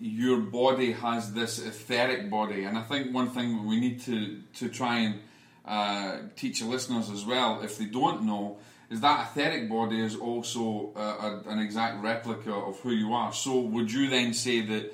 your 0.00 0.38
body 0.38 0.92
has 0.92 1.32
this 1.32 1.58
etheric 1.58 2.30
body, 2.30 2.64
and 2.64 2.78
I 2.78 2.82
think 2.82 3.14
one 3.14 3.30
thing 3.30 3.66
we 3.66 3.80
need 3.80 4.00
to 4.02 4.40
to 4.54 4.68
try 4.68 4.98
and 4.98 5.20
uh, 5.64 6.18
teach 6.36 6.60
the 6.60 6.66
listeners 6.66 7.10
as 7.10 7.24
well, 7.24 7.62
if 7.62 7.78
they 7.78 7.86
don't 7.86 8.24
know, 8.24 8.58
is 8.90 9.00
that 9.00 9.28
etheric 9.30 9.68
body 9.68 10.00
is 10.00 10.16
also 10.16 10.92
uh, 10.96 11.40
a, 11.46 11.50
an 11.50 11.58
exact 11.58 12.02
replica 12.02 12.52
of 12.52 12.80
who 12.80 12.90
you 12.90 13.12
are. 13.14 13.32
So, 13.32 13.60
would 13.60 13.92
you 13.92 14.10
then 14.10 14.34
say 14.34 14.60
that 14.62 14.92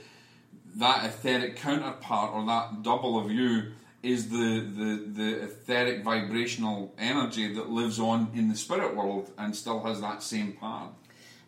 that 0.79 1.05
etheric 1.05 1.57
counterpart 1.57 2.33
or 2.33 2.47
that 2.47 2.83
double 2.83 3.19
of 3.19 3.31
you 3.31 3.73
is 4.03 4.29
the, 4.29 4.61
the, 4.61 5.05
the 5.13 5.43
etheric 5.43 6.05
vibrational 6.05 6.95
energy 6.99 7.53
that 7.53 7.69
lives 7.69 7.99
on 7.99 8.31
in 8.35 8.49
the 8.49 8.57
spirit 8.57 8.95
world 8.95 9.31
and 9.39 9.55
still 9.55 9.83
has 9.83 10.01
that 10.01 10.23
same 10.23 10.53
pattern. 10.53 10.91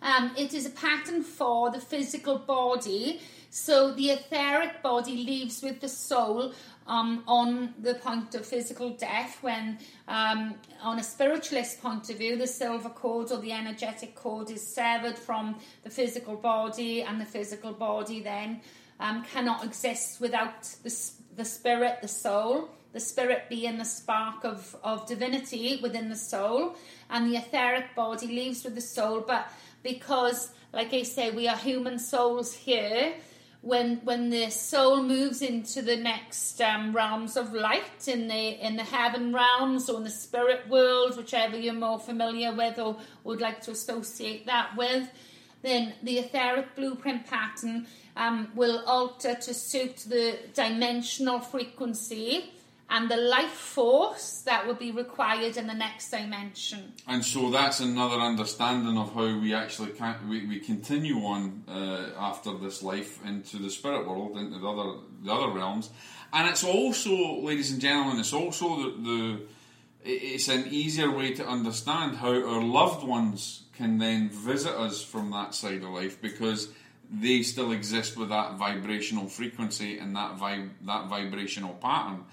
Um, 0.02 0.32
it 0.36 0.52
is 0.52 0.66
a 0.66 0.70
pattern 0.70 1.22
for 1.22 1.70
the 1.70 1.80
physical 1.80 2.38
body. 2.38 3.20
So 3.50 3.92
the 3.92 4.10
etheric 4.10 4.82
body 4.82 5.24
leaves 5.24 5.62
with 5.62 5.80
the 5.80 5.88
soul 5.88 6.52
um, 6.86 7.22
on 7.28 7.74
the 7.80 7.94
point 7.94 8.34
of 8.34 8.44
physical 8.44 8.90
death, 8.90 9.38
when 9.42 9.78
um, 10.08 10.54
on 10.82 10.98
a 10.98 11.02
spiritualist 11.04 11.80
point 11.80 12.10
of 12.10 12.18
view, 12.18 12.36
the 12.36 12.46
silver 12.46 12.88
cord 12.88 13.30
or 13.30 13.38
the 13.38 13.52
energetic 13.52 14.16
cord 14.16 14.50
is 14.50 14.66
severed 14.66 15.16
from 15.16 15.56
the 15.84 15.90
physical 15.90 16.34
body, 16.34 17.02
and 17.02 17.20
the 17.20 17.24
physical 17.24 17.72
body 17.72 18.20
then 18.20 18.60
um, 19.00 19.24
cannot 19.24 19.64
exist 19.64 20.20
without 20.20 20.62
the 20.82 20.90
the 21.36 21.44
spirit, 21.44 21.98
the 22.02 22.08
soul, 22.08 22.68
the 22.92 23.00
spirit 23.00 23.48
being 23.48 23.78
the 23.78 23.84
spark 23.84 24.44
of, 24.44 24.76
of 24.84 25.06
divinity 25.06 25.78
within 25.82 26.08
the 26.08 26.16
soul, 26.16 26.76
and 27.08 27.32
the 27.32 27.36
etheric 27.36 27.94
body 27.94 28.26
leaves 28.26 28.64
with 28.64 28.74
the 28.74 28.80
soul. 28.80 29.24
But 29.26 29.50
because, 29.82 30.50
like 30.72 30.92
I 30.92 31.02
say, 31.02 31.30
we 31.30 31.48
are 31.48 31.56
human 31.56 31.98
souls 31.98 32.52
here, 32.52 33.14
when 33.62 33.96
when 34.04 34.30
the 34.30 34.50
soul 34.50 35.02
moves 35.02 35.42
into 35.42 35.82
the 35.82 35.96
next 35.96 36.60
um, 36.62 36.94
realms 36.94 37.36
of 37.36 37.52
light 37.52 38.08
in 38.08 38.26
the 38.28 38.66
in 38.66 38.76
the 38.76 38.84
heaven 38.84 39.34
realms 39.34 39.88
or 39.90 39.98
in 39.98 40.04
the 40.04 40.10
spirit 40.10 40.68
world, 40.68 41.16
whichever 41.16 41.58
you're 41.58 41.74
more 41.74 41.98
familiar 41.98 42.54
with 42.54 42.78
or 42.78 42.96
would 43.24 43.40
like 43.40 43.60
to 43.62 43.70
associate 43.70 44.46
that 44.46 44.76
with, 44.76 45.08
then 45.62 45.94
the 46.02 46.18
etheric 46.18 46.74
blueprint 46.74 47.26
pattern 47.26 47.86
um, 48.16 48.48
will 48.54 48.82
alter 48.86 49.34
to 49.34 49.54
suit 49.54 49.96
the 50.08 50.38
dimensional 50.54 51.40
frequency 51.40 52.52
and 52.92 53.08
the 53.08 53.16
life 53.16 53.50
force 53.50 54.42
that 54.44 54.66
will 54.66 54.74
be 54.74 54.90
required 54.90 55.56
in 55.56 55.68
the 55.68 55.74
next 55.74 56.10
dimension. 56.10 56.92
And 57.06 57.24
so 57.24 57.50
that's 57.50 57.78
another 57.78 58.16
understanding 58.16 58.98
of 58.98 59.14
how 59.14 59.38
we 59.38 59.54
actually 59.54 59.90
can 59.90 60.28
we, 60.28 60.44
we 60.44 60.58
continue 60.58 61.18
on 61.18 61.62
uh, 61.68 62.10
after 62.18 62.56
this 62.58 62.82
life 62.82 63.24
into 63.24 63.58
the 63.58 63.70
spirit 63.70 64.08
world, 64.08 64.36
into 64.36 64.58
the 64.58 64.68
other 64.68 64.98
the 65.22 65.32
other 65.32 65.52
realms, 65.52 65.90
and 66.32 66.48
it's 66.48 66.64
also, 66.64 67.40
ladies 67.40 67.72
and 67.72 67.80
gentlemen, 67.80 68.20
it's 68.20 68.32
also 68.32 68.76
the, 68.76 68.90
the 69.02 69.40
it's 70.02 70.48
an 70.48 70.66
easier 70.68 71.10
way 71.10 71.34
to 71.34 71.46
understand 71.46 72.16
how 72.16 72.32
our 72.32 72.62
loved 72.62 73.06
ones 73.06 73.64
can 73.80 73.96
then 73.96 74.28
visit 74.28 74.74
us 74.74 75.02
from 75.02 75.30
that 75.30 75.54
side 75.54 75.82
of 75.82 75.88
life 75.88 76.20
because 76.20 76.68
they 77.10 77.42
still 77.42 77.72
exist 77.72 78.14
with 78.14 78.28
that 78.28 78.56
vibrational 78.56 79.26
frequency 79.26 79.98
and 79.98 80.14
that 80.14 80.36
vib- 80.36 80.68
that 80.82 81.08
vibrational 81.08 81.72
pattern. 81.74 82.24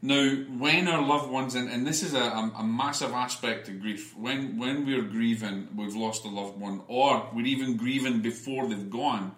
Now, 0.00 0.30
when 0.58 0.86
our 0.86 1.04
loved 1.04 1.30
ones, 1.30 1.56
and, 1.56 1.68
and 1.68 1.84
this 1.86 2.02
is 2.04 2.14
a, 2.14 2.52
a, 2.56 2.64
massive 2.64 3.12
aspect 3.12 3.68
of 3.68 3.80
grief, 3.80 4.16
when, 4.16 4.58
when 4.58 4.84
we're 4.84 5.02
grieving, 5.02 5.68
we've 5.76 5.94
lost 5.94 6.24
a 6.24 6.28
loved 6.28 6.58
one, 6.58 6.82
or 6.88 7.28
we're 7.32 7.46
even 7.46 7.76
grieving 7.76 8.20
before 8.20 8.68
they've 8.68 8.90
gone, 8.90 9.32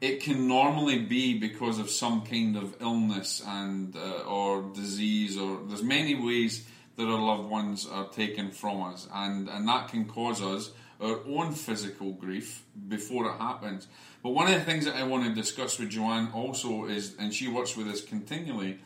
it 0.00 0.20
can 0.20 0.48
normally 0.48 0.98
be 0.98 1.38
because 1.38 1.78
of 1.78 1.90
some 1.90 2.22
kind 2.22 2.56
of 2.56 2.76
illness 2.80 3.42
and 3.46 3.96
uh, 3.96 4.22
or 4.26 4.62
disease, 4.74 5.36
or 5.36 5.60
there's 5.66 5.84
many 5.84 6.14
ways 6.14 6.66
that 6.96 7.06
our 7.06 7.20
loved 7.20 7.48
ones 7.48 7.86
are 7.86 8.08
taken 8.08 8.50
from 8.50 8.82
us, 8.82 9.08
and, 9.12 9.48
and 9.48 9.68
that 9.68 9.88
can 9.88 10.04
cause 10.06 10.42
us 10.42 10.70
our 11.00 11.20
own 11.26 11.52
physical 11.52 12.12
grief 12.12 12.64
before 12.88 13.30
it 13.30 13.38
happens. 13.38 13.86
But 14.22 14.30
one 14.30 14.52
of 14.52 14.58
the 14.58 14.64
things 14.64 14.84
that 14.84 14.96
I 14.96 15.04
want 15.04 15.24
to 15.24 15.34
discuss 15.34 15.78
with 15.78 15.90
Joanne 15.90 16.30
also 16.32 16.84
is, 16.84 17.16
and 17.18 17.32
she 17.32 17.48
works 17.48 17.76
with 17.76 17.88
us 17.88 18.02
continually, 18.02 18.78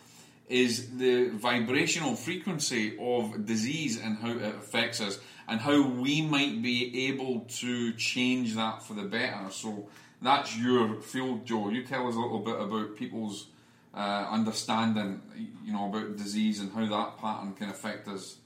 is 0.49 0.97
the 0.97 1.31
vibrational 1.31 2.15
frequency 2.15 2.97
of 3.01 3.47
disease 3.47 4.01
and 4.01 4.19
how 4.19 4.31
it 4.31 4.55
affects 4.55 5.01
us, 5.01 5.19
and 5.49 5.61
how 5.61 5.89
we 5.89 6.23
might 6.23 6.63
be 6.63 7.09
able 7.09 7.41
to 7.49 7.93
change 7.95 8.55
that 8.55 8.83
for 8.83 8.95
the 8.95 9.03
better. 9.03 9.51
So 9.51 9.89
that's 10.23 10.57
your 10.57 11.01
field, 11.01 11.47
Joe. 11.47 11.71
You 11.71 11.85
tell 11.85 12.07
us 12.09 12.15
a 12.15 12.19
little 12.19 12.41
bit 12.41 12.61
about 12.61 12.97
people's 12.97 13.49
uh, 13.95 14.27
understanding, 14.31 15.21
you 15.65 15.73
know, 15.73 15.89
about 15.89 16.17
disease 16.17 16.61
and 16.61 16.73
how 16.73 16.87
that 16.87 17.19
pattern 17.19 17.55
can 17.55 17.71
affect 17.71 18.09
us. 18.09 18.37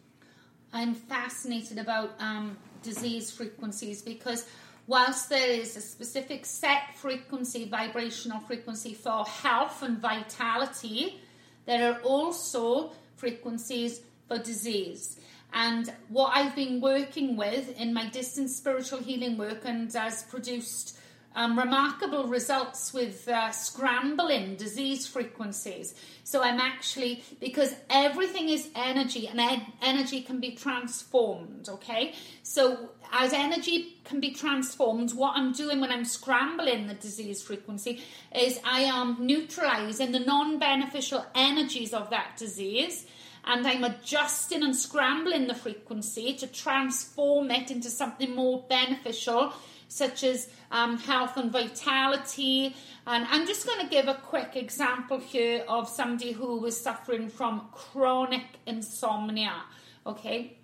I'm 0.73 0.95
fascinated 0.95 1.79
about 1.79 2.11
um, 2.19 2.57
disease 2.83 3.31
frequencies 3.31 4.03
because 4.03 4.47
whilst 4.87 5.29
there 5.29 5.49
is 5.49 5.77
a 5.77 5.81
specific 5.81 6.45
set 6.45 6.97
frequency, 6.97 7.69
vibrational 7.69 8.41
frequency 8.41 8.95
for 8.95 9.25
health 9.25 9.83
and 9.83 9.99
vitality, 9.99 11.21
there 11.67 11.93
are 11.93 12.01
also 12.01 12.93
frequencies 13.17 14.01
for 14.27 14.38
disease. 14.38 15.21
And 15.53 15.93
what 16.09 16.33
I've 16.35 16.55
been 16.55 16.81
working 16.81 17.37
with 17.37 17.79
in 17.81 17.95
my 17.95 18.09
distance 18.09 18.57
spiritual 18.57 18.99
healing 18.99 19.38
work 19.38 19.62
and 19.64 19.93
has 19.95 20.23
produced 20.25 20.98
um, 21.35 21.59
remarkable 21.59 22.25
results 22.27 22.93
with 22.93 23.29
uh, 23.29 23.51
scrambling 23.53 24.57
disease 24.57 25.07
frequencies. 25.07 25.95
So 26.25 26.43
I'm 26.43 26.61
actually, 26.61 27.23
because 27.41 27.75
everything 27.88 28.49
is 28.49 28.69
energy 28.75 29.29
and 29.29 29.41
energy 29.81 30.23
can 30.23 30.41
be 30.41 30.53
transformed, 30.53 31.69
okay? 31.69 32.14
So 32.43 32.91
as 33.12 33.33
energy 33.33 33.99
can 34.05 34.21
be 34.21 34.33
transformed, 34.33 35.12
what 35.12 35.37
I'm 35.37 35.53
doing 35.53 35.81
when 35.81 35.91
I'm 35.91 36.05
scrambling 36.05 36.87
the 36.87 36.95
disease 36.95 37.43
frequency 37.43 38.03
is 38.35 38.59
I 38.64 38.81
am 38.81 39.17
neutralizing 39.21 40.12
the 40.12 40.21
non 40.21 40.59
beneficial 40.59 41.25
energies 41.35 41.95
of 41.95 42.11
that 42.11 42.37
disease 42.37 43.07
and 43.45 43.67
I'm 43.67 43.83
adjusting 43.83 44.62
and 44.62 44.77
scrambling 44.77 45.47
the 45.47 45.55
frequency 45.55 46.35
to 46.35 46.47
transform 46.47 47.51
it 47.51 47.71
into 47.71 47.88
something 47.88 48.35
more 48.35 48.64
beneficial 48.69 49.55
such 49.88 50.22
as 50.22 50.48
um, 50.70 50.98
health 50.98 51.37
and 51.37 51.51
vitality. 51.51 52.77
And 53.07 53.27
I'm 53.31 53.46
just 53.46 53.66
going 53.66 53.81
to 53.81 53.88
give 53.88 54.07
a 54.07 54.14
quick 54.14 54.55
example 54.55 55.18
here 55.18 55.64
of 55.66 55.88
somebody 55.88 56.33
who 56.33 56.59
was 56.59 56.81
suffering 56.81 57.29
from 57.29 57.68
chronic 57.72 58.44
insomnia. 58.66 59.62
Okay, 60.07 60.57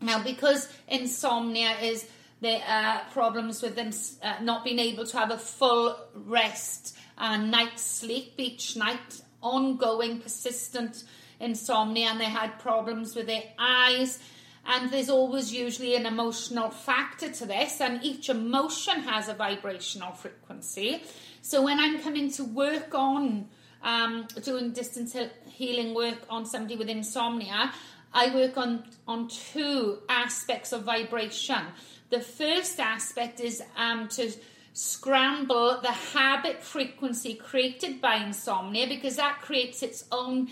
now 0.00 0.22
because 0.22 0.72
insomnia 0.88 1.72
is 1.82 2.08
the 2.40 2.58
uh, 2.68 3.00
problems 3.12 3.60
with 3.62 3.76
them 3.76 3.90
uh, 4.22 4.42
not 4.42 4.64
being 4.64 4.78
able 4.78 5.04
to 5.04 5.18
have 5.18 5.30
a 5.30 5.38
full 5.38 5.96
rest 6.14 6.96
and 7.18 7.50
night's 7.50 7.82
sleep 7.82 8.32
each 8.38 8.76
night, 8.76 9.20
ongoing, 9.42 10.20
persistent 10.20 11.04
insomnia, 11.38 12.08
and 12.08 12.20
they 12.20 12.24
had 12.24 12.58
problems 12.58 13.14
with 13.14 13.26
their 13.26 13.42
eyes 13.58 14.18
And 14.66 14.90
there's 14.90 15.10
always 15.10 15.52
usually 15.52 15.96
an 15.96 16.06
emotional 16.06 16.70
factor 16.70 17.30
to 17.30 17.46
this, 17.46 17.80
and 17.80 18.04
each 18.04 18.28
emotion 18.28 19.02
has 19.02 19.28
a 19.28 19.34
vibrational 19.34 20.12
frequency. 20.12 21.02
So 21.42 21.62
when 21.62 21.80
I'm 21.80 22.00
coming 22.00 22.30
to 22.32 22.44
work 22.44 22.94
on 22.94 23.48
um, 23.82 24.28
doing 24.42 24.72
distance 24.72 25.16
healing 25.46 25.94
work 25.94 26.18
on 26.28 26.44
somebody 26.44 26.76
with 26.76 26.88
insomnia, 26.88 27.72
I 28.12 28.34
work 28.34 28.56
on, 28.58 28.84
on 29.06 29.28
two 29.28 29.98
aspects 30.08 30.72
of 30.72 30.82
vibration. 30.82 31.62
The 32.10 32.20
first 32.20 32.80
aspect 32.80 33.40
is 33.40 33.62
um, 33.76 34.08
to 34.08 34.32
scramble 34.72 35.80
the 35.80 35.92
habit 35.92 36.62
frequency 36.62 37.34
created 37.34 38.00
by 38.00 38.16
insomnia 38.16 38.86
because 38.86 39.16
that 39.16 39.40
creates 39.40 39.82
its 39.82 40.04
own 40.12 40.48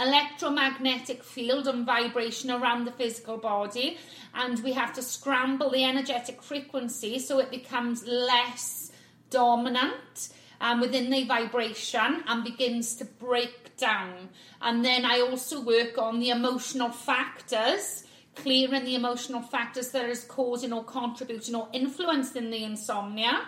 electromagnetic 0.00 1.22
field 1.22 1.68
and 1.68 1.86
vibration 1.86 2.50
around 2.50 2.84
the 2.84 2.92
physical 2.92 3.36
body 3.36 3.98
and 4.34 4.62
we 4.62 4.72
have 4.72 4.92
to 4.92 5.02
scramble 5.02 5.70
the 5.70 5.84
energetic 5.84 6.42
frequency 6.42 7.18
so 7.18 7.38
it 7.38 7.50
becomes 7.50 8.06
less 8.06 8.92
dominant 9.30 10.30
um, 10.60 10.80
within 10.80 11.10
the 11.10 11.24
vibration 11.24 12.22
and 12.26 12.44
begins 12.44 12.94
to 12.96 13.04
break 13.04 13.76
down. 13.76 14.28
And 14.60 14.84
then 14.84 15.04
i 15.04 15.20
also 15.20 15.60
work 15.62 15.96
on 15.96 16.20
the 16.20 16.30
emotional 16.30 16.90
factors 16.90 18.04
clearing 18.34 18.84
the 18.84 18.94
emotional 18.94 19.42
factors 19.42 19.90
that 19.90 20.08
is 20.08 20.24
causing 20.24 20.72
or 20.72 20.84
contributing 20.84 21.54
or 21.54 21.68
influencing 21.72 22.50
the 22.50 22.64
insomnia. 22.64 23.46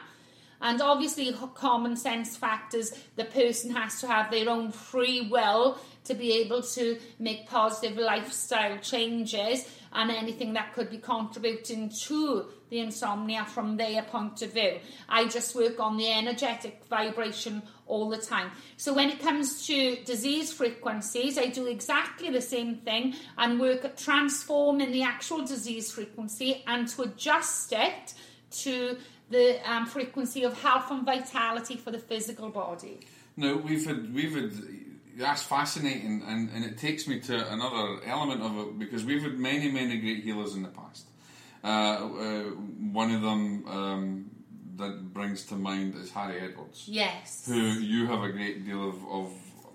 And 0.61 0.81
obviously, 0.81 1.33
common 1.55 1.97
sense 1.97 2.37
factors, 2.37 2.93
the 3.17 3.25
person 3.25 3.75
has 3.75 4.01
to 4.01 4.07
have 4.07 4.31
their 4.31 4.49
own 4.49 4.71
free 4.71 5.29
will 5.29 5.79
to 6.05 6.15
be 6.15 6.33
able 6.33 6.63
to 6.63 6.99
make 7.19 7.49
positive 7.49 7.97
lifestyle 7.97 8.79
changes 8.79 9.69
and 9.93 10.11
anything 10.11 10.55
that 10.55 10.73
could 10.73 10.91
be 10.91 10.99
contributing 10.99 11.91
to 11.91 12.47
the 12.71 12.81
insomnia 12.81 13.45
from 13.45 13.77
their 13.77 14.03
point 14.03 14.41
of 14.41 14.53
view. 14.53 14.79
I 15.09 15.29
just 15.29 15.55
work 15.55 15.79
on 15.79 15.99
the 15.99 16.11
energetic 16.11 16.83
vibration 16.89 17.63
all 17.87 18.09
the 18.09 18.17
time. 18.17 18.51
So 18.79 18.95
when 18.95 19.11
it 19.11 19.21
comes 19.21 19.67
to 19.67 19.97
disease 20.05 20.53
frequencies, 20.53 21.37
I 21.37 21.47
do 21.47 21.67
exactly 21.67 22.31
the 22.31 22.41
same 22.41 22.77
thing 22.77 23.15
and 23.37 23.61
work 23.61 23.85
at 23.85 23.99
transforming 23.99 24.91
the 24.91 25.03
actual 25.03 25.45
disease 25.45 25.93
frequency 25.93 26.65
and 26.67 26.89
to 26.89 27.03
adjust 27.03 27.73
it 27.73 28.15
to 28.63 28.97
the 29.29 29.71
um, 29.71 29.87
frequency 29.87 30.45
of 30.45 30.61
health 30.63 30.91
and 30.91 31.05
vitality 31.05 31.77
for 31.77 31.91
the 31.91 31.99
physical 31.99 32.49
body. 32.49 33.01
No, 33.37 33.57
we've 33.57 33.85
had 33.87 34.15
we've 34.15 34.35
had 34.35 34.53
that's 35.17 35.43
fascinating, 35.43 36.23
and, 36.27 36.51
and 36.51 36.65
it 36.65 36.79
takes 36.79 37.07
me 37.07 37.21
to 37.21 37.53
another 37.53 38.01
element 38.05 38.43
of 38.43 38.59
it 38.59 38.79
because 38.79 39.05
we've 39.05 39.23
had 39.23 39.39
many 39.39 39.71
many 39.71 39.99
great 39.99 40.23
healers 40.23 40.55
in 40.55 40.63
the 40.63 40.69
past. 40.69 41.07
Uh, 41.65 41.69
uh, 41.69 42.43
one 42.91 43.13
of 43.13 43.23
them 43.23 43.67
um, 43.69 44.31
that 44.77 45.13
brings 45.13 45.45
to 45.47 45.55
mind 45.55 45.95
is 45.95 46.11
Harry 46.11 46.41
Edwards. 46.41 46.85
Yes, 46.87 47.45
who 47.47 47.55
you 47.55 48.07
have 48.07 48.23
a 48.23 48.31
great 48.31 48.65
deal 48.65 48.89
of, 48.89 48.97
of 49.07 49.33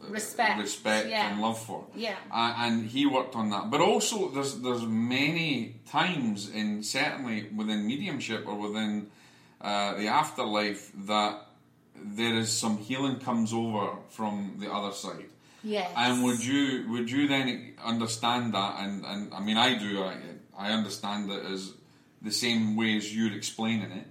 respect, 0.10 0.60
respect 0.60 1.10
yeah. 1.10 1.32
and 1.32 1.42
love 1.42 1.60
for. 1.60 1.86
Yeah, 1.96 2.16
uh, 2.32 2.56
and 2.58 2.86
he 2.86 3.06
worked 3.06 3.36
on 3.36 3.50
that. 3.52 3.70
But 3.72 3.82
also, 3.82 4.30
there's 4.30 4.60
there's 4.60 4.86
many 4.86 5.76
times 5.90 6.50
in 6.50 6.84
certainly 6.84 7.48
within 7.56 7.88
mediumship 7.88 8.48
or 8.48 8.56
within 8.56 9.08
uh, 9.62 9.96
the 9.96 10.08
afterlife 10.08 10.92
that 11.08 11.47
there 12.04 12.36
is 12.36 12.52
some 12.52 12.78
healing 12.78 13.20
comes 13.20 13.54
over 13.54 13.98
from 14.10 14.58
the 14.60 14.72
other 14.72 14.94
side. 14.94 15.26
Yes. 15.64 15.92
And 15.96 16.24
would 16.24 16.44
you 16.44 16.90
would 16.92 17.10
you 17.10 17.28
then 17.28 17.74
understand 17.84 18.54
that? 18.54 18.80
And, 18.80 19.06
and 19.06 19.34
I 19.34 19.40
mean, 19.40 19.58
I 19.58 19.78
do. 19.78 20.04
I 20.04 20.18
I 20.58 20.72
understand 20.72 21.32
it 21.32 21.46
as 21.46 21.74
the 22.22 22.32
same 22.32 22.76
way 22.76 22.98
as 22.98 23.14
you're 23.16 23.34
explaining 23.34 23.92
it. 23.92 24.08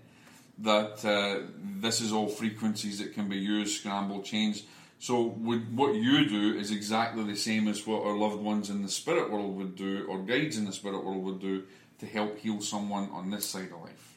That 0.58 1.04
uh, 1.04 1.46
this 1.80 2.00
is 2.00 2.12
all 2.12 2.28
frequencies 2.28 2.98
that 2.98 3.14
can 3.14 3.28
be 3.28 3.36
used, 3.36 3.80
scrambled, 3.80 4.24
changed. 4.24 4.64
So 4.98 5.22
would, 5.22 5.76
what 5.76 5.94
you 5.94 6.26
do 6.26 6.58
is 6.58 6.70
exactly 6.70 7.24
the 7.24 7.36
same 7.36 7.68
as 7.68 7.86
what 7.86 8.02
our 8.02 8.16
loved 8.16 8.42
ones 8.42 8.70
in 8.70 8.82
the 8.82 8.88
spirit 8.88 9.30
world 9.30 9.54
would 9.56 9.76
do, 9.76 10.06
or 10.08 10.18
guides 10.20 10.56
in 10.56 10.64
the 10.64 10.72
spirit 10.72 11.04
world 11.04 11.22
would 11.24 11.40
do, 11.40 11.64
to 12.00 12.06
help 12.06 12.38
heal 12.38 12.62
someone 12.62 13.10
on 13.10 13.30
this 13.30 13.44
side 13.44 13.70
of 13.72 13.82
life. 13.82 14.15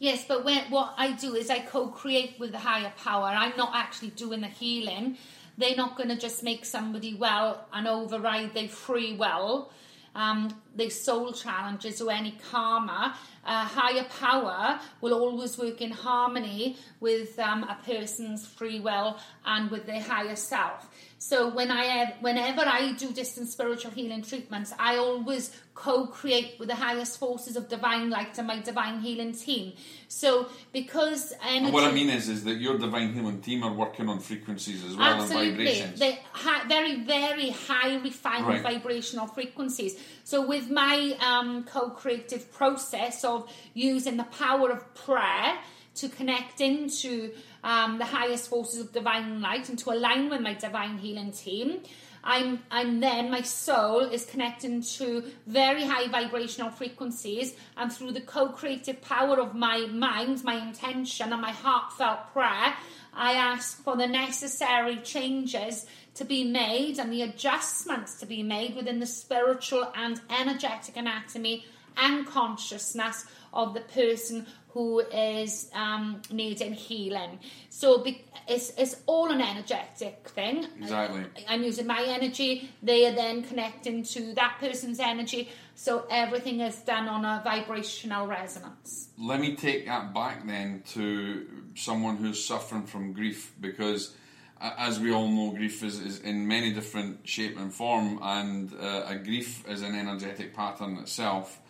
Yes, 0.00 0.24
but 0.26 0.44
when, 0.44 0.70
what 0.70 0.94
I 0.96 1.12
do 1.12 1.34
is 1.34 1.50
I 1.50 1.58
co-create 1.58 2.38
with 2.38 2.52
the 2.52 2.58
higher 2.58 2.92
power. 2.96 3.26
I'm 3.26 3.56
not 3.56 3.72
actually 3.74 4.10
doing 4.10 4.40
the 4.42 4.46
healing. 4.46 5.16
They're 5.56 5.74
not 5.74 5.96
going 5.96 6.08
to 6.10 6.16
just 6.16 6.44
make 6.44 6.64
somebody 6.64 7.14
well 7.14 7.66
and 7.72 7.88
override 7.88 8.54
their 8.54 8.68
free 8.68 9.14
will, 9.14 9.72
um, 10.14 10.56
their 10.76 10.90
soul 10.90 11.32
challenges 11.32 12.00
or 12.00 12.12
any 12.12 12.38
karma. 12.48 13.16
Higher 13.44 14.04
power 14.20 14.78
will 15.00 15.14
always 15.14 15.58
work 15.58 15.80
in 15.80 15.90
harmony 15.90 16.76
with 17.00 17.36
um, 17.40 17.64
a 17.64 17.76
person's 17.84 18.46
free 18.46 18.78
will 18.78 19.18
and 19.44 19.68
with 19.68 19.86
their 19.86 20.02
higher 20.02 20.36
self. 20.36 20.88
So 21.18 21.48
when 21.48 21.70
I 21.72 21.84
have, 21.84 22.14
whenever 22.20 22.60
I 22.60 22.92
do 22.92 23.10
distant 23.12 23.48
spiritual 23.48 23.90
healing 23.90 24.22
treatments, 24.22 24.72
I 24.78 24.98
always 24.98 25.50
co-create 25.74 26.56
with 26.58 26.68
the 26.68 26.76
highest 26.76 27.18
forces 27.18 27.56
of 27.56 27.68
divine 27.68 28.08
light 28.08 28.38
and 28.38 28.46
my 28.46 28.60
divine 28.60 29.00
healing 29.00 29.32
team. 29.32 29.72
So 30.06 30.48
because 30.72 31.32
energy, 31.44 31.72
what 31.72 31.84
I 31.84 31.90
mean 31.90 32.08
is, 32.08 32.28
is 32.28 32.44
that 32.44 32.58
your 32.58 32.78
divine 32.78 33.12
healing 33.12 33.40
team 33.40 33.64
are 33.64 33.72
working 33.72 34.08
on 34.08 34.20
frequencies 34.20 34.84
as 34.84 34.96
well 34.96 35.20
absolutely, 35.22 35.48
and 35.48 35.56
vibrations. 35.58 35.98
They 35.98 36.20
very, 36.68 37.02
very 37.02 37.50
high 37.50 37.96
refined 37.96 38.46
right. 38.46 38.62
vibrational 38.62 39.26
frequencies. 39.26 39.98
So 40.24 40.46
with 40.46 40.70
my 40.70 41.16
um, 41.20 41.64
co-creative 41.64 42.52
process 42.52 43.24
of 43.24 43.50
using 43.74 44.16
the 44.16 44.24
power 44.24 44.70
of 44.70 44.94
prayer 44.94 45.58
to 45.96 46.08
connect 46.08 46.60
into 46.60 47.32
um, 47.64 47.98
the 47.98 48.04
highest 48.04 48.48
forces 48.48 48.80
of 48.80 48.92
divine 48.92 49.40
light 49.40 49.68
and 49.68 49.78
to 49.80 49.90
align 49.90 50.30
with 50.30 50.40
my 50.40 50.54
divine 50.54 50.98
healing 50.98 51.32
team. 51.32 51.80
I'm, 52.24 52.62
I'm 52.70 53.00
then, 53.00 53.30
my 53.30 53.42
soul 53.42 54.00
is 54.00 54.24
connecting 54.26 54.82
to 54.82 55.24
very 55.46 55.84
high 55.84 56.08
vibrational 56.08 56.70
frequencies, 56.70 57.54
and 57.76 57.92
through 57.92 58.12
the 58.12 58.20
co 58.20 58.48
creative 58.48 59.00
power 59.00 59.38
of 59.38 59.54
my 59.54 59.86
mind, 59.86 60.42
my 60.44 60.56
intention, 60.56 61.32
and 61.32 61.40
my 61.40 61.52
heartfelt 61.52 62.32
prayer, 62.32 62.74
I 63.14 63.32
ask 63.32 63.82
for 63.82 63.96
the 63.96 64.06
necessary 64.06 64.96
changes 64.96 65.86
to 66.14 66.24
be 66.24 66.44
made 66.44 66.98
and 66.98 67.12
the 67.12 67.22
adjustments 67.22 68.18
to 68.20 68.26
be 68.26 68.42
made 68.42 68.74
within 68.74 68.98
the 68.98 69.06
spiritual 69.06 69.90
and 69.94 70.20
energetic 70.28 70.96
anatomy 70.96 71.64
and 71.96 72.26
consciousness 72.26 73.24
of 73.52 73.74
the 73.74 73.80
person 73.80 74.46
who 74.78 75.00
is 75.00 75.68
um, 75.74 76.22
needing 76.30 76.72
healing. 76.72 77.40
So 77.68 77.98
be, 77.98 78.24
it's, 78.46 78.72
it's 78.78 78.94
all 79.06 79.28
an 79.32 79.40
energetic 79.40 80.28
thing. 80.28 80.68
Exactly. 80.80 81.24
I, 81.36 81.54
I'm 81.54 81.64
using 81.64 81.84
my 81.84 82.04
energy, 82.06 82.70
they 82.80 83.04
are 83.06 83.12
then 83.12 83.42
connecting 83.42 84.04
to 84.04 84.34
that 84.34 84.58
person's 84.60 85.00
energy. 85.00 85.48
So 85.74 86.06
everything 86.08 86.60
is 86.60 86.76
done 86.76 87.08
on 87.08 87.24
a 87.24 87.42
vibrational 87.42 88.28
resonance. 88.28 89.08
Let 89.18 89.40
me 89.40 89.56
take 89.56 89.86
that 89.86 90.14
back 90.14 90.46
then 90.46 90.84
to 90.92 91.48
someone 91.74 92.16
who's 92.16 92.44
suffering 92.44 92.84
from 92.84 93.12
grief 93.12 93.52
because 93.60 94.14
as 94.60 95.00
we 95.00 95.12
all 95.12 95.26
know, 95.26 95.50
grief 95.56 95.82
is, 95.82 95.98
is 95.98 96.20
in 96.20 96.46
many 96.46 96.72
different 96.72 97.26
shape 97.28 97.58
and 97.58 97.72
form, 97.72 98.20
and 98.22 98.72
uh, 98.74 99.06
a 99.06 99.16
grief 99.16 99.68
is 99.68 99.82
an 99.82 99.96
energetic 99.96 100.52
pattern 100.54 100.98
itself. 100.98 101.60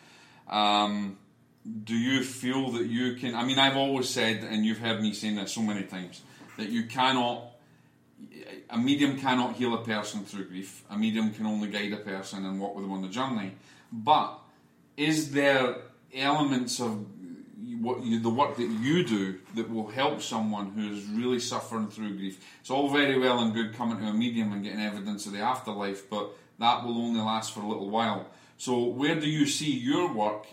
Um, 0.48 1.18
do 1.84 1.94
you 1.94 2.22
feel 2.22 2.70
that 2.72 2.86
you 2.86 3.14
can? 3.14 3.34
I 3.34 3.44
mean, 3.44 3.58
I've 3.58 3.76
always 3.76 4.08
said, 4.08 4.44
and 4.44 4.64
you've 4.64 4.78
heard 4.78 5.00
me 5.00 5.12
saying 5.12 5.36
this 5.36 5.52
so 5.52 5.62
many 5.62 5.82
times, 5.82 6.22
that 6.56 6.68
you 6.68 6.84
cannot, 6.84 7.52
a 8.70 8.78
medium 8.78 9.18
cannot 9.18 9.54
heal 9.56 9.74
a 9.74 9.84
person 9.84 10.24
through 10.24 10.46
grief. 10.46 10.82
A 10.90 10.96
medium 10.96 11.32
can 11.32 11.46
only 11.46 11.68
guide 11.68 11.92
a 11.92 11.98
person 11.98 12.44
and 12.44 12.60
walk 12.60 12.74
with 12.74 12.84
them 12.84 12.92
on 12.92 13.02
the 13.02 13.08
journey. 13.08 13.52
But 13.92 14.38
is 14.96 15.32
there 15.32 15.76
elements 16.14 16.80
of 16.80 17.06
what 17.80 18.02
you, 18.02 18.18
the 18.18 18.30
work 18.30 18.56
that 18.56 18.68
you 18.68 19.04
do 19.04 19.38
that 19.54 19.70
will 19.70 19.88
help 19.88 20.20
someone 20.20 20.70
who 20.72 20.92
is 20.92 21.04
really 21.04 21.38
suffering 21.38 21.88
through 21.88 22.16
grief? 22.16 22.44
It's 22.60 22.70
all 22.70 22.88
very 22.90 23.18
well 23.18 23.40
and 23.40 23.54
good 23.54 23.74
coming 23.74 23.98
to 23.98 24.04
a 24.04 24.12
medium 24.12 24.52
and 24.52 24.62
getting 24.62 24.80
evidence 24.80 25.26
of 25.26 25.32
the 25.32 25.40
afterlife, 25.40 26.08
but 26.08 26.30
that 26.58 26.84
will 26.84 26.98
only 26.98 27.20
last 27.20 27.52
for 27.52 27.60
a 27.60 27.68
little 27.68 27.90
while. 27.90 28.26
So, 28.56 28.84
where 28.84 29.14
do 29.14 29.28
you 29.28 29.46
see 29.46 29.70
your 29.70 30.12
work 30.12 30.46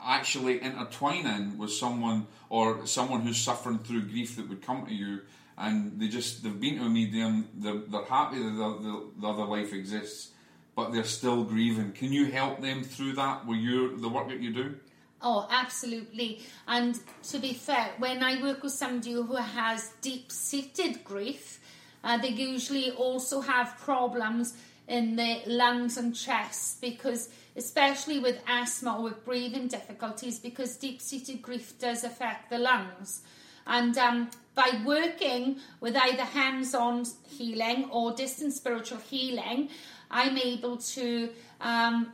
actually 0.00 0.62
intertwining 0.62 1.58
with 1.58 1.72
someone 1.72 2.26
or 2.48 2.86
someone 2.86 3.20
who's 3.20 3.38
suffering 3.38 3.78
through 3.78 4.02
grief 4.02 4.36
that 4.36 4.48
would 4.48 4.62
come 4.62 4.86
to 4.86 4.94
you 4.94 5.20
and 5.56 5.98
they 6.00 6.08
just 6.08 6.42
they've 6.42 6.60
been 6.60 6.78
to 6.78 6.84
a 6.84 6.88
medium 6.88 7.48
they're, 7.54 7.78
they're 7.88 8.04
happy 8.04 8.38
that 8.38 8.44
the, 8.44 8.78
the, 8.82 9.10
the, 9.20 9.26
other 9.26 9.44
life 9.44 9.72
exists 9.72 10.30
but 10.76 10.92
they're 10.92 11.04
still 11.04 11.42
grieving 11.42 11.90
can 11.92 12.12
you 12.12 12.26
help 12.26 12.60
them 12.60 12.84
through 12.84 13.12
that 13.12 13.44
with 13.46 13.58
your 13.58 13.96
the 13.96 14.08
work 14.08 14.28
that 14.28 14.40
you 14.40 14.52
do 14.52 14.74
Oh, 15.20 15.48
absolutely. 15.50 16.42
And 16.68 16.98
to 17.24 17.38
be 17.38 17.52
fair, 17.52 17.90
when 17.98 18.22
I 18.22 18.40
work 18.40 18.62
with 18.62 18.72
somebody 18.72 19.14
who 19.14 19.34
has 19.34 19.92
deep 20.00 20.30
seated 20.30 21.02
grief, 21.02 21.58
uh, 22.04 22.18
they 22.18 22.28
usually 22.28 22.92
also 22.92 23.40
have 23.40 23.76
problems 23.78 24.56
in 24.88 25.16
the 25.16 25.42
lungs 25.46 25.96
and 25.96 26.16
chest 26.16 26.80
because 26.80 27.28
especially 27.56 28.18
with 28.18 28.40
asthma 28.46 28.96
or 28.96 29.04
with 29.04 29.24
breathing 29.24 29.68
difficulties 29.68 30.38
because 30.38 30.76
deep-seated 30.76 31.42
grief 31.42 31.78
does 31.78 32.04
affect 32.04 32.50
the 32.50 32.58
lungs. 32.58 33.22
And 33.66 33.98
um, 33.98 34.30
by 34.58 34.80
working 34.84 35.58
with 35.80 35.94
either 35.96 36.24
hands-on 36.24 37.04
healing 37.28 37.88
or 37.92 38.12
distant 38.12 38.52
spiritual 38.52 38.98
healing 38.98 39.68
i'm 40.10 40.36
able 40.36 40.76
to 40.76 41.30
um, 41.60 42.10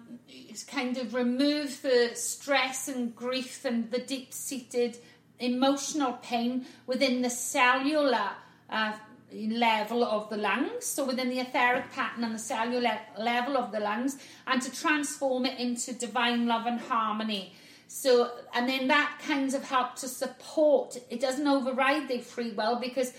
kind 0.66 0.98
of 0.98 1.14
remove 1.14 1.80
the 1.82 2.10
stress 2.14 2.88
and 2.88 3.16
grief 3.16 3.64
and 3.64 3.90
the 3.90 3.98
deep-seated 3.98 4.98
emotional 5.38 6.12
pain 6.22 6.66
within 6.86 7.22
the 7.22 7.30
cellular 7.30 8.30
uh, 8.68 8.92
level 9.34 10.04
of 10.04 10.30
the 10.30 10.36
lungs, 10.36 10.84
so 10.86 11.04
within 11.04 11.28
the 11.28 11.40
etheric 11.40 11.90
pattern 11.92 12.24
and 12.24 12.34
the 12.34 12.38
cellular 12.38 12.98
level 13.18 13.56
of 13.56 13.72
the 13.72 13.80
lungs, 13.80 14.16
and 14.46 14.62
to 14.62 14.70
transform 14.70 15.46
it 15.46 15.58
into 15.58 15.92
divine 15.92 16.46
love 16.46 16.66
and 16.66 16.80
harmony. 16.80 17.52
So, 17.88 18.30
and 18.54 18.68
then 18.68 18.88
that 18.88 19.20
kind 19.26 19.52
of 19.54 19.64
help 19.64 19.96
to 19.96 20.08
support. 20.08 20.96
It 21.10 21.20
doesn't 21.20 21.46
override 21.46 22.08
their 22.08 22.20
free 22.20 22.52
will 22.52 22.80
because 22.80 23.12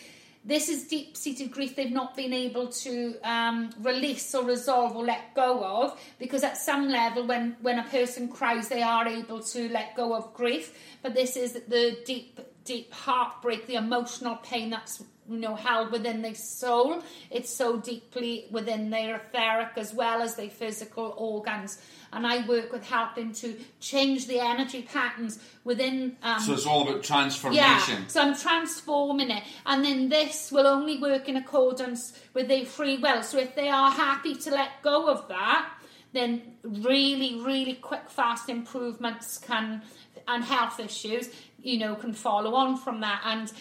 this 0.46 0.70
is 0.70 0.88
deep 0.88 1.18
seated 1.18 1.52
grief 1.52 1.76
they've 1.76 1.92
not 1.92 2.16
been 2.16 2.32
able 2.32 2.68
to 2.68 3.16
um, 3.24 3.72
release 3.80 4.34
or 4.36 4.46
resolve 4.46 4.96
or 4.96 5.04
let 5.04 5.34
go 5.34 5.64
of 5.64 6.00
because 6.20 6.44
at 6.44 6.56
some 6.56 6.88
level 6.88 7.26
when 7.26 7.56
when 7.62 7.80
a 7.80 7.84
person 7.84 8.28
cries 8.28 8.70
they 8.70 8.84
are 8.84 9.08
able 9.08 9.42
to 9.42 9.68
let 9.70 9.96
go 9.96 10.14
of 10.14 10.32
grief 10.36 10.78
but 11.02 11.16
this 11.16 11.36
is 11.36 11.54
the 11.54 11.98
deep 12.06 12.40
deep 12.64 12.94
heartbreak 12.94 13.66
the 13.66 13.74
emotional 13.74 14.36
pain 14.36 14.70
that's 14.70 15.04
you 15.30 15.38
know 15.38 15.56
held 15.56 15.92
within 15.92 16.22
their 16.22 16.36
soul. 16.36 17.02
It's 17.32 17.50
so 17.50 17.78
deeply 17.78 18.48
within 18.52 18.90
their 18.90 19.16
etheric 19.16 19.78
as 19.78 19.94
well 19.94 20.22
as 20.22 20.36
their 20.36 20.50
physical 20.50 21.14
organs. 21.18 21.82
And 22.14 22.26
i 22.26 22.48
work 22.48 22.72
with 22.72 22.86
helping 22.88 23.34
to 23.34 23.56
change 23.80 24.28
the 24.28 24.40
energy 24.40 24.84
patterns 24.84 25.40
within 25.64 26.16
um, 26.24 26.40
so 26.40 26.54
it's 26.54 26.66
all 26.66 26.88
about 26.88 27.04
transformation. 27.04 27.64
Yeah 28.02 28.08
so 28.08 28.22
i'm 28.22 28.36
transforming 28.36 29.32
it. 29.32 29.44
And 29.66 29.84
then 29.84 30.10
this 30.10 30.52
will 30.52 30.68
only 30.68 30.98
work 31.00 31.28
in 31.28 31.38
accordance 31.38 32.18
with 32.34 32.48
their 32.48 32.66
free 32.66 32.98
will. 32.98 33.24
So 33.24 33.38
if 33.40 33.56
they 33.56 33.70
are 33.70 33.92
happy 33.92 34.36
to 34.36 34.52
let 34.52 34.82
go 34.82 35.10
of 35.10 35.28
that 35.28 35.72
then 36.14 36.42
really 36.64 37.42
really 37.42 37.74
quick 37.74 38.10
fast 38.10 38.48
improvements 38.50 39.38
can 39.38 39.82
and 40.28 40.44
health 40.44 40.80
issues 40.80 41.30
you 41.66 41.80
know, 41.80 41.96
can 41.96 42.14
follow 42.14 42.54
on 42.54 42.78
from 42.78 43.02
that. 43.02 43.22
And 43.26 43.52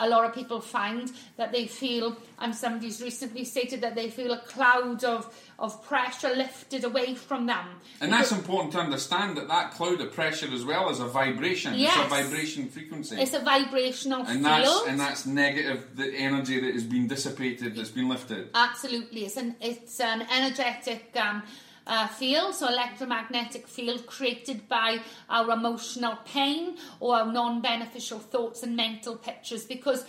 a 0.00 0.08
lot 0.08 0.24
of 0.24 0.34
people 0.34 0.60
find 0.60 1.10
that 1.36 1.52
they 1.52 1.66
feel, 1.66 2.16
and 2.40 2.54
somebody's 2.54 3.00
recently 3.00 3.44
stated 3.44 3.80
that 3.82 3.94
they 3.94 4.10
feel 4.10 4.32
a 4.32 4.38
cloud 4.38 5.04
of, 5.04 5.32
of 5.60 5.82
pressure 5.84 6.34
lifted 6.34 6.82
away 6.82 7.14
from 7.14 7.46
them. 7.46 7.64
And 8.00 8.12
that's 8.12 8.32
important 8.32 8.72
to 8.72 8.80
understand 8.80 9.36
that 9.36 9.46
that 9.48 9.70
cloud 9.70 10.00
of 10.00 10.12
pressure 10.12 10.52
as 10.52 10.64
well 10.64 10.90
is 10.90 10.98
a 10.98 11.06
vibration. 11.06 11.74
Yes. 11.74 11.96
It's 11.96 12.06
a 12.06 12.22
vibration 12.22 12.68
frequency. 12.68 13.20
It's 13.20 13.34
a 13.34 13.40
vibrational 13.40 14.20
and 14.26 14.28
field. 14.30 14.44
that's 14.44 14.86
and 14.88 15.00
that's 15.00 15.26
negative 15.26 15.86
the 15.94 16.12
energy 16.12 16.60
that 16.60 16.74
has 16.74 16.84
been 16.84 17.06
dissipated 17.06 17.76
that's 17.76 17.90
been 17.90 18.08
lifted 18.08 18.48
Absolutely, 18.54 19.24
it's 19.24 19.36
an 19.36 19.54
it's 19.60 20.00
an 20.00 20.26
energetic 20.32 21.16
um, 21.16 21.42
uh, 21.86 22.06
field, 22.08 22.54
so 22.54 22.68
electromagnetic 22.68 23.68
field 23.68 24.06
created 24.06 24.68
by 24.68 24.98
our 25.28 25.50
emotional 25.50 26.16
pain 26.24 26.76
or 27.00 27.16
our 27.16 27.32
non-beneficial 27.32 28.18
thoughts 28.18 28.62
and 28.62 28.74
mental 28.76 29.16
pictures. 29.16 29.64
Because 29.64 30.04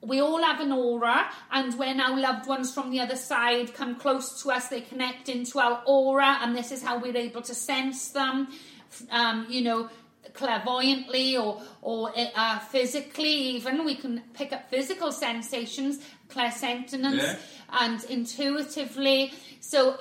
we 0.00 0.20
all 0.20 0.42
have 0.42 0.60
an 0.60 0.72
aura 0.72 1.28
and 1.50 1.76
when 1.78 2.00
our 2.00 2.18
loved 2.18 2.46
ones 2.48 2.72
from 2.72 2.90
the 2.90 3.00
other 3.00 3.16
side 3.16 3.74
come 3.74 3.96
close 3.96 4.40
to 4.42 4.50
us 4.50 4.68
they 4.68 4.80
connect 4.80 5.28
into 5.28 5.58
our 5.58 5.82
aura 5.86 6.38
and 6.40 6.54
this 6.54 6.70
is 6.70 6.84
how 6.84 6.96
we're 6.98 7.16
able 7.16 7.42
to 7.42 7.52
sense 7.52 8.10
them 8.10 8.46
um, 9.10 9.44
you 9.50 9.60
know 9.60 9.90
clairvoyantly 10.34 11.36
or 11.36 11.60
or 11.82 12.12
uh, 12.16 12.58
physically 12.60 13.28
even. 13.56 13.84
We 13.84 13.96
can 13.96 14.22
pick 14.34 14.52
up 14.52 14.70
physical 14.70 15.12
sensations 15.12 15.98
clairsentience 16.28 17.16
Yeah. 17.16 17.36
and 17.72 18.04
intuitively. 18.04 19.32
So 19.60 19.98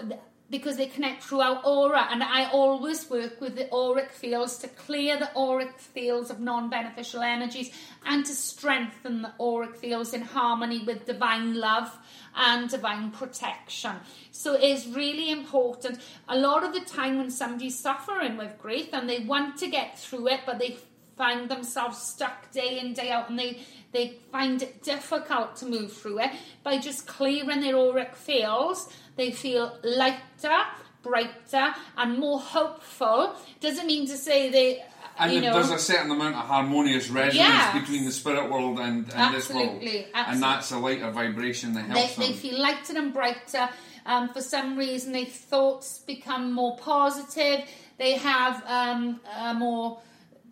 because 0.50 0.78
they 0.78 0.86
connect 0.86 1.24
through 1.24 1.42
our 1.42 1.62
aura 1.66 2.08
and 2.10 2.24
I 2.24 2.50
always 2.52 3.10
work 3.10 3.42
with 3.42 3.56
the 3.56 3.72
auric 3.72 4.12
fields 4.12 4.58
to 4.60 4.68
clear 4.68 5.18
the 5.18 5.36
auric 5.36 5.78
fields 5.78 6.30
of 6.30 6.40
non-beneficial 6.40 7.22
energies 7.22 7.72
and 8.06 8.26
to 8.26 8.34
strengthen 8.34 9.24
the 9.24 9.34
auric 9.40 9.76
fields 9.76 10.14
in 10.14 10.22
harmony 10.22 10.84
with 10.86 11.06
divine 11.06 11.56
love 11.56 11.98
and 12.36 12.70
divine 12.70 13.12
protection. 13.12 13.98
So 14.32 14.54
it 14.54 14.64
is 14.64 14.88
really 14.88 15.32
important. 15.32 16.00
A 16.30 16.38
lot 16.38 16.64
of 16.64 16.74
the 16.74 16.82
time 16.82 17.18
when 17.18 17.32
somebody's 17.32 17.78
suffering 17.78 18.38
with 18.38 18.58
grief 18.58 18.90
and 18.94 19.10
they 19.10 19.20
want 19.20 19.58
to 19.58 19.68
get 19.68 20.00
through 20.00 20.30
it 20.30 20.42
but 20.46 20.60
they 20.60 20.78
find 21.18 21.50
themselves 21.50 21.98
stuck 21.98 22.52
day 22.52 22.80
in 22.80 22.94
day 22.94 23.10
out 23.12 23.30
and 23.30 23.38
they 23.40 23.60
they 23.92 24.18
find 24.32 24.62
it 24.62 24.84
difficult 24.84 25.56
to 25.56 25.66
move 25.66 25.92
through 25.92 26.20
it 26.20 26.32
by 26.64 26.78
just 26.78 27.08
clearing 27.08 27.62
their 27.62 27.76
auric 27.76 28.16
fields 28.16 28.90
they 29.16 29.32
feel 29.32 29.78
lighter 29.84 30.60
brighter 31.04 31.74
and 31.98 32.20
more 32.20 32.40
hopeful 32.40 33.36
doesn't 33.62 33.88
mean 33.88 34.06
to 34.08 34.18
say 34.18 34.50
they 34.50 34.84
and 35.20 35.34
you 35.34 35.42
know 35.42 35.54
there's 35.54 35.72
a 35.72 35.80
certain 35.80 36.12
amount 36.12 36.36
of 36.36 36.42
harmonious 36.42 37.10
resonance 37.10 37.36
Yes. 37.36 37.80
between 37.80 38.06
the 38.06 38.12
spirit 38.12 38.52
world 38.52 38.80
and, 38.80 39.12
and 39.14 39.34
this 39.34 39.50
world 39.50 39.70
Absolutely, 39.78 40.08
and 40.14 40.44
that's 40.44 40.72
a 40.72 40.78
lighter 40.78 41.10
vibration 41.12 41.74
that 41.74 41.88
they, 41.92 42.00
helps 42.00 42.16
they 42.18 42.28
them 42.28 42.34
feel 42.34 42.60
lighter 42.62 42.98
and 42.98 43.14
brighter. 43.14 43.70
Um, 44.06 44.30
for 44.30 44.42
some 44.42 44.78
reason, 44.78 45.12
their 45.12 45.26
thoughts 45.26 46.00
become 46.00 46.54
more 46.54 46.78
positive. 46.78 47.68
They 47.98 48.14
have 48.14 48.64
um, 48.66 49.20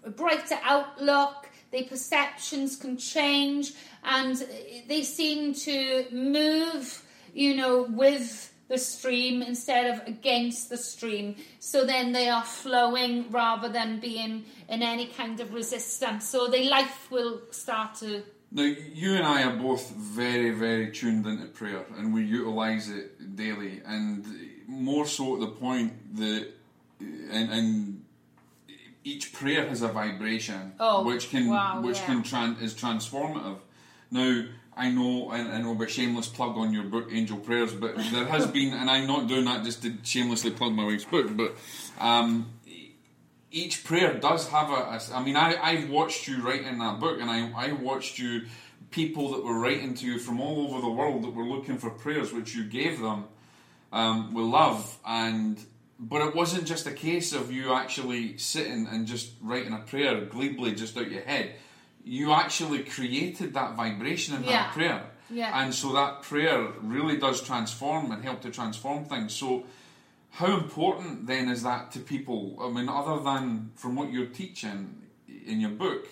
a 0.06 0.10
brighter 0.10 0.60
outlook. 0.64 1.50
Their 1.72 1.84
perceptions 1.84 2.78
can 2.78 2.98
change, 2.98 3.74
and 4.04 4.38
they 4.88 5.04
seem 5.04 5.54
to 5.54 6.06
move, 6.12 7.04
you 7.34 7.56
know, 7.56 7.84
with 7.84 8.54
the 8.68 8.78
stream 8.78 9.42
instead 9.42 9.94
of 9.94 10.08
against 10.08 10.70
the 10.70 10.78
stream. 10.78 11.36
So 11.60 11.86
then 11.86 12.14
they 12.14 12.30
are 12.30 12.44
flowing 12.44 13.30
rather 13.30 13.68
than 13.68 14.00
being 14.00 14.46
in 14.70 14.82
any 14.82 15.08
kind 15.08 15.40
of 15.40 15.54
resistance. 15.54 16.30
So 16.30 16.48
their 16.48 16.70
life 16.70 17.12
will 17.12 17.42
start 17.52 17.96
to 17.96 18.24
Now, 18.52 18.64
you 18.64 19.16
and 19.16 19.26
I 19.26 19.44
are 19.44 19.58
both 19.58 19.90
very, 19.92 20.52
very 20.52 20.92
tuned 20.92 21.26
into 21.26 21.48
prayer, 21.48 21.86
and 21.98 22.14
we 22.14 22.24
utilise 22.24 22.90
it 22.90 23.36
daily, 23.36 23.82
and 23.86 24.26
more 24.66 25.06
so 25.06 25.36
at 25.36 25.42
the 25.42 25.48
point 25.48 26.16
that, 26.16 26.48
and, 27.00 27.52
and 27.52 28.05
each 29.06 29.32
prayer 29.32 29.66
has 29.70 29.82
a 29.84 29.88
vibration, 29.88 30.74
Oh, 30.80 31.04
which 31.06 31.30
can, 31.30 31.48
wow, 31.48 31.80
which 31.82 32.00
yeah. 32.00 32.06
can 32.08 32.24
tran- 32.24 32.62
is 32.62 32.74
transformative. 32.74 33.60
Now, 34.12 34.46
I 34.76 34.90
know, 34.90 35.30
and 35.32 35.48
I 35.50 35.62
know 35.62 35.72
about 35.72 35.90
shameless 35.92 36.28
plug 36.28 36.58
on 36.58 36.74
your 36.74 36.84
book, 36.84 37.08
Angel 37.12 37.38
Prayers, 37.38 37.72
but 37.74 37.96
there 38.12 38.26
has 38.26 38.48
been, 38.48 38.74
and 38.74 38.90
I'm 38.90 39.08
not 39.08 39.28
doing 39.28 39.46
that 39.46 39.64
just 39.64 39.84
to 39.84 39.94
shamelessly 40.04 40.52
plug 40.52 40.74
my 40.74 40.84
wife's 40.84 41.06
book, 41.06 41.28
but 41.38 41.56
um, 42.00 42.52
each 43.52 43.84
prayer 43.86 44.16
does 44.16 44.50
have 44.50 44.70
a. 44.70 44.74
a- 44.74 45.16
I 45.16 45.24
mean, 45.24 45.38
I, 45.38 45.56
I've 45.62 45.90
watched 45.90 46.28
you 46.28 46.42
write 46.42 46.64
in 46.64 46.80
that 46.80 47.00
book, 47.00 47.22
and 47.22 47.30
I, 47.30 47.52
I 47.56 47.72
watched 47.74 48.18
you, 48.20 48.42
people 48.92 49.32
that 49.34 49.44
were 49.46 49.58
writing 49.58 49.94
to 49.94 50.06
you 50.06 50.20
from 50.20 50.42
all 50.42 50.68
over 50.68 50.82
the 50.82 50.90
world 50.90 51.24
that 51.24 51.34
were 51.34 51.46
looking 51.46 51.78
for 51.78 51.90
prayers, 51.92 52.34
which 52.34 52.54
you 52.56 52.64
gave 52.66 53.00
them 53.00 53.26
um, 53.94 54.34
with 54.34 54.46
love. 54.46 54.98
And 55.06 55.58
but 56.00 56.22
it 56.22 56.36
wasn't 56.36 56.66
just 56.66 56.88
a 56.88 56.92
case 56.92 57.34
of 57.34 57.52
you 57.52 57.74
actually 57.74 58.38
sitting 58.38 58.88
and 58.88 59.08
just 59.08 59.32
writing 59.42 59.74
a 59.74 59.80
prayer 59.80 60.26
glibly 60.26 60.74
just 60.74 60.98
out 60.98 61.10
your 61.10 61.22
head. 61.22 61.56
You 62.04 62.34
actually 62.34 62.84
created 62.84 63.54
that 63.54 63.76
vibration 63.76 64.36
in 64.36 64.44
Yeah. 64.44 64.52
that 64.64 64.74
prayer. 64.74 65.12
Yeah. 65.30 65.60
And 65.64 65.74
so 65.74 65.94
that 65.94 66.22
prayer 66.22 66.68
really 66.82 67.18
does 67.18 67.42
transform 67.42 68.12
and 68.12 68.24
help 68.24 68.42
to 68.42 68.52
transform 68.52 69.06
things. 69.06 69.34
So 69.34 69.66
how 70.32 70.58
important 70.58 71.28
then 71.28 71.50
is 71.50 71.64
that 71.64 71.92
to 71.94 72.00
people? 72.00 72.58
I 72.62 72.70
mean, 72.70 72.90
other 72.90 73.24
than 73.24 73.72
from 73.76 73.96
what 73.96 74.12
you're 74.12 74.28
teaching 74.28 75.02
in 75.46 75.60
your 75.62 75.72
book, 75.72 76.08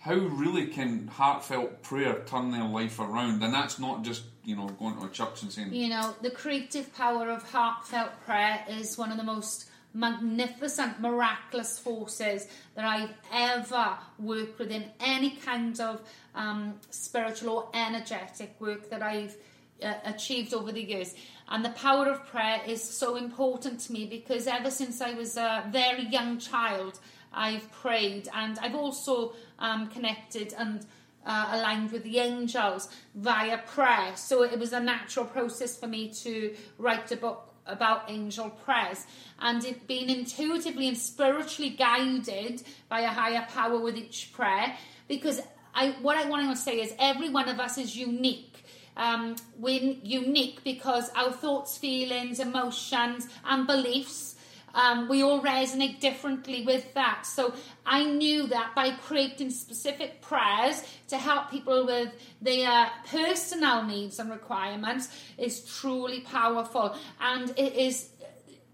how 0.00 0.14
really 0.14 0.68
can 0.68 1.08
heartfelt 1.08 1.82
prayer 1.82 2.22
turn 2.24 2.52
their 2.52 2.64
life 2.64 2.98
around? 3.00 3.42
And 3.42 3.52
that's 3.52 3.78
not 3.78 4.04
just, 4.04 4.22
you 4.48 4.56
know, 4.56 4.66
going 4.66 4.96
to 4.96 5.04
a 5.04 5.10
church 5.10 5.42
and 5.42 5.52
saying, 5.52 5.74
You 5.74 5.90
know, 5.90 6.16
the 6.22 6.30
creative 6.30 6.94
power 6.94 7.28
of 7.28 7.42
heartfelt 7.52 8.12
prayer 8.24 8.64
is 8.66 8.96
one 8.96 9.12
of 9.12 9.18
the 9.18 9.22
most 9.22 9.68
magnificent, 9.92 11.02
miraculous 11.02 11.78
forces 11.78 12.48
that 12.74 12.86
I've 12.86 13.12
ever 13.30 13.98
worked 14.18 14.58
with 14.58 14.70
in 14.70 14.86
any 15.00 15.32
kind 15.32 15.78
of 15.78 16.00
um, 16.34 16.76
spiritual 16.88 17.50
or 17.50 17.68
energetic 17.74 18.58
work 18.58 18.88
that 18.88 19.02
I've 19.02 19.36
uh, 19.82 19.92
achieved 20.06 20.54
over 20.54 20.72
the 20.72 20.82
years. 20.82 21.14
And 21.50 21.62
the 21.62 21.70
power 21.70 22.06
of 22.06 22.24
prayer 22.26 22.62
is 22.66 22.82
so 22.82 23.16
important 23.16 23.80
to 23.80 23.92
me 23.92 24.06
because 24.06 24.46
ever 24.46 24.70
since 24.70 25.02
I 25.02 25.12
was 25.12 25.36
a 25.36 25.64
very 25.70 26.06
young 26.06 26.38
child, 26.38 26.98
I've 27.34 27.70
prayed 27.70 28.30
and 28.32 28.58
I've 28.60 28.74
also 28.74 29.34
um, 29.58 29.88
connected 29.88 30.54
and 30.56 30.86
uh, 31.28 31.50
aligned 31.52 31.92
with 31.92 32.02
the 32.02 32.18
angels 32.18 32.88
via 33.14 33.58
prayer. 33.58 34.16
So 34.16 34.42
it 34.42 34.58
was 34.58 34.72
a 34.72 34.80
natural 34.80 35.26
process 35.26 35.76
for 35.76 35.86
me 35.86 36.08
to 36.24 36.56
write 36.78 37.12
a 37.12 37.16
book 37.16 37.54
about 37.66 38.10
angel 38.10 38.48
prayers. 38.48 39.04
And 39.38 39.62
it 39.64 39.86
being 39.86 40.08
intuitively 40.08 40.88
and 40.88 40.96
spiritually 40.96 41.70
guided 41.70 42.62
by 42.88 43.00
a 43.00 43.08
higher 43.08 43.46
power 43.50 43.78
with 43.78 43.96
each 43.96 44.32
prayer. 44.32 44.74
Because 45.06 45.40
I 45.74 45.90
what 46.00 46.16
I 46.16 46.28
want 46.28 46.50
to 46.50 46.56
say 46.56 46.80
is 46.80 46.94
every 46.98 47.28
one 47.28 47.48
of 47.48 47.60
us 47.60 47.76
is 47.76 47.94
unique. 47.94 48.64
Um, 48.96 49.36
we're 49.56 49.96
unique 50.02 50.64
because 50.64 51.10
our 51.14 51.30
thoughts 51.30 51.78
feelings 51.78 52.40
emotions 52.40 53.28
and 53.44 53.64
beliefs 53.64 54.34
um, 54.74 55.08
we 55.08 55.22
all 55.22 55.40
resonate 55.40 56.00
differently 56.00 56.64
with 56.64 56.94
that. 56.94 57.26
So 57.26 57.54
I 57.86 58.04
knew 58.04 58.46
that 58.48 58.74
by 58.74 58.90
creating 58.90 59.50
specific 59.50 60.20
prayers 60.20 60.82
to 61.08 61.16
help 61.16 61.50
people 61.50 61.86
with 61.86 62.12
their 62.40 62.90
personal 63.06 63.84
needs 63.84 64.18
and 64.18 64.30
requirements 64.30 65.08
is 65.36 65.64
truly 65.64 66.20
powerful. 66.20 66.96
And 67.20 67.50
it 67.50 67.74
is, 67.74 68.10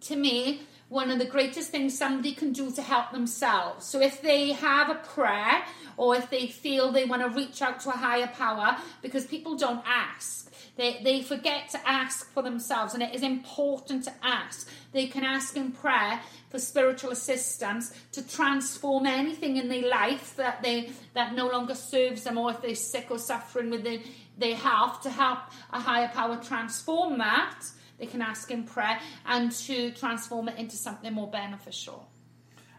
to 0.02 0.16
me, 0.16 0.62
one 0.88 1.10
of 1.10 1.18
the 1.18 1.24
greatest 1.24 1.70
things 1.70 1.96
somebody 1.96 2.32
can 2.32 2.52
do 2.52 2.70
to 2.70 2.82
help 2.82 3.10
themselves. 3.10 3.86
So 3.86 4.00
if 4.00 4.22
they 4.22 4.52
have 4.52 4.90
a 4.90 4.96
prayer 4.96 5.64
or 5.96 6.16
if 6.16 6.30
they 6.30 6.46
feel 6.46 6.92
they 6.92 7.04
want 7.04 7.22
to 7.22 7.28
reach 7.28 7.62
out 7.62 7.80
to 7.80 7.88
a 7.88 7.92
higher 7.92 8.28
power, 8.28 8.76
because 9.02 9.24
people 9.24 9.56
don't 9.56 9.82
ask 9.86 10.52
they, 10.76 11.00
they 11.04 11.22
forget 11.22 11.68
to 11.70 11.88
ask 11.88 12.32
for 12.32 12.42
themselves, 12.42 12.94
and 12.94 13.02
it 13.02 13.14
is 13.14 13.22
important 13.22 14.04
to 14.04 14.12
ask. 14.22 14.68
They 14.92 15.06
can 15.06 15.24
ask 15.24 15.56
in 15.56 15.70
prayer 15.70 16.20
for 16.50 16.58
spiritual 16.58 17.12
assistance 17.12 17.92
to 18.12 18.26
transform 18.26 19.06
anything 19.06 19.56
in 19.56 19.68
their 19.68 19.88
life 19.88 20.34
that 20.36 20.62
they 20.62 20.90
that 21.14 21.34
no 21.34 21.48
longer 21.48 21.74
serves 21.74 22.24
them, 22.24 22.38
or 22.38 22.50
if 22.50 22.60
they're 22.60 22.74
sick 22.74 23.06
or 23.10 23.18
suffering 23.18 23.70
within 23.70 24.02
their 24.36 24.56
health, 24.56 25.02
to 25.02 25.10
help 25.10 25.38
a 25.72 25.80
higher 25.80 26.08
power 26.08 26.36
transform 26.36 27.18
that. 27.18 27.60
They 27.98 28.06
can 28.06 28.22
ask 28.22 28.50
in 28.50 28.64
prayer 28.64 28.98
and 29.24 29.52
to 29.52 29.92
transform 29.92 30.48
it 30.48 30.58
into 30.58 30.76
something 30.76 31.12
more 31.12 31.30
beneficial. 31.30 32.08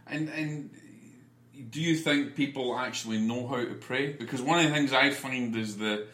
And 0.06 0.30
and 0.30 0.70
do 1.70 1.82
you 1.82 1.96
think 1.96 2.36
people 2.36 2.78
actually 2.78 3.20
know 3.20 3.48
how 3.48 3.64
to 3.64 3.76
pray? 3.76 4.12
Because 4.12 4.42
one 4.42 4.60
of 4.60 4.66
the 4.66 4.76
things 4.76 4.92
I 4.92 5.12
find 5.12 5.56
is 5.56 5.78
the 5.78 6.08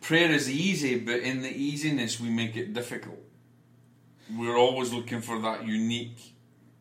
prayer 0.00 0.30
is 0.30 0.50
easy, 0.50 0.98
but 0.98 1.20
in 1.20 1.42
the 1.42 1.50
easiness 1.50 2.20
we 2.20 2.30
make 2.30 2.56
it 2.56 2.72
difficult. 2.74 3.18
We're 4.36 4.56
always 4.56 4.92
looking 4.92 5.20
for 5.22 5.38
that 5.40 5.66
unique 5.66 6.34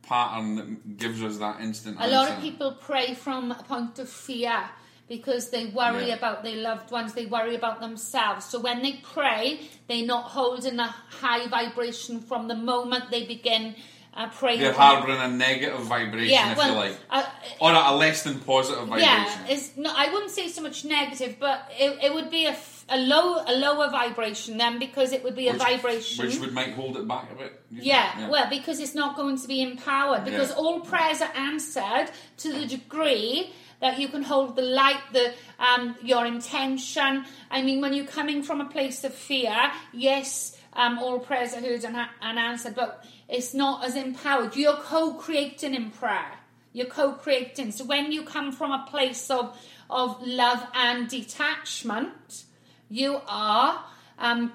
pattern 0.03 0.55
that 0.55 0.97
gives 0.97 1.21
us 1.23 1.37
that 1.37 1.61
instant. 1.61 1.97
A 1.97 2.01
answer. 2.03 2.15
lot 2.15 2.29
of 2.31 2.41
people 2.41 2.73
pray 2.79 3.13
from 3.13 3.51
a 3.51 3.55
point 3.55 3.99
of 3.99 4.09
fear 4.09 4.69
because 5.07 5.49
they 5.51 5.67
worry 5.67 6.07
Yeah. 6.09 6.15
about 6.15 6.43
their 6.43 6.57
loved 6.57 6.91
ones, 6.91 7.13
they 7.13 7.25
worry 7.25 7.55
about 7.55 7.79
themselves. 7.79 8.45
So 8.45 8.59
when 8.59 8.81
they 8.81 8.99
pray, 9.01 9.61
they're 9.87 10.05
not 10.05 10.25
holding 10.31 10.79
a 10.79 10.87
high 10.87 11.47
vibration 11.47 12.19
from 12.19 12.47
the 12.49 12.55
moment 12.55 13.09
they 13.09 13.25
begin 13.25 13.75
uh, 14.13 14.27
praying. 14.29 14.59
They're 14.59 14.73
harbouring 14.73 15.21
a 15.21 15.27
negative 15.29 15.79
vibration, 15.81 16.29
Yeah, 16.33 16.51
if 16.51 16.57
well, 16.57 16.69
you 16.69 16.75
like, 16.75 16.97
uh, 17.09 17.23
or 17.61 17.71
a 17.71 17.95
less 17.95 18.23
than 18.23 18.39
positive 18.39 18.87
vibration. 18.87 19.07
yeah, 19.07 19.45
it's 19.47 19.77
no, 19.77 19.93
I 19.95 20.11
wouldn't 20.11 20.31
say 20.31 20.47
so 20.49 20.61
much 20.61 20.83
negative, 20.83 21.37
but 21.39 21.71
it, 21.77 21.99
it 22.03 22.13
would 22.13 22.29
be 22.31 22.45
a, 22.47 22.57
a 22.89 22.97
low 22.97 23.43
a 23.45 23.53
lower 23.53 23.89
vibration 23.89 24.57
then 24.57 24.79
because 24.79 25.11
it 25.11 25.23
would 25.23 25.35
be 25.35 25.47
a 25.49 25.53
which, 25.53 25.61
vibration. 25.61 26.25
which 26.25 26.39
would 26.39 26.53
might 26.53 26.73
hold 26.73 26.95
it 26.97 27.07
back 27.07 27.31
a 27.31 27.35
bit. 27.35 27.61
think? 27.69 27.85
Yeah, 27.85 28.29
well, 28.29 28.49
because 28.49 28.79
it's 28.79 28.95
not 28.95 29.15
going 29.15 29.37
to 29.37 29.47
be 29.47 29.61
empowered. 29.61 30.23
Because 30.23 30.49
Yeah. 30.49 30.55
all 30.55 30.79
prayers 30.81 31.21
are 31.21 31.31
answered 31.35 32.09
to 32.37 32.53
the 32.53 32.65
degree 32.65 33.53
that 33.79 33.99
you 33.99 34.07
can 34.07 34.23
hold 34.23 34.55
the 34.55 34.61
light, 34.61 35.01
the 35.13 35.33
um, 35.59 35.95
your 36.01 36.25
intention. 36.25 37.25
I 37.51 37.61
mean, 37.61 37.81
when 37.81 37.93
you're 37.93 38.05
coming 38.05 38.41
from 38.41 38.61
a 38.61 38.65
place 38.65 39.03
of 39.03 39.13
fear, 39.13 39.71
yes, 39.93 40.57
um, 40.73 40.97
all 40.99 41.19
prayers 41.19 41.53
are 41.53 41.61
heard 41.61 41.83
and, 41.83 41.97
and 42.21 42.39
answered, 42.39 42.75
but 42.75 43.03
it's 43.27 43.53
not 43.53 43.83
as 43.83 43.95
empowered. 43.95 44.55
You're 44.55 44.77
co-creating 44.77 45.75
in 45.75 45.91
prayer. 45.91 46.31
You're 46.73 46.87
co-creating. 46.87 47.71
So 47.71 47.83
when 47.85 48.11
you 48.11 48.23
come 48.23 48.51
from 48.51 48.71
a 48.71 48.85
place 48.89 49.29
of 49.29 49.57
of 49.89 50.21
love 50.25 50.65
and 50.73 51.07
detachment, 51.09 52.43
you 52.89 53.21
are 53.27 53.83
um, 54.19 54.53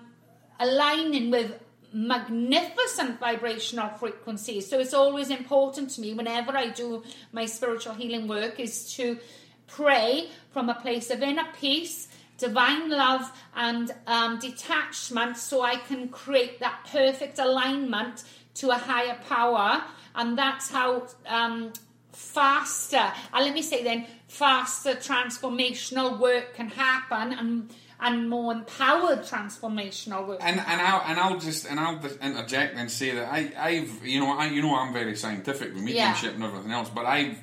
aligning 0.59 1.31
with 1.31 1.61
magnificent 1.93 3.21
vibrational 3.21 3.89
frequencies. 3.91 4.69
So 4.69 4.79
it's 4.81 4.95
always 4.95 5.31
important 5.31 5.91
to 5.91 6.01
me 6.01 6.15
whenever 6.15 6.57
I 6.57 6.69
do 6.69 7.03
my 7.33 7.47
spiritual 7.47 7.95
healing 7.95 8.27
work 8.29 8.59
is 8.59 8.95
to 8.95 9.19
pray 9.67 10.29
from 10.51 10.69
a 10.69 10.75
place 10.75 11.11
of 11.11 11.23
inner 11.23 11.47
peace, 11.61 12.09
divine 12.39 12.91
love, 12.91 13.31
and 13.55 13.95
um, 14.07 14.39
detachment 14.39 15.37
so 15.37 15.63
I 15.63 15.77
can 15.77 16.09
create 16.09 16.61
that 16.61 16.87
perfect 16.91 17.39
alignment 17.39 18.25
to 18.55 18.71
a 18.71 18.75
higher 18.75 19.19
power. 19.29 19.83
And 20.15 20.37
that's 20.37 20.71
how 20.71 21.07
um, 21.27 21.73
faster, 22.13 23.13
and 23.33 23.45
let 23.45 23.55
me 23.55 23.63
say 23.63 23.83
then, 23.83 24.07
faster 24.29 24.95
transformational 24.95 26.19
work 26.19 26.55
can 26.55 26.69
happen 26.69 27.33
and 27.33 27.71
and 28.03 28.29
more 28.29 28.53
empowered 28.53 29.21
transformational 29.21 30.27
work. 30.27 30.41
And 30.43 30.59
and 30.61 30.81
I'll 30.81 31.03
and 31.09 31.19
I'll 31.21 31.39
just 31.39 31.65
and 31.67 31.79
I'll 31.81 31.99
just 32.01 32.19
interject 32.21 32.77
and 32.77 32.91
say 32.91 33.13
that 33.13 33.33
I 33.33 33.53
I've 33.57 34.07
you 34.07 34.21
know 34.21 34.37
I 34.37 34.47
you 34.49 34.61
know 34.63 34.77
I'm 34.77 34.93
very 34.93 35.17
scientific 35.17 35.73
with 35.73 35.83
mediumship 35.83 36.35
and 36.35 36.43
everything 36.45 36.73
else, 36.73 36.91
but 36.91 37.07
I've 37.07 37.39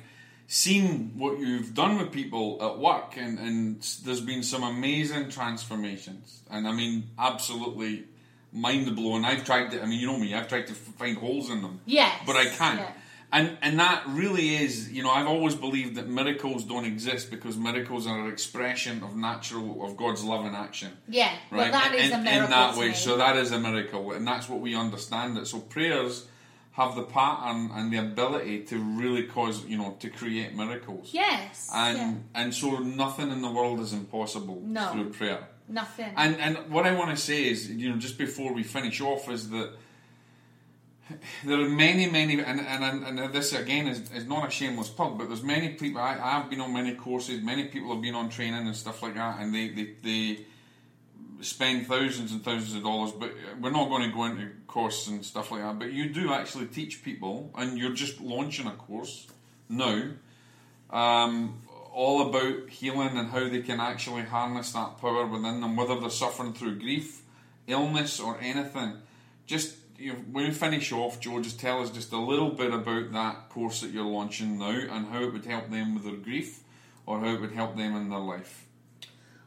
seen 0.46 1.12
what 1.16 1.38
you've 1.38 1.74
done 1.74 1.96
with 1.98 2.10
people 2.12 2.58
at 2.60 2.78
work, 2.78 3.16
and 3.16 3.38
and 3.38 3.80
there's 4.04 4.20
been 4.20 4.42
some 4.42 4.62
amazing 4.62 5.30
transformations, 5.30 6.42
and 6.50 6.66
I 6.68 6.72
mean 6.72 7.10
absolutely 7.18 8.04
mind 8.52 8.94
blowing. 8.96 9.24
I've 9.24 9.44
tried 9.44 9.70
to 9.70 9.82
I 9.82 9.86
mean 9.86 10.00
you 10.00 10.06
know 10.08 10.18
me, 10.18 10.34
I've 10.34 10.48
tried 10.48 10.66
to 10.66 10.74
find 10.74 11.16
holes 11.16 11.50
in 11.50 11.62
them, 11.62 11.80
Yes, 11.86 12.20
but 12.26 12.36
I 12.36 12.46
can't. 12.46 12.80
yeah. 12.80 12.92
And 13.32 13.56
and 13.62 13.78
that 13.78 14.02
really 14.08 14.56
is, 14.56 14.90
you 14.90 15.02
know, 15.04 15.10
I've 15.10 15.28
always 15.28 15.54
believed 15.54 15.94
that 15.96 16.08
miracles 16.08 16.64
don't 16.64 16.84
exist 16.84 17.30
because 17.30 17.56
miracles 17.56 18.06
are 18.06 18.18
an 18.26 18.32
expression 18.32 19.02
of 19.04 19.14
natural 19.14 19.84
of 19.84 19.96
God's 19.96 20.24
love 20.24 20.44
in 20.46 20.54
action 20.54 20.90
yeah, 21.08 21.30
right? 21.50 21.70
well, 21.70 21.72
that 21.72 21.94
is 21.94 22.10
in, 22.10 22.20
a 22.20 22.22
miracle. 22.22 22.44
in 22.44 22.50
that 22.50 22.76
way. 22.76 22.88
me. 22.88 22.94
So 22.94 23.16
that 23.18 23.36
is 23.36 23.52
a 23.52 23.60
miracle, 23.60 24.12
and 24.12 24.26
that's 24.26 24.48
what 24.48 24.60
we 24.60 24.74
understand 24.74 25.38
it. 25.38 25.46
So 25.46 25.60
prayers 25.60 26.26
have 26.72 26.94
the 26.96 27.02
pattern 27.02 27.70
and 27.74 27.92
the 27.92 27.98
ability 27.98 28.64
to 28.64 28.78
really 28.78 29.24
cause, 29.24 29.64
you 29.66 29.76
know, 29.76 29.96
to 30.00 30.08
create 30.08 30.54
miracles. 30.54 31.10
yes, 31.12 31.68
And 31.74 31.98
yeah. 31.98 32.14
and 32.42 32.54
so 32.54 32.78
nothing 32.78 33.30
in 33.30 33.42
the 33.42 33.50
world 33.50 33.78
is 33.80 33.92
impossible 33.92 34.60
No. 34.64 34.92
through 34.92 35.10
prayer. 35.10 35.42
nothing. 35.68 36.12
And 36.16 36.36
and 36.40 36.54
what 36.74 36.84
I 36.86 36.92
want 37.00 37.10
to 37.10 37.16
say 37.30 37.48
is, 37.48 37.70
you 37.70 37.90
know, 37.90 37.96
just 37.96 38.18
before 38.18 38.52
we 38.52 38.62
finish 38.64 39.00
off, 39.00 39.28
is 39.30 39.50
that 39.50 39.70
there 41.44 41.60
are 41.60 41.68
many, 41.68 42.10
many, 42.10 42.40
and 42.40 42.60
and, 42.60 43.18
and 43.18 43.32
this 43.32 43.52
again 43.52 43.86
is, 43.86 44.10
is 44.12 44.26
not 44.26 44.48
a 44.48 44.50
shameless 44.50 44.88
plug, 44.88 45.18
but 45.18 45.28
there's 45.28 45.42
many 45.42 45.70
people. 45.70 46.00
I, 46.00 46.18
I've 46.20 46.50
been 46.50 46.60
on 46.60 46.72
many 46.72 46.94
courses. 46.94 47.42
Many 47.42 47.64
people 47.64 47.92
have 47.92 48.02
been 48.02 48.14
on 48.14 48.28
training 48.28 48.66
and 48.66 48.76
stuff 48.76 49.02
like 49.02 49.14
that, 49.14 49.40
and 49.40 49.54
they 49.54 49.68
they, 49.68 49.94
they 50.02 50.44
spend 51.40 51.86
thousands 51.86 52.32
and 52.32 52.44
thousands 52.44 52.74
of 52.74 52.82
dollars. 52.82 53.12
But 53.12 53.32
we're 53.60 53.70
not 53.70 53.88
going 53.88 54.08
to 54.08 54.14
go 54.14 54.24
into 54.24 54.48
courses 54.66 55.08
and 55.08 55.24
stuff 55.24 55.50
like 55.50 55.62
that. 55.62 55.78
But 55.78 55.92
you 55.92 56.08
do 56.10 56.32
actually 56.32 56.66
teach 56.66 57.02
people, 57.02 57.50
and 57.56 57.78
you're 57.78 57.94
just 57.94 58.20
launching 58.20 58.66
a 58.66 58.72
course 58.72 59.26
now 59.68 60.10
um, 60.92 61.62
all 61.92 62.28
about 62.28 62.68
healing 62.68 63.16
and 63.16 63.28
how 63.28 63.48
they 63.48 63.62
can 63.62 63.80
actually 63.80 64.22
harness 64.22 64.72
that 64.72 64.98
power 65.00 65.26
within 65.26 65.60
them, 65.60 65.76
whether 65.76 65.98
they're 65.98 66.10
suffering 66.10 66.52
through 66.52 66.78
grief, 66.78 67.22
illness, 67.66 68.20
or 68.20 68.38
anything. 68.40 68.94
Just 69.46 69.76
you 70.00 70.14
know, 70.14 70.18
when 70.32 70.46
we 70.46 70.50
finish 70.50 70.92
off, 70.92 71.20
Joe, 71.20 71.40
just 71.40 71.60
tell 71.60 71.82
us 71.82 71.90
just 71.90 72.12
a 72.12 72.18
little 72.18 72.50
bit 72.50 72.72
about 72.72 73.12
that 73.12 73.50
course 73.50 73.82
that 73.82 73.90
you're 73.90 74.04
launching 74.04 74.58
now 74.58 74.70
and 74.70 75.06
how 75.06 75.22
it 75.22 75.32
would 75.32 75.44
help 75.44 75.70
them 75.70 75.94
with 75.94 76.04
their 76.04 76.16
grief 76.16 76.60
or 77.04 77.20
how 77.20 77.34
it 77.34 77.40
would 77.40 77.52
help 77.52 77.76
them 77.76 77.94
in 77.96 78.08
their 78.08 78.18
life. 78.18 78.66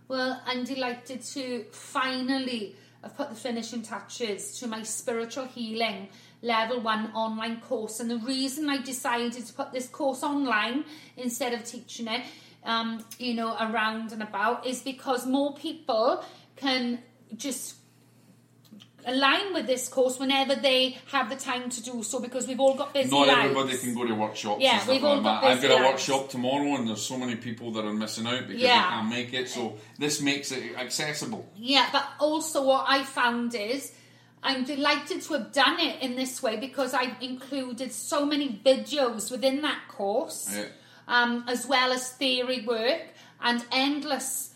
Well, 0.08 0.40
I'm 0.46 0.64
delighted 0.64 1.24
to 1.24 1.66
finally 1.72 2.76
have 3.02 3.18
put 3.18 3.30
the 3.30 3.36
finishing 3.36 3.82
touches 3.82 4.60
to 4.60 4.68
my 4.68 4.84
spiritual 4.84 5.46
healing 5.46 6.10
level 6.44 6.82
one 6.82 7.12
online 7.14 7.60
course. 7.62 8.00
And 8.00 8.12
the 8.12 8.18
reason 8.18 8.70
I 8.70 8.78
decided 8.78 9.34
to 9.46 9.54
put 9.54 9.72
this 9.72 9.88
course 9.88 10.22
online 10.22 10.86
instead 11.18 11.54
of 11.54 11.64
teaching 11.64 12.08
it, 12.08 12.22
um, 12.64 13.04
you 13.18 13.34
know, 13.34 13.56
around 13.60 14.12
and 14.12 14.22
about 14.22 14.68
is 14.68 14.82
because 14.82 15.26
more 15.26 15.56
people 15.56 16.24
can 16.56 17.00
just 17.36 17.76
align 19.06 19.54
with 19.54 19.68
this 19.68 19.88
course 19.88 20.20
whenever 20.20 20.56
they 20.56 20.98
have 21.12 21.30
the 21.30 21.36
time 21.36 21.70
to 21.70 21.84
do 21.84 22.04
so 22.04 22.20
because 22.20 22.48
we've 22.48 22.60
all 22.60 22.76
got 22.76 22.94
busy 22.94 23.10
Not 23.10 23.28
lives. 23.28 23.40
everybody 23.50 23.78
can 23.78 23.94
go 23.96 24.06
to 24.06 24.14
workshops. 24.16 24.62
Yeah, 24.62 24.88
we've 24.88 25.04
all 25.04 25.16
like 25.16 25.24
got 25.24 25.42
that. 25.42 25.48
I've 25.52 25.56
busy 25.62 25.68
got 25.68 25.80
a 25.80 25.84
lives. 25.84 25.94
workshop 26.10 26.30
tomorrow, 26.30 26.76
and 26.76 26.88
there's 26.88 27.02
so 27.06 27.18
many 27.18 27.36
people 27.36 27.72
that 27.74 27.86
are 27.86 27.94
missing 27.94 28.28
out 28.28 28.48
because 28.48 28.62
Yeah. 28.62 28.82
they 28.84 28.90
can't 28.96 29.10
make 29.10 29.34
it. 29.34 29.50
So 29.50 29.78
this 30.00 30.22
makes 30.22 30.52
it 30.52 30.76
accessible. 30.78 31.46
Yeah, 31.56 31.88
but 31.92 32.06
also 32.20 32.64
what 32.64 32.86
I 32.88 33.04
found 33.04 33.56
is 33.56 33.92
I'm 34.42 34.66
delighted 34.66 35.22
to 35.22 35.34
have 35.34 35.54
done 35.54 35.80
it 35.80 36.02
in 36.02 36.16
this 36.16 36.44
way 36.44 36.58
because 36.58 36.94
I've 36.94 37.16
included 37.22 37.92
so 37.94 38.26
many 38.26 38.60
videos 38.66 39.32
within 39.32 39.62
that 39.62 39.80
course, 39.88 40.50
Yeah. 40.54 40.66
um, 41.08 41.46
as 41.48 41.66
well 41.66 41.92
as 41.94 42.10
theory 42.14 42.66
work. 42.66 43.02
and 43.46 43.62
endless 43.74 44.53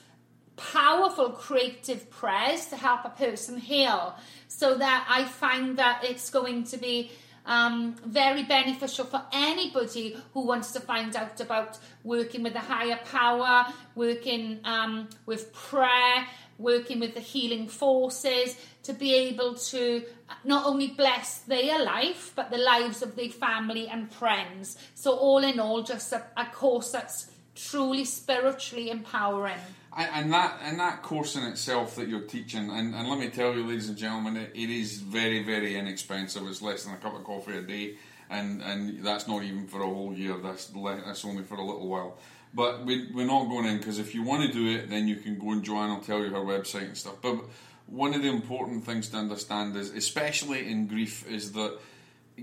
powerful 0.57 1.29
creative 1.29 2.09
prayers 2.09 2.65
to 2.65 2.75
help 2.75 3.05
a 3.05 3.09
person 3.09 3.57
heal 3.57 4.15
so 4.47 4.77
that 4.77 5.05
i 5.09 5.23
find 5.23 5.77
that 5.77 6.03
it's 6.03 6.29
going 6.29 6.63
to 6.63 6.77
be 6.77 7.11
um, 7.45 7.95
very 8.05 8.43
beneficial 8.43 9.05
for 9.05 9.23
anybody 9.31 10.17
who 10.33 10.45
wants 10.45 10.73
to 10.73 10.81
find 10.81 11.15
out 11.15 11.39
about 11.39 11.79
working 12.03 12.43
with 12.43 12.55
a 12.55 12.59
higher 12.59 12.99
power 13.05 13.67
working 13.95 14.59
um, 14.65 15.07
with 15.25 15.53
prayer 15.53 16.27
working 16.57 16.99
with 16.99 17.13
the 17.13 17.21
healing 17.21 17.69
forces 17.69 18.57
to 18.83 18.91
be 18.91 19.13
able 19.13 19.53
to 19.53 20.03
not 20.43 20.65
only 20.65 20.87
bless 20.87 21.39
their 21.41 21.81
life 21.81 22.33
but 22.35 22.51
the 22.51 22.57
lives 22.57 23.01
of 23.01 23.15
their 23.15 23.29
family 23.29 23.87
and 23.87 24.11
friends 24.11 24.77
so 24.95 25.15
all 25.15 25.43
in 25.43 25.59
all 25.59 25.83
just 25.83 26.11
a, 26.11 26.21
a 26.35 26.45
course 26.47 26.91
that's 26.91 27.31
truly 27.57 28.05
spiritually 28.05 28.89
empowering. 28.89 29.57
And, 29.99 30.31
that 30.31 30.59
and 30.61 30.79
that 30.79 31.01
course 31.01 31.35
in 31.35 31.43
itself 31.43 31.95
that 31.95 32.07
you're 32.07 32.21
teaching, 32.21 32.69
and, 32.69 32.93
and 32.93 33.09
let 33.09 33.17
me 33.17 33.29
tell 33.29 33.55
you, 33.55 33.65
ladies 33.65 33.89
and 33.89 33.97
gentlemen, 33.97 34.37
it, 34.37 34.51
it 34.53 34.69
is 34.69 35.01
very 35.01 35.43
very 35.43 35.75
inexpensive. 35.75 36.47
It's 36.47 36.61
less 36.61 36.83
than 36.83 36.93
a 36.93 36.97
cup 36.97 37.15
of 37.15 37.23
coffee 37.23 37.57
a 37.57 37.63
day, 37.63 37.95
and 38.29 38.61
and 38.61 39.03
that's 39.03 39.27
not 39.27 39.41
even 39.41 39.65
for 39.65 39.81
a 39.81 39.87
whole 39.87 40.13
year. 40.13 40.37
That's 40.37 40.73
le- 40.75 41.01
that's 41.03 41.25
only 41.25 41.43
for 41.43 41.55
a 41.55 41.65
little 41.65 41.87
while. 41.87 42.19
But 42.53 42.85
we, 42.85 43.11
we're 43.11 43.25
not 43.25 43.45
going 43.45 43.65
in 43.65 43.77
because 43.79 43.97
if 43.97 44.13
you 44.13 44.23
want 44.23 44.43
to 44.43 44.53
do 44.53 44.67
it, 44.67 44.89
then 44.89 45.07
you 45.07 45.15
can 45.15 45.39
go 45.39 45.51
and 45.51 45.63
Joanne 45.63 45.89
will 45.89 46.03
tell 46.03 46.19
you 46.19 46.29
her 46.29 46.41
website 46.41 46.85
and 46.85 46.97
stuff. 46.97 47.15
But 47.21 47.39
one 47.87 48.13
of 48.13 48.21
the 48.21 48.29
important 48.29 48.85
things 48.85 49.09
to 49.09 49.17
understand 49.17 49.75
is, 49.75 49.91
especially 49.91 50.69
in 50.69 50.87
grief, 50.87 51.27
is 51.27 51.53
that 51.53 51.77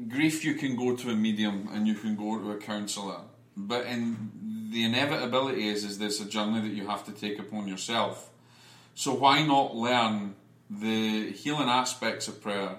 grief 0.08 0.44
you 0.44 0.54
can 0.54 0.76
go 0.76 0.96
to 0.96 1.10
a 1.10 1.14
medium 1.14 1.68
and 1.72 1.86
you 1.86 1.94
can 1.94 2.16
go 2.16 2.38
to 2.38 2.50
a 2.50 2.56
counsellor. 2.56 3.20
But 3.56 3.86
in 3.86 4.53
the 4.74 4.84
inevitability 4.84 5.68
is 5.68 5.84
is 5.84 5.98
this 5.98 6.20
a 6.20 6.24
journey 6.24 6.60
that 6.60 6.74
you 6.74 6.88
have 6.88 7.04
to 7.04 7.12
take 7.12 7.38
upon 7.38 7.68
yourself. 7.68 8.28
So 8.96 9.14
why 9.14 9.46
not 9.46 9.76
learn 9.76 10.34
the 10.68 11.30
healing 11.30 11.68
aspects 11.68 12.26
of 12.26 12.42
prayer 12.42 12.78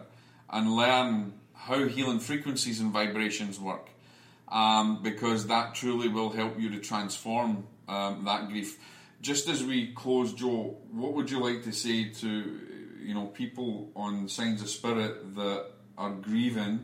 and 0.50 0.76
learn 0.76 1.34
how 1.54 1.88
healing 1.88 2.20
frequencies 2.20 2.82
and 2.82 2.92
vibrations 2.92 3.62
work? 3.62 3.90
Um, 4.50 5.02
because 5.04 5.48
that 5.48 5.74
truly 5.74 6.10
will 6.10 6.32
help 6.32 6.60
you 6.60 6.70
to 6.72 6.80
transform 6.80 7.66
um, 7.88 8.26
that 8.26 8.50
grief. 8.50 8.78
Just 9.22 9.48
as 9.48 9.64
we 9.64 9.94
close, 9.94 10.34
Joe, 10.34 10.78
what 10.92 11.14
would 11.14 11.32
you 11.32 11.40
like 11.40 11.64
to 11.64 11.72
say 11.72 12.10
to 12.10 12.60
you 13.00 13.14
know 13.14 13.28
people 13.28 13.90
on 13.96 14.28
signs 14.28 14.62
of 14.62 14.70
spirit 14.70 15.36
that 15.36 15.68
are 15.98 16.12
grieving 16.12 16.84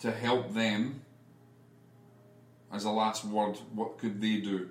to 0.00 0.12
help 0.12 0.52
them 0.52 1.01
as 2.72 2.84
a 2.84 2.90
last 2.90 3.24
word, 3.24 3.58
what 3.74 3.98
could 3.98 4.20
they 4.20 4.36
do? 4.36 4.70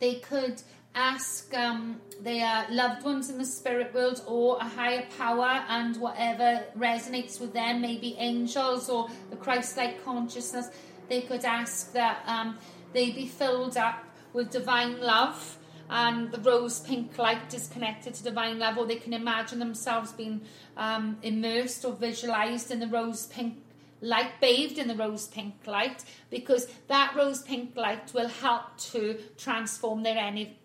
They 0.00 0.16
could 0.16 0.60
ask 0.94 1.54
um, 1.54 2.00
their 2.22 2.66
loved 2.70 3.04
ones 3.04 3.30
in 3.30 3.38
the 3.38 3.44
spirit 3.44 3.94
world 3.94 4.22
or 4.26 4.58
a 4.58 4.64
higher 4.64 5.06
power 5.18 5.62
and 5.68 5.96
whatever 5.98 6.64
resonates 6.76 7.40
with 7.40 7.52
them, 7.52 7.80
maybe 7.80 8.16
angels 8.18 8.88
or 8.88 9.08
the 9.30 9.36
Christ 9.36 9.76
like 9.76 10.04
consciousness. 10.04 10.70
They 11.08 11.20
could 11.20 11.44
ask 11.44 11.92
that 11.92 12.22
um, 12.26 12.58
they 12.92 13.10
be 13.10 13.26
filled 13.26 13.76
up 13.76 14.04
with 14.32 14.50
divine 14.50 15.00
love 15.00 15.58
and 15.88 16.32
the 16.32 16.40
rose 16.40 16.80
pink 16.80 17.16
light 17.18 17.54
is 17.54 17.68
connected 17.68 18.14
to 18.14 18.24
divine 18.24 18.58
love, 18.58 18.76
or 18.76 18.86
they 18.86 18.96
can 18.96 19.12
imagine 19.12 19.58
themselves 19.58 20.12
being 20.12 20.40
um, 20.76 21.16
immersed 21.22 21.84
or 21.84 21.92
visualized 21.92 22.70
in 22.70 22.80
the 22.80 22.88
rose 22.88 23.26
pink 23.26 23.58
light 24.06 24.40
bathed 24.40 24.78
in 24.78 24.88
the 24.88 24.94
rose 24.94 25.26
pink 25.26 25.54
light 25.66 26.04
because 26.30 26.68
that 26.88 27.14
rose 27.16 27.42
pink 27.42 27.76
light 27.76 28.12
will 28.14 28.28
help 28.28 28.76
to 28.78 29.18
transform 29.36 30.02
their 30.02 30.16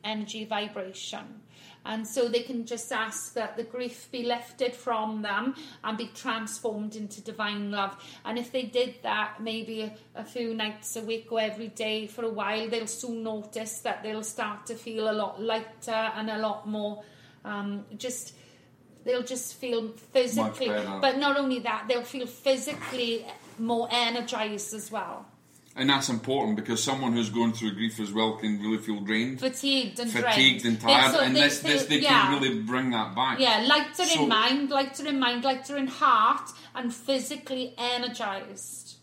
energy 0.03 0.45
vibration. 0.45 1.41
And 1.83 2.07
so 2.07 2.27
they 2.27 2.41
can 2.41 2.67
just 2.67 2.91
ask 2.91 3.33
that 3.33 3.57
the 3.57 3.63
grief 3.63 4.07
be 4.11 4.23
lifted 4.23 4.75
from 4.75 5.23
them 5.23 5.55
and 5.83 5.97
be 5.97 6.11
transformed 6.13 6.95
into 6.95 7.21
divine 7.21 7.71
love. 7.71 7.97
And 8.23 8.37
if 8.37 8.51
they 8.51 8.63
did 8.63 8.95
that 9.01 9.41
maybe 9.41 9.81
a, 9.81 9.93
a 10.15 10.23
few 10.23 10.53
nights 10.53 10.95
a 10.95 11.01
week 11.01 11.31
or 11.31 11.39
every 11.39 11.69
day 11.69 12.05
for 12.05 12.23
a 12.23 12.29
while, 12.29 12.69
they'll 12.69 12.85
soon 12.85 13.23
notice 13.23 13.79
that 13.79 14.03
they'll 14.03 14.21
start 14.21 14.67
to 14.67 14.75
feel 14.75 15.09
a 15.09 15.11
lot 15.11 15.41
lighter 15.41 16.11
and 16.15 16.29
a 16.29 16.37
lot 16.37 16.67
more 16.67 17.03
um, 17.43 17.85
just 17.97 18.35
they'll 19.05 19.23
just 19.23 19.55
feel 19.55 19.89
physically 20.13 20.67
but 21.01 21.17
not 21.17 21.37
only 21.37 21.59
that 21.59 21.85
they'll 21.87 22.03
feel 22.03 22.27
physically 22.27 23.25
more 23.57 23.87
energized 23.91 24.73
as 24.73 24.91
well 24.91 25.25
and 25.75 25.89
that's 25.89 26.09
important 26.09 26.57
because 26.57 26.83
someone 26.83 27.13
who's 27.13 27.29
going 27.29 27.53
through 27.53 27.75
grief 27.75 27.99
as 27.99 28.11
well 28.11 28.33
can 28.33 28.59
really 28.59 28.77
feel 28.77 28.99
drained, 28.99 29.39
fatigued, 29.39 29.99
and 29.99 30.11
fatigued 30.11 30.63
drained. 30.63 30.65
and 30.65 30.81
tired. 30.81 31.13
So 31.13 31.21
and 31.21 31.35
they, 31.35 31.41
this, 31.43 31.59
this, 31.61 31.85
they 31.85 31.99
yeah. 31.99 32.23
can 32.23 32.41
really 32.41 32.59
bring 32.61 32.91
that 32.91 33.15
back. 33.15 33.39
Yeah, 33.39 33.65
lighter 33.65 34.03
so, 34.03 34.23
in 34.23 34.27
mind, 34.27 34.69
lighter 34.69 35.07
in 35.07 35.17
mind, 35.17 35.45
lighter 35.45 35.77
in 35.77 35.87
heart, 35.87 36.49
and 36.75 36.93
physically 36.93 37.73
energized. 37.77 38.97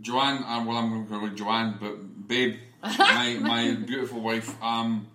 Joanne, 0.00 0.42
uh, 0.42 0.64
well, 0.64 0.78
I'm 0.78 0.88
going 0.90 1.04
to 1.04 1.10
call 1.10 1.20
her 1.20 1.34
Joanne, 1.34 1.76
but 1.78 2.26
babe, 2.26 2.56
my, 2.82 3.36
my 3.40 3.74
beautiful 3.74 4.20
wife. 4.20 4.60
Um, 4.62 5.08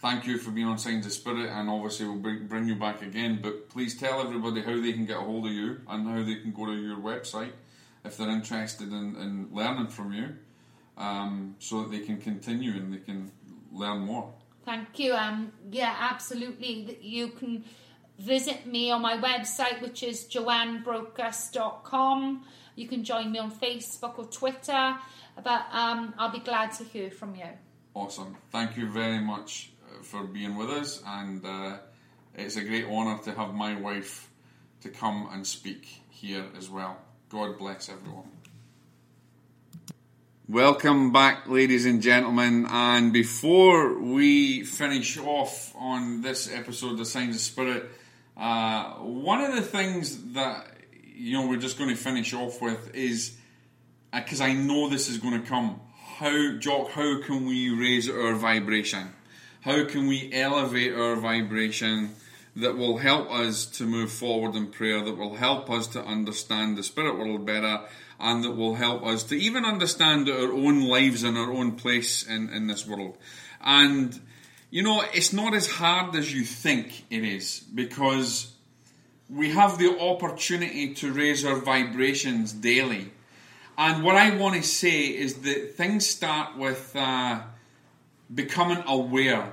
thank 0.00 0.26
you 0.26 0.38
for 0.38 0.50
being 0.50 0.66
on 0.66 0.78
Signs 0.78 1.04
of 1.06 1.12
Spirit, 1.12 1.50
and 1.50 1.68
obviously 1.68 2.06
we'll 2.06 2.18
bring, 2.18 2.46
bring 2.46 2.66
you 2.68 2.76
back 2.76 3.02
again. 3.02 3.40
But 3.42 3.68
please 3.68 3.98
tell 3.98 4.20
everybody 4.20 4.62
how 4.62 4.80
they 4.80 4.92
can 4.92 5.06
get 5.06 5.18
a 5.18 5.20
hold 5.20 5.46
of 5.46 5.52
you 5.52 5.80
and 5.88 6.08
how 6.08 6.22
they 6.22 6.36
can 6.36 6.52
go 6.52 6.66
to 6.66 6.74
your 6.74 6.96
website 6.96 7.52
if 8.04 8.16
they're 8.16 8.30
interested 8.30 8.88
in, 8.88 9.16
in 9.16 9.48
learning 9.52 9.88
from 9.88 10.12
you, 10.12 10.36
um, 10.96 11.56
so 11.58 11.82
that 11.82 11.90
they 11.90 11.98
can 12.00 12.18
continue 12.18 12.72
and 12.72 12.94
they 12.94 12.98
can 12.98 13.30
learn 13.72 14.00
more. 14.00 14.32
Thank 14.64 14.98
you. 14.98 15.14
Um, 15.14 15.52
yeah, 15.70 15.94
absolutely. 15.98 16.98
You 17.00 17.28
can 17.28 17.64
visit 18.18 18.66
me 18.66 18.90
on 18.90 19.00
my 19.02 19.16
website, 19.16 19.80
which 19.80 20.02
is 20.02 20.24
joannebrocas.com. 20.24 22.44
You 22.76 22.86
can 22.86 23.02
join 23.02 23.32
me 23.32 23.38
on 23.38 23.50
Facebook 23.50 24.18
or 24.18 24.26
Twitter, 24.26 24.98
but 25.42 25.66
um, 25.72 26.12
I'll 26.16 26.30
be 26.30 26.38
glad 26.38 26.72
to 26.72 26.84
hear 26.84 27.10
from 27.10 27.34
you. 27.34 27.48
Awesome. 27.94 28.36
Thank 28.52 28.76
you 28.76 28.88
very 28.88 29.18
much 29.18 29.72
for 30.02 30.24
being 30.24 30.56
with 30.56 30.70
us, 30.70 31.02
and 31.06 31.44
uh, 31.44 31.76
it's 32.34 32.56
a 32.56 32.62
great 32.62 32.86
honour 32.86 33.18
to 33.24 33.32
have 33.32 33.54
my 33.54 33.74
wife 33.78 34.30
to 34.82 34.88
come 34.88 35.28
and 35.32 35.46
speak 35.46 36.02
here 36.10 36.44
as 36.56 36.70
well. 36.70 36.98
God 37.28 37.58
bless 37.58 37.88
everyone. 37.88 38.30
Welcome 40.48 41.12
back, 41.12 41.46
ladies 41.46 41.84
and 41.84 42.00
gentlemen. 42.00 42.66
And 42.70 43.12
before 43.12 43.98
we 44.00 44.64
finish 44.64 45.18
off 45.18 45.74
on 45.76 46.22
this 46.22 46.50
episode 46.50 46.98
of 46.98 47.06
Signs 47.06 47.34
of 47.36 47.42
Spirit, 47.42 47.90
uh, 48.34 48.92
one 48.94 49.42
of 49.42 49.54
the 49.54 49.60
things 49.60 50.32
that 50.32 50.66
you 51.14 51.34
know 51.34 51.48
we're 51.48 51.58
just 51.58 51.76
going 51.76 51.90
to 51.90 51.96
finish 51.96 52.32
off 52.32 52.62
with 52.62 52.94
is 52.94 53.36
because 54.10 54.40
uh, 54.40 54.44
I 54.44 54.54
know 54.54 54.88
this 54.88 55.10
is 55.10 55.18
going 55.18 55.38
to 55.38 55.46
come. 55.46 55.80
How, 56.16 56.56
Jock? 56.56 56.92
How 56.92 57.20
can 57.20 57.46
we 57.46 57.68
raise 57.68 58.08
our 58.08 58.32
vibration? 58.32 59.12
How 59.62 59.84
can 59.86 60.06
we 60.06 60.32
elevate 60.32 60.94
our 60.94 61.16
vibration 61.16 62.14
that 62.54 62.76
will 62.76 62.98
help 62.98 63.30
us 63.30 63.66
to 63.66 63.84
move 63.84 64.10
forward 64.10 64.54
in 64.54 64.68
prayer, 64.68 65.04
that 65.04 65.16
will 65.16 65.34
help 65.34 65.68
us 65.68 65.88
to 65.88 66.04
understand 66.04 66.76
the 66.76 66.82
spirit 66.82 67.18
world 67.18 67.44
better, 67.44 67.80
and 68.20 68.44
that 68.44 68.52
will 68.52 68.76
help 68.76 69.04
us 69.04 69.24
to 69.24 69.36
even 69.36 69.64
understand 69.64 70.28
our 70.28 70.52
own 70.52 70.82
lives 70.82 71.24
and 71.24 71.36
our 71.36 71.52
own 71.52 71.72
place 71.72 72.26
in, 72.26 72.48
in 72.50 72.68
this 72.68 72.86
world? 72.86 73.16
And, 73.60 74.18
you 74.70 74.82
know, 74.82 75.02
it's 75.12 75.32
not 75.32 75.54
as 75.54 75.68
hard 75.68 76.14
as 76.14 76.32
you 76.32 76.44
think 76.44 77.04
it 77.10 77.24
is 77.24 77.60
because 77.74 78.52
we 79.28 79.50
have 79.50 79.78
the 79.78 79.98
opportunity 79.98 80.94
to 80.94 81.12
raise 81.12 81.44
our 81.44 81.56
vibrations 81.56 82.52
daily. 82.52 83.10
And 83.76 84.04
what 84.04 84.14
I 84.14 84.36
want 84.36 84.54
to 84.54 84.62
say 84.62 85.02
is 85.06 85.34
that 85.42 85.74
things 85.76 86.06
start 86.06 86.56
with. 86.56 86.94
Uh, 86.94 87.40
becoming 88.32 88.82
aware. 88.86 89.52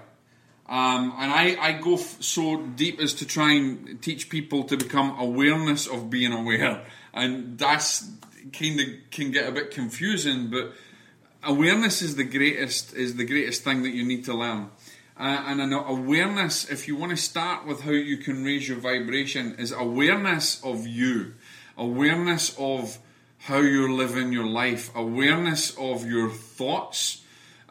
Um, 0.67 1.13
and 1.19 1.32
I, 1.32 1.57
I 1.59 1.71
go 1.73 1.93
f- 1.93 2.21
so 2.21 2.61
deep 2.61 2.99
as 2.99 3.13
to 3.15 3.26
try 3.26 3.53
and 3.53 4.01
teach 4.01 4.30
people 4.30 4.63
to 4.63 4.78
become 4.78 5.19
awareness 5.19 5.86
of 5.86 6.09
being 6.09 6.34
aware. 6.34 6.84
And 7.13 7.57
that's 7.57 8.09
kind 8.51 8.80
of 8.80 8.88
can 9.11 9.32
get 9.32 9.47
a 9.47 9.51
bit 9.51 9.71
confusing, 9.71 10.49
but 10.49 10.73
awareness 11.43 12.01
is 12.01 12.15
the 12.15 12.23
greatest 12.23 12.95
is 12.95 13.15
the 13.15 13.26
greatest 13.26 13.63
thing 13.63 13.84
that 13.84 13.91
you 13.91 14.03
need 14.03 14.26
to 14.26 14.34
learn. 14.34 14.69
Uh, 15.17 15.43
and 15.47 15.61
an 15.61 15.71
awareness, 15.71 16.69
if 16.69 16.89
you 16.89 16.95
want 16.95 17.11
to 17.11 17.17
start 17.17 17.65
with 17.65 17.82
how 17.82 17.91
you 17.91 18.17
can 18.17 18.43
raise 18.43 18.67
your 18.67 18.78
vibration, 18.78 19.55
is 19.57 19.71
awareness 19.71 20.61
of 20.61 20.86
you, 20.86 21.34
awareness 21.78 22.53
of 22.59 22.97
how 23.38 23.59
you're 23.59 23.91
living 23.91 24.34
your 24.34 24.45
life, 24.45 24.93
awareness 24.93 25.73
of 25.78 26.05
your 26.05 26.30
thoughts, 26.30 27.23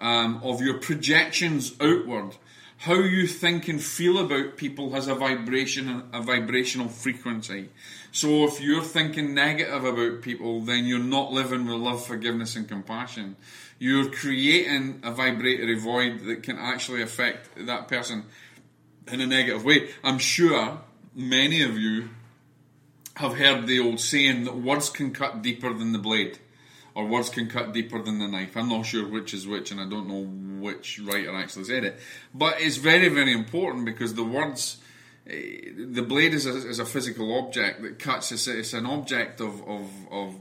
um, 0.05 0.40
of 0.42 0.61
your 0.61 0.74
projections 0.78 1.72
outward. 1.80 2.36
How 2.76 2.96
you 2.96 3.26
think 3.26 3.68
and 3.68 3.82
feel 3.82 4.18
about 4.18 4.59
people 4.59 4.92
has 4.92 5.09
a 5.09 5.14
vibration, 5.14 6.05
a 6.12 6.20
vibrational 6.20 6.88
frequency. 6.88 7.70
So 8.12 8.44
if 8.44 8.61
you're 8.61 8.82
thinking 8.82 9.32
negative 9.32 9.82
about 9.82 10.20
people, 10.20 10.61
then 10.61 10.84
you're 10.84 10.98
not 10.98 11.32
living 11.32 11.64
with 11.66 11.76
love, 11.76 12.07
forgiveness, 12.07 12.55
and 12.55 12.68
compassion. 12.68 13.36
you're 13.78 14.11
creating 14.11 15.00
a 15.02 15.11
vibratory 15.11 15.78
void 15.78 16.20
that 16.20 16.42
can 16.42 16.59
actually 16.59 17.02
affect 17.02 17.66
that 17.66 17.88
person 17.88 18.24
in 19.11 19.20
a 19.20 19.26
negative 19.26 19.64
way. 19.64 19.90
I'm 20.02 20.18
sure 20.18 20.80
many 21.14 21.62
of 21.62 21.76
you 21.78 22.11
have 23.16 23.36
heard 23.36 23.66
the 23.66 23.80
old 23.80 24.00
saying 24.00 24.44
that 24.44 24.57
words 24.57 24.90
can 24.90 25.12
cut 25.12 25.42
deeper 25.42 25.72
than 25.72 25.92
the 25.92 25.98
blade, 25.98 26.38
or 26.95 27.07
words 27.07 27.28
can 27.28 27.49
cut 27.49 27.72
deeper 27.72 28.01
than 28.01 28.18
the 28.18 28.28
knife. 28.28 28.57
I'm 28.57 28.68
not 28.68 28.86
sure 28.86 29.09
which 29.09 29.34
is 29.34 29.47
which, 29.47 29.70
and 29.70 29.80
I 29.80 29.88
don't 29.88 30.09
know 30.09 30.24
which 30.62 31.01
writer 31.01 31.34
actually 31.34 31.64
said 31.64 31.84
it. 31.84 31.99
But 32.32 32.61
it's 32.61 32.76
very, 32.76 33.09
very 33.09 33.32
important 33.32 33.84
because 33.84 34.14
the 34.14 34.24
words, 34.24 34.78
eh, 35.26 35.70
the 35.76 36.03
blade 36.03 36.34
is 36.34 36.47
a, 36.47 36.57
is 36.68 36.78
a 36.78 36.86
physical 36.86 37.36
object 37.38 37.82
that 37.82 37.99
cuts. 37.99 38.30
It's, 38.30 38.47
it's 38.47 38.72
an 38.72 38.86
object 38.86 39.40
of, 39.40 39.61
of, 39.68 39.90
of 40.11 40.36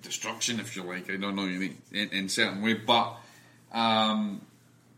destruction, 0.00 0.60
if 0.60 0.76
you 0.76 0.82
like. 0.82 1.10
I 1.10 1.16
don't 1.16 1.36
know 1.36 1.44
you 1.44 1.58
mean 1.58 1.78
in, 1.92 2.08
in 2.10 2.28
certain 2.28 2.62
way, 2.62 2.74
but 2.74 3.16
um, 3.72 4.40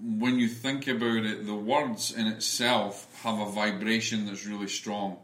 when 0.01 0.39
you 0.39 0.49
think 0.49 0.87
about 0.87 1.25
it, 1.25 1.45
the 1.45 1.55
words 1.55 2.13
in 2.13 2.27
itself 2.29 3.09
have 3.23 3.39
a 3.39 3.51
vibration 3.51 4.27
that's 4.27 4.47
really 4.47 4.69
strong. 4.69 5.19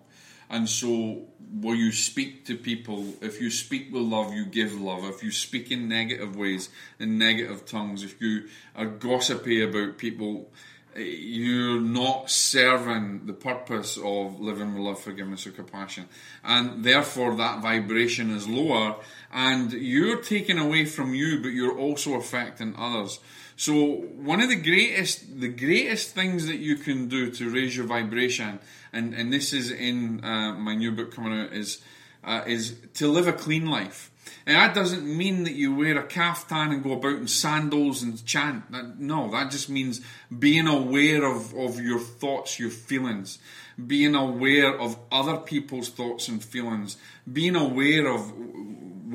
And 0.49 0.68
so, 0.68 1.26
when 1.61 1.76
you 1.76 1.92
speak 1.92 2.44
to 2.47 2.57
people, 2.57 3.14
if 3.20 3.40
you 3.40 3.51
speak 3.51 3.92
with 3.92 4.03
love, 4.03 4.32
you 4.32 4.44
give 4.47 4.80
love. 4.80 5.05
If 5.05 5.22
you 5.22 5.30
speak 5.30 5.70
in 5.70 5.88
negative 5.88 6.36
ways, 6.36 6.68
in 6.99 7.18
negative 7.18 7.66
tongues, 7.66 8.03
if 8.03 8.20
you 8.20 8.49
are 8.74 8.86
gossipy 8.86 9.62
about 9.62 9.99
people, 9.99 10.51
eh, 10.94 11.01
you're 11.01 11.80
not 11.80 12.30
serving 12.30 13.26
the 13.26 13.32
purpose 13.32 13.97
of 13.97 14.40
living 14.40 14.74
with 14.74 14.82
love, 14.82 15.01
forgiveness, 15.01 15.47
or 15.47 15.53
compassion. 15.53 16.09
And 16.44 16.84
therefore, 16.84 17.34
that 17.36 17.62
vibration 17.62 18.30
is 18.30 18.49
lower, 18.49 18.97
and 19.32 19.72
you're 19.72 20.22
taken 20.22 20.59
away 20.59 20.84
from 20.84 21.14
you, 21.14 21.40
but 21.42 21.49
you're 21.49 21.78
also 21.78 22.14
affecting 22.14 22.74
others. 22.76 23.20
So 23.57 23.74
one 24.16 24.40
of 24.40 24.48
the 24.48 24.57
greatest, 24.57 25.40
the 25.40 25.48
greatest 25.48 26.14
things 26.14 26.46
that 26.46 26.59
you 26.59 26.76
can 26.76 27.09
do 27.09 27.30
to 27.30 27.50
raise 27.50 27.74
your 27.76 27.86
vibration, 27.86 28.59
and, 28.92 29.14
and 29.14 29.32
this 29.32 29.52
is 29.52 29.70
in 29.70 30.22
uh, 30.22 30.52
my 30.54 30.74
new 30.74 30.92
book 30.92 31.14
coming 31.14 31.40
out, 31.40 31.52
is 31.52 31.80
uh, 32.22 32.42
is 32.46 32.76
to 32.94 33.09
live 33.09 33.28
a 33.28 33.32
clean 33.32 33.66
life. 33.66 34.11
And 34.44 34.57
that 34.57 34.74
doesn't 34.74 35.04
mean 35.04 35.44
that 35.44 35.54
you 35.54 35.74
wear 35.74 35.98
a 35.98 36.07
kaftan 36.07 36.72
and 36.72 36.82
go 36.82 36.92
about 36.92 37.16
in 37.16 37.28
sandals 37.28 38.02
and 38.02 38.24
chant. 38.26 38.64
No, 38.98 39.30
that 39.30 39.50
just 39.52 39.68
means 39.70 40.00
being 40.36 40.66
aware 40.66 41.24
of, 41.24 41.54
of 41.54 41.80
your 41.80 42.00
thoughts, 42.00 42.59
your 42.59 42.70
feelings, 42.70 43.38
being 43.86 44.14
aware 44.14 44.78
of 44.78 44.98
other 45.12 45.36
people's 45.36 45.88
thoughts 45.88 46.28
and 46.28 46.44
feelings, 46.44 46.96
being 47.32 47.54
aware 47.57 48.09
of 48.09 48.32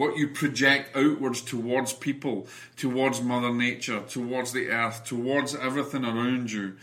what 0.01 0.17
you 0.17 0.27
project 0.27 0.97
outwards 0.97 1.43
towards 1.43 1.93
people, 1.93 2.47
towards 2.75 3.21
Mother 3.21 3.53
Nature, 3.53 4.01
towards 4.09 4.51
the 4.51 4.69
earth, 4.69 5.05
towards 5.05 5.53
everything 5.53 6.03
around 6.03 6.51
you. 6.51 6.75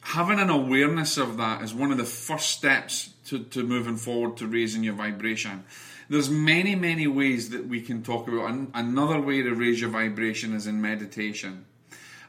Having 0.00 0.40
an 0.40 0.50
awareness 0.50 1.16
of 1.16 1.38
that 1.38 1.62
is 1.62 1.72
one 1.72 1.90
of 1.90 1.96
the 1.96 2.04
first 2.04 2.50
steps 2.50 3.14
to, 3.28 3.44
to 3.44 3.62
moving 3.62 3.96
forward 3.96 4.36
to 4.36 4.46
raising 4.46 4.84
your 4.84 4.92
vibration. 4.92 5.64
There's 6.10 6.28
many, 6.28 6.74
many 6.74 7.06
ways 7.06 7.48
that 7.48 7.66
we 7.66 7.80
can 7.80 8.02
talk 8.02 8.28
about. 8.28 8.54
Another 8.74 9.22
way 9.22 9.40
to 9.40 9.54
raise 9.54 9.80
your 9.80 9.88
vibration 9.88 10.52
is 10.52 10.66
in 10.66 10.82
meditation. 10.82 11.64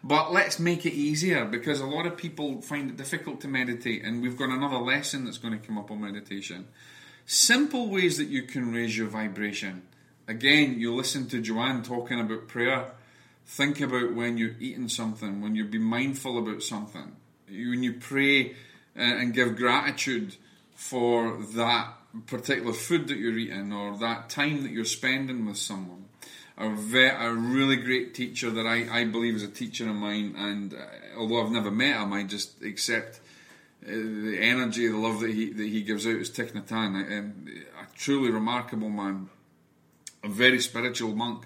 But 0.01 0.31
let's 0.31 0.59
make 0.59 0.85
it 0.85 0.93
easier 0.93 1.43
because 1.43 1.81
a 1.81 1.85
lot 1.85 2.05
of 2.05 2.15
people 2.15 2.61
find 2.61 2.89
it 2.89 2.95
difficult 2.95 3.41
to 3.41 3.49
meditate, 3.49 4.05
and 4.05 4.21
we've 4.21 4.37
got 4.37 4.49
another 4.49 4.77
lesson 4.77 5.25
that's 5.25 5.39
going 5.39 5.59
to 5.59 5.67
come 5.67 5.77
up 5.77 5.91
on 5.91 5.99
meditation. 5.99 6.69
Simple 7.25 7.89
ways 7.89 8.17
that 8.17 8.29
you 8.29 8.43
can 8.43 8.73
raise 8.73 8.97
your 8.97 9.07
vibration. 9.07 9.81
Again, 10.27 10.79
you 10.79 10.93
listen 10.93 11.27
to 11.29 11.41
Joanne 11.41 11.83
talking 11.83 12.19
about 12.19 12.47
prayer. 12.47 12.91
Think 13.45 13.81
about 13.81 14.13
when 14.13 14.37
you're 14.37 14.55
eating 14.59 14.87
something, 14.87 15.41
when 15.41 15.55
you're 15.55 15.65
be 15.65 15.79
mindful 15.79 16.37
about 16.37 16.63
something, 16.63 17.15
when 17.47 17.83
you 17.83 17.93
pray 17.93 18.51
uh, 18.95 19.01
and 19.01 19.33
give 19.33 19.57
gratitude 19.57 20.35
for 20.75 21.37
that 21.55 21.93
particular 22.27 22.73
food 22.73 23.07
that 23.07 23.17
you're 23.17 23.37
eating 23.37 23.73
or 23.73 23.97
that 23.97 24.29
time 24.29 24.63
that 24.63 24.71
you're 24.71 24.85
spending 24.85 25.45
with 25.45 25.57
someone. 25.57 26.05
A, 26.57 26.69
ve- 26.69 27.07
a 27.07 27.33
really 27.33 27.77
great 27.77 28.13
teacher 28.13 28.51
that 28.51 28.67
I, 28.67 29.01
I 29.01 29.05
believe 29.05 29.35
is 29.35 29.43
a 29.43 29.47
teacher 29.47 29.89
of 29.89 29.95
mine, 29.95 30.35
and 30.37 30.73
uh, 30.73 30.77
although 31.17 31.43
I've 31.43 31.51
never 31.51 31.71
met 31.71 31.99
him, 31.99 32.13
I 32.13 32.23
just 32.23 32.61
accept 32.61 33.19
uh, 33.83 33.89
the 33.89 34.37
energy, 34.39 34.87
the 34.87 34.97
love 34.97 35.21
that 35.21 35.31
he 35.31 35.51
that 35.51 35.67
he 35.67 35.81
gives 35.81 36.05
out 36.05 36.17
is 36.17 36.29
Thich 36.29 36.51
Nhat 36.51 36.67
Hanh, 36.67 37.19
um, 37.19 37.47
a 37.81 37.97
truly 37.97 38.29
remarkable 38.29 38.89
man 38.89 39.29
a 40.23 40.29
very 40.29 40.59
spiritual 40.59 41.15
monk 41.15 41.45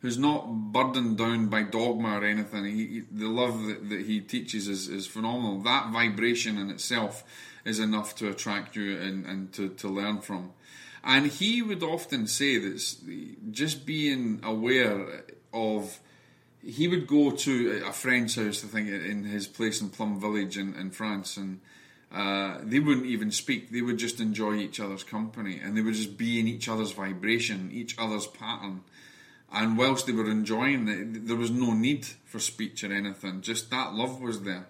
who's 0.00 0.18
not 0.18 0.46
burdened 0.72 1.16
down 1.18 1.48
by 1.48 1.62
dogma 1.62 2.18
or 2.18 2.24
anything. 2.24 2.64
He, 2.64 2.86
he, 2.86 3.02
the 3.10 3.28
love 3.28 3.66
that, 3.66 3.88
that 3.88 4.06
he 4.06 4.20
teaches 4.20 4.68
is, 4.68 4.88
is 4.88 5.06
phenomenal. 5.06 5.60
That 5.60 5.90
vibration 5.92 6.58
in 6.58 6.70
itself 6.70 7.24
is 7.64 7.78
enough 7.78 8.14
to 8.16 8.28
attract 8.28 8.76
you 8.76 8.98
and, 8.98 9.26
and 9.26 9.52
to, 9.54 9.70
to 9.70 9.88
learn 9.88 10.20
from. 10.20 10.52
And 11.02 11.26
he 11.26 11.62
would 11.62 11.82
often 11.82 12.26
say 12.26 12.58
that 12.58 13.52
just 13.52 13.86
being 13.86 14.40
aware 14.42 15.24
of, 15.52 16.00
he 16.62 16.88
would 16.88 17.06
go 17.06 17.30
to 17.30 17.82
a 17.86 17.92
friend's 17.92 18.34
house, 18.34 18.64
I 18.64 18.68
think, 18.68 18.88
in 18.88 19.24
his 19.24 19.46
place 19.46 19.80
in 19.80 19.90
Plum 19.90 20.20
Village 20.20 20.58
in, 20.58 20.74
in 20.74 20.90
France, 20.90 21.36
and 21.36 21.60
uh, 22.12 22.58
they 22.62 22.78
wouldn't 22.78 23.06
even 23.06 23.30
speak. 23.30 23.70
They 23.70 23.82
would 23.82 23.98
just 23.98 24.20
enjoy 24.20 24.54
each 24.54 24.80
other's 24.80 25.04
company, 25.04 25.60
and 25.62 25.76
they 25.76 25.82
would 25.82 25.94
just 25.94 26.16
be 26.16 26.38
in 26.38 26.46
each 26.46 26.68
other's 26.68 26.92
vibration, 26.92 27.70
each 27.72 27.96
other's 27.98 28.26
pattern. 28.26 28.82
And 29.52 29.78
whilst 29.78 30.06
they 30.06 30.12
were 30.12 30.30
enjoying 30.30 30.88
it, 30.88 31.26
there 31.26 31.36
was 31.36 31.50
no 31.50 31.72
need 31.72 32.06
for 32.24 32.38
speech 32.38 32.84
or 32.84 32.92
anything. 32.92 33.42
Just 33.42 33.70
that 33.70 33.94
love 33.94 34.20
was 34.20 34.42
there. 34.42 34.66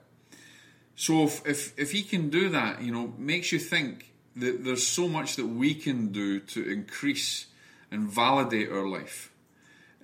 So 0.95 1.25
if 1.25 1.47
if, 1.47 1.79
if 1.79 1.93
he 1.93 2.03
can 2.03 2.31
do 2.31 2.49
that, 2.51 2.83
you 2.83 2.93
know, 2.93 3.13
makes 3.19 3.53
you 3.53 3.59
think 3.59 4.13
that 4.37 4.65
there's 4.65 4.87
so 4.87 5.09
much 5.09 5.37
that 5.37 5.47
we 5.47 5.75
can 5.75 6.09
do 6.09 6.41
to 6.41 6.69
increase 6.71 7.47
and 7.91 8.09
validate 8.09 8.71
our 8.71 8.87
life 8.87 9.31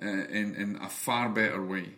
uh, 0.01 0.07
in 0.07 0.55
in 0.55 0.79
a 0.83 0.89
far 0.89 1.29
better 1.29 1.63
way. 1.63 1.95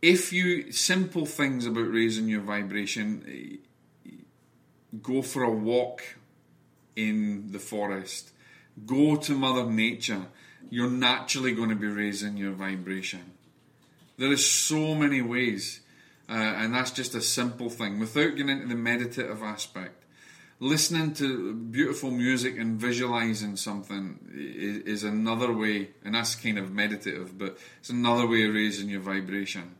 If 0.00 0.32
you 0.32 0.72
simple 0.72 1.26
things 1.26 1.66
about 1.66 1.92
raising 1.92 2.28
your 2.28 2.40
vibration 2.40 3.60
go 5.00 5.22
for 5.22 5.42
a 5.42 5.50
walk 5.50 6.02
in 6.96 7.52
the 7.52 7.58
forest, 7.58 8.32
go 8.84 9.16
to 9.16 9.32
Mother 9.32 9.64
Nature, 9.64 10.26
you're 10.70 10.90
naturally 10.90 11.52
going 11.52 11.70
to 11.70 11.76
be 11.76 11.86
raising 11.86 12.36
your 12.36 12.52
vibration. 12.52 13.32
There 14.18 14.32
is 14.32 14.48
so 14.48 14.94
many 14.94 15.22
ways, 15.22 15.80
uh, 16.28 16.32
and 16.32 16.74
that's 16.74 16.90
just 16.90 17.14
a 17.14 17.20
simple 17.20 17.70
thing. 17.70 17.98
Without 17.98 18.36
getting 18.36 18.50
into 18.50 18.68
the 18.68 18.74
meditative 18.74 19.42
aspect, 19.42 20.04
listening 20.60 21.14
to 21.14 21.54
beautiful 21.54 22.10
music 22.10 22.58
and 22.58 22.78
visualizing 22.78 23.56
something 23.56 24.18
is, 24.34 25.02
is 25.02 25.04
another 25.04 25.52
way, 25.52 25.90
and 26.04 26.14
that's 26.14 26.34
kind 26.34 26.58
of 26.58 26.70
meditative, 26.70 27.36
but 27.38 27.58
it's 27.80 27.90
another 27.90 28.26
way 28.26 28.44
of 28.44 28.54
raising 28.54 28.88
your 28.88 29.00
vibration 29.00 29.76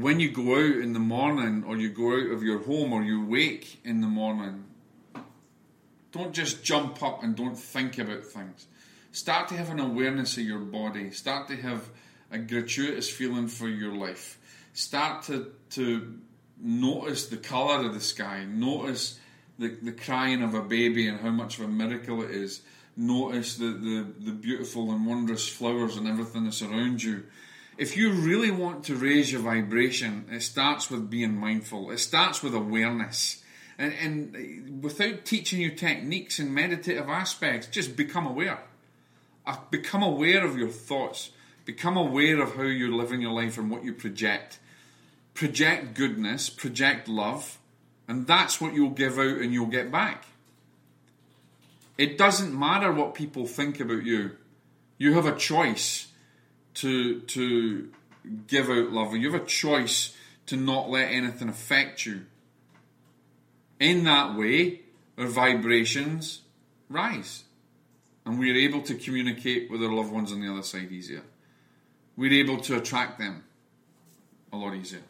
when 0.00 0.18
you 0.18 0.30
go 0.30 0.56
out 0.56 0.82
in 0.82 0.92
the 0.92 0.98
morning 0.98 1.64
or 1.66 1.76
you 1.76 1.88
go 1.88 2.14
out 2.14 2.32
of 2.32 2.42
your 2.42 2.58
home 2.60 2.92
or 2.92 3.02
you 3.02 3.24
wake 3.24 3.80
in 3.84 4.00
the 4.00 4.08
morning, 4.08 4.64
don't 6.10 6.32
just 6.32 6.64
jump 6.64 7.02
up 7.02 7.22
and 7.22 7.36
don't 7.36 7.56
think 7.56 7.98
about 7.98 8.24
things. 8.24 8.66
Start 9.12 9.48
to 9.48 9.54
have 9.54 9.70
an 9.70 9.78
awareness 9.78 10.36
of 10.36 10.44
your 10.44 10.58
body. 10.58 11.10
Start 11.10 11.48
to 11.48 11.56
have 11.56 11.88
a 12.32 12.38
gratuitous 12.38 13.08
feeling 13.08 13.46
for 13.46 13.68
your 13.68 13.94
life. 13.94 14.38
Start 14.72 15.24
to, 15.24 15.52
to 15.70 16.18
notice 16.60 17.28
the 17.28 17.36
colour 17.36 17.86
of 17.86 17.94
the 17.94 18.00
sky. 18.00 18.44
Notice 18.44 19.20
the, 19.58 19.68
the 19.68 19.92
crying 19.92 20.42
of 20.42 20.54
a 20.54 20.62
baby 20.62 21.06
and 21.06 21.20
how 21.20 21.30
much 21.30 21.58
of 21.58 21.66
a 21.66 21.68
miracle 21.68 22.22
it 22.22 22.32
is. 22.32 22.62
Notice 22.96 23.56
the, 23.56 23.66
the, 23.66 24.06
the 24.24 24.32
beautiful 24.32 24.90
and 24.90 25.06
wondrous 25.06 25.48
flowers 25.48 25.96
and 25.96 26.08
everything 26.08 26.44
that's 26.44 26.62
around 26.62 27.02
you 27.02 27.24
if 27.76 27.96
you 27.96 28.12
really 28.12 28.50
want 28.50 28.84
to 28.84 28.94
raise 28.94 29.32
your 29.32 29.40
vibration, 29.40 30.26
it 30.30 30.42
starts 30.42 30.90
with 30.90 31.10
being 31.10 31.36
mindful. 31.36 31.90
It 31.90 31.98
starts 31.98 32.42
with 32.42 32.54
awareness. 32.54 33.42
And, 33.78 33.92
and 33.94 34.82
without 34.82 35.24
teaching 35.24 35.60
you 35.60 35.70
techniques 35.70 36.38
and 36.38 36.54
meditative 36.54 37.08
aspects, 37.08 37.66
just 37.66 37.96
become 37.96 38.26
aware. 38.26 38.60
Uh, 39.46 39.56
become 39.70 40.02
aware 40.02 40.44
of 40.44 40.56
your 40.56 40.68
thoughts. 40.68 41.30
Become 41.64 41.96
aware 41.96 42.40
of 42.40 42.54
how 42.54 42.62
you're 42.62 42.92
living 42.92 43.20
your 43.20 43.32
life 43.32 43.58
and 43.58 43.70
what 43.70 43.84
you 43.84 43.92
project. 43.92 44.58
Project 45.34 45.94
goodness, 45.94 46.48
project 46.48 47.08
love, 47.08 47.58
and 48.06 48.26
that's 48.26 48.60
what 48.60 48.74
you'll 48.74 48.90
give 48.90 49.18
out 49.18 49.38
and 49.38 49.52
you'll 49.52 49.66
get 49.66 49.90
back. 49.90 50.24
It 51.98 52.18
doesn't 52.18 52.56
matter 52.56 52.92
what 52.92 53.14
people 53.14 53.46
think 53.46 53.80
about 53.80 54.04
you. 54.04 54.32
You 54.98 55.14
have 55.14 55.26
a 55.26 55.36
choice 55.36 56.08
to 56.74 57.20
to 57.20 57.88
give 58.46 58.68
out 58.70 58.90
love. 58.90 59.14
You 59.14 59.32
have 59.32 59.42
a 59.42 59.46
choice 59.46 60.16
to 60.46 60.56
not 60.56 60.90
let 60.90 61.10
anything 61.10 61.48
affect 61.48 62.06
you. 62.06 62.26
In 63.80 64.04
that 64.04 64.36
way, 64.36 64.80
our 65.18 65.26
vibrations 65.26 66.42
rise. 66.88 67.44
And 68.26 68.38
we 68.38 68.50
are 68.50 68.56
able 68.56 68.82
to 68.82 68.94
communicate 68.94 69.70
with 69.70 69.82
our 69.82 69.92
loved 69.92 70.12
ones 70.12 70.32
on 70.32 70.40
the 70.40 70.50
other 70.50 70.62
side 70.62 70.90
easier. 70.90 71.22
we're 72.16 72.32
able 72.32 72.58
to 72.58 72.76
attract 72.76 73.18
them 73.18 73.44
a 74.52 74.56
lot 74.56 74.74
easier. 74.74 75.02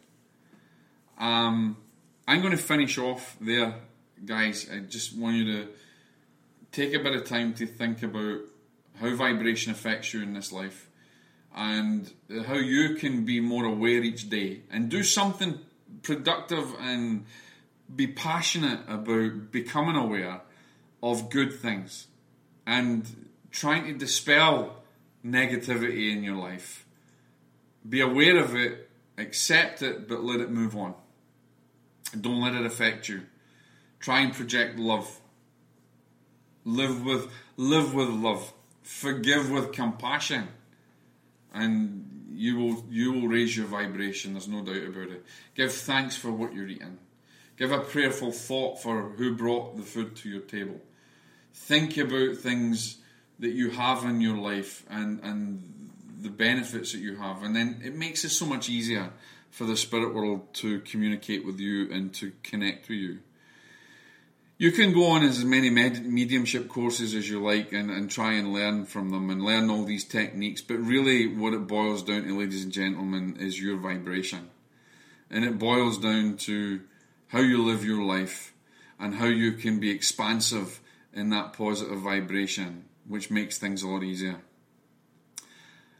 Um, 1.19 1.77
I'm 2.27 2.41
going 2.41 2.57
to 2.57 2.63
finish 2.63 2.97
off 2.99 3.37
there, 3.41 3.75
guys. 4.25 4.69
I 4.73 4.79
just 4.81 5.17
want 5.17 5.37
you 5.37 5.45
to 5.53 5.69
take 6.73 6.95
a 6.95 6.99
bit 6.99 7.15
of 7.15 7.25
time 7.25 7.53
to 7.55 7.67
think 7.67 8.03
about 8.03 8.41
how 9.01 9.15
vibration 9.15 9.71
affects 9.71 10.15
you 10.15 10.23
in 10.23 10.33
this 10.33 10.51
life 10.51 10.89
and 11.55 12.13
how 12.47 12.57
you 12.57 12.97
can 12.97 13.25
be 13.25 13.41
more 13.41 13.65
aware 13.65 14.03
each 14.03 14.29
day 14.29 14.61
and 14.71 14.89
do 14.89 15.03
something 15.03 15.59
productive 16.03 16.75
and 16.81 17.25
be 17.95 18.07
passionate 18.07 18.81
about 18.89 19.53
becoming 19.53 19.97
aware 19.97 20.41
of 21.03 21.31
good 21.31 21.53
things 21.61 22.09
and 22.67 23.29
trying 23.51 23.85
to 23.85 23.93
dispel 23.93 24.83
negativity 25.25 26.13
in 26.13 26.25
your 26.25 26.37
life. 26.37 26.87
Be 27.89 28.01
aware 28.01 28.39
of 28.39 28.57
it, 28.57 28.91
accept 29.17 29.83
it, 29.83 30.09
but 30.09 30.25
let 30.25 30.41
it 30.41 30.51
move 30.51 30.77
on. 30.77 30.95
Don't 32.19 32.41
let 32.41 32.55
it 32.55 32.67
affect 32.67 33.09
you. 33.09 33.23
Try 34.01 34.21
and 34.21 34.33
project 34.33 34.79
love. 34.79 35.21
Live 36.65 37.05
with 37.05 37.31
live 37.57 37.95
with 37.95 38.09
love. 38.09 38.53
Forgive 38.83 39.51
with 39.51 39.73
compassion. 39.73 40.49
And 41.55 42.31
you 42.35 42.57
will 42.57 42.85
you 42.91 43.13
will 43.13 43.29
raise 43.29 43.57
your 43.57 43.67
vibration, 43.67 44.33
there's 44.33 44.49
no 44.49 44.63
doubt 44.63 44.89
about 44.89 45.11
it. 45.11 45.25
Give 45.55 45.73
thanks 45.73 46.17
for 46.17 46.33
what 46.33 46.53
you're 46.53 46.69
eating. 46.69 46.99
Give 47.57 47.71
a 47.71 47.79
prayerful 47.79 48.33
thought 48.33 48.83
for 48.83 49.11
who 49.11 49.37
brought 49.37 49.77
the 49.77 49.83
food 49.83 50.17
to 50.17 50.29
your 50.29 50.41
table. 50.41 50.81
Think 51.53 51.97
about 51.97 52.37
things 52.37 52.99
that 53.39 53.53
you 53.53 53.71
have 53.71 54.05
in 54.05 54.21
your 54.21 54.37
life 54.37 54.85
and, 54.91 55.21
and 55.23 55.91
the 56.21 56.31
benefits 56.31 56.93
that 56.93 56.99
you 56.99 57.17
have. 57.17 57.43
And 57.43 57.55
then 57.55 57.81
it 57.85 57.95
makes 57.95 58.25
it 58.25 58.31
so 58.31 58.47
much 58.47 58.69
easier 58.69 59.11
for 59.51 59.65
the 59.65 59.77
spirit 59.77 60.13
world 60.15 60.53
to 60.55 60.81
communicate 60.81 61.45
with 61.45 61.61
you 61.61 61.93
and 61.93 62.13
to 62.15 62.33
connect 62.43 62.89
with 62.89 62.99
you. 62.99 63.19
You 64.57 64.71
can 64.71 64.93
go 64.93 65.07
on 65.07 65.25
as 65.25 65.45
many 65.45 65.69
med- 65.69 66.07
mediumship 66.07 66.69
courses 66.69 67.13
as 67.13 67.29
you 67.29 67.43
like 67.43 67.73
and, 67.73 67.91
and 67.91 68.09
try 68.09 68.35
and 68.35 68.53
learn 68.53 68.85
from 68.85 69.11
them 69.11 69.29
and 69.29 69.43
learn 69.43 69.69
all 69.69 69.85
these 69.85 70.05
techniques, 70.05 70.61
but 70.63 70.77
really, 70.77 71.27
what 71.27 71.55
it 71.55 71.67
boils 71.67 72.05
down 72.05 72.23
to, 72.23 72.39
ladies 72.39 72.63
and 72.63 72.73
gentlemen, 72.73 73.37
is 73.41 73.61
your 73.61 73.77
vibration. 73.77 74.51
And 75.29 75.45
it 75.45 75.59
boils 75.59 75.99
down 75.99 76.37
to 76.39 76.83
how 77.29 77.41
you 77.41 77.65
live 77.65 77.85
your 77.85 78.05
life 78.05 78.53
and 79.01 79.17
how 79.17 79.27
you 79.27 79.55
can 79.55 79.81
be 79.81 79.91
expansive 79.91 80.81
in 81.13 81.31
that 81.31 81.53
positive 81.55 81.99
vibration, 81.99 82.85
which 83.09 83.33
makes 83.33 83.59
things 83.59 83.83
a 83.83 83.89
lot 83.89 84.05
easier. 84.05 84.37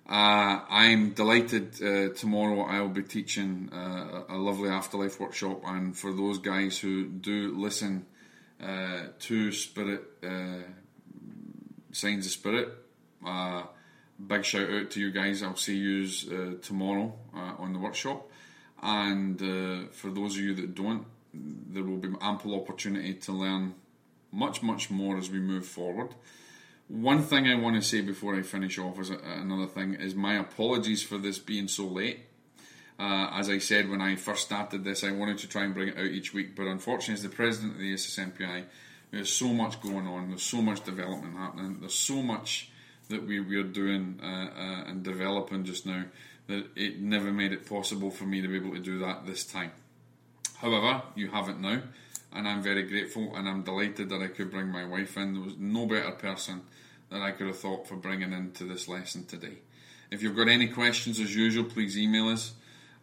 Uh, 0.09 0.61
I'm 0.71 1.11
delighted 1.11 1.83
uh, 1.83 2.15
tomorrow 2.15 2.61
I'll 2.61 2.89
be 2.89 3.03
teaching 3.03 3.71
uh, 3.73 4.25
a 4.29 4.37
lovely 4.37 4.69
afterlife 4.69 5.19
workshop, 5.19 5.63
and 5.67 5.97
for 5.97 6.13
those 6.13 6.39
guys 6.39 6.79
who 6.79 7.07
do 7.07 7.57
listen 7.59 8.07
uh, 8.65 9.09
to 9.19 9.53
Spirit 9.53 10.03
uh, 10.23 10.63
Signs 11.93 12.27
of 12.27 12.33
Spirit, 12.33 12.69
uh, 13.27 13.65
big 14.27 14.45
shout 14.45 14.71
out 14.71 14.91
to 14.93 15.01
you 15.01 15.11
guys. 15.11 15.43
I'll 15.43 15.57
see 15.57 15.77
you 15.77 16.59
tomorrow 16.63 17.15
on 17.35 17.73
the 17.73 17.79
workshop, 17.79 18.31
and 18.83 19.39
for 19.93 20.11
those 20.11 20.37
of 20.37 20.43
you 20.43 20.55
that 20.55 20.75
don't, 20.75 21.05
there 21.33 21.83
will 21.83 21.99
be 21.99 22.09
ample 22.21 22.55
opportunity 22.55 23.15
to 23.15 23.33
learn 23.33 23.75
much, 24.33 24.63
much 24.63 24.91
more 24.91 25.17
as 25.19 25.31
we 25.31 25.39
move 25.39 25.67
forward. 25.67 26.15
One 26.89 27.23
thing 27.23 27.47
I 27.47 27.55
want 27.55 27.77
to 27.77 27.83
say 27.83 28.01
before 28.01 28.35
I 28.35 28.43
finish 28.43 28.79
off 28.79 28.99
is 28.99 29.11
another 29.11 29.67
thing 29.67 29.95
is 29.95 30.15
my 30.15 30.35
apologies 30.39 31.03
for 31.03 31.19
this 31.19 31.39
being 31.39 31.69
so 31.69 31.87
late. 31.87 32.21
Uh, 32.99 33.31
as 33.33 33.51
I 33.51 33.59
said 33.59 33.91
when 33.91 34.01
I 34.01 34.17
first 34.17 34.43
started 34.43 34.85
this, 34.85 35.03
I 35.03 35.11
wanted 35.11 35.39
to 35.39 35.49
try 35.49 35.65
and 35.65 35.75
bring 35.75 35.89
it 35.89 35.99
out 35.99 36.05
each 36.05 36.33
week, 36.33 36.55
but 36.55 36.67
unfortunately, 36.67 37.15
as 37.15 37.23
the 37.23 37.29
president 37.29 37.73
of 37.75 37.79
the 37.79 37.95
SSMPI, 37.95 38.65
there's 39.11 39.31
so 39.31 39.49
much 39.49 39.81
going 39.81 40.07
on, 40.07 40.29
there's 40.29 40.43
so 40.43 40.63
much 40.63 40.85
development 40.85 41.37
happening, 41.37 41.79
there's 41.81 41.95
so 41.95 42.23
much 42.23 42.71
that 43.09 43.27
we, 43.27 43.41
we're 43.41 43.65
doing 43.65 44.21
uh, 44.23 44.27
uh, 44.27 44.85
and 44.87 45.03
developing 45.03 45.65
just 45.65 45.87
now 45.87 46.05
that 46.47 46.67
it 46.77 47.01
never 47.01 47.33
made 47.33 47.53
it 47.53 47.69
possible 47.69 48.11
for 48.11 48.25
me 48.25 48.41
to 48.41 48.49
be 48.49 48.57
able 48.57 48.73
to 48.73 48.81
do 48.81 48.99
that 49.01 49.27
this 49.27 49.45
time. 49.45 49.73
However, 50.59 51.03
you 51.15 51.31
have 51.31 51.49
it 51.49 51.59
now 51.59 51.83
and 52.35 52.49
I'm 52.49 52.63
very 52.63 52.83
grateful 52.83 53.35
and 53.37 53.49
I'm 53.49 53.63
delighted 53.63 54.09
that 54.11 54.21
I 54.21 54.27
could 54.27 54.51
bring 54.51 54.69
my 54.69 54.85
wife 54.85 55.17
in. 55.17 55.35
There 55.35 55.43
was 55.43 55.57
no 55.57 55.87
better 55.87 56.11
person 56.11 56.63
that 57.11 57.23
I 57.23 57.31
could 57.31 57.47
have 57.47 57.59
thought 57.59 57.87
for 57.87 57.95
bringing 57.95 58.33
into 58.33 58.65
this 58.65 58.89
lesson 58.89 59.25
today. 59.25 59.59
If 60.11 60.23
you've 60.23 60.37
got 60.37 60.49
any 60.49 60.69
questions, 60.69 61.21
as 61.21 61.35
usual, 61.35 61.65
please 61.65 61.97
email 61.97 62.29
us. 62.29 62.53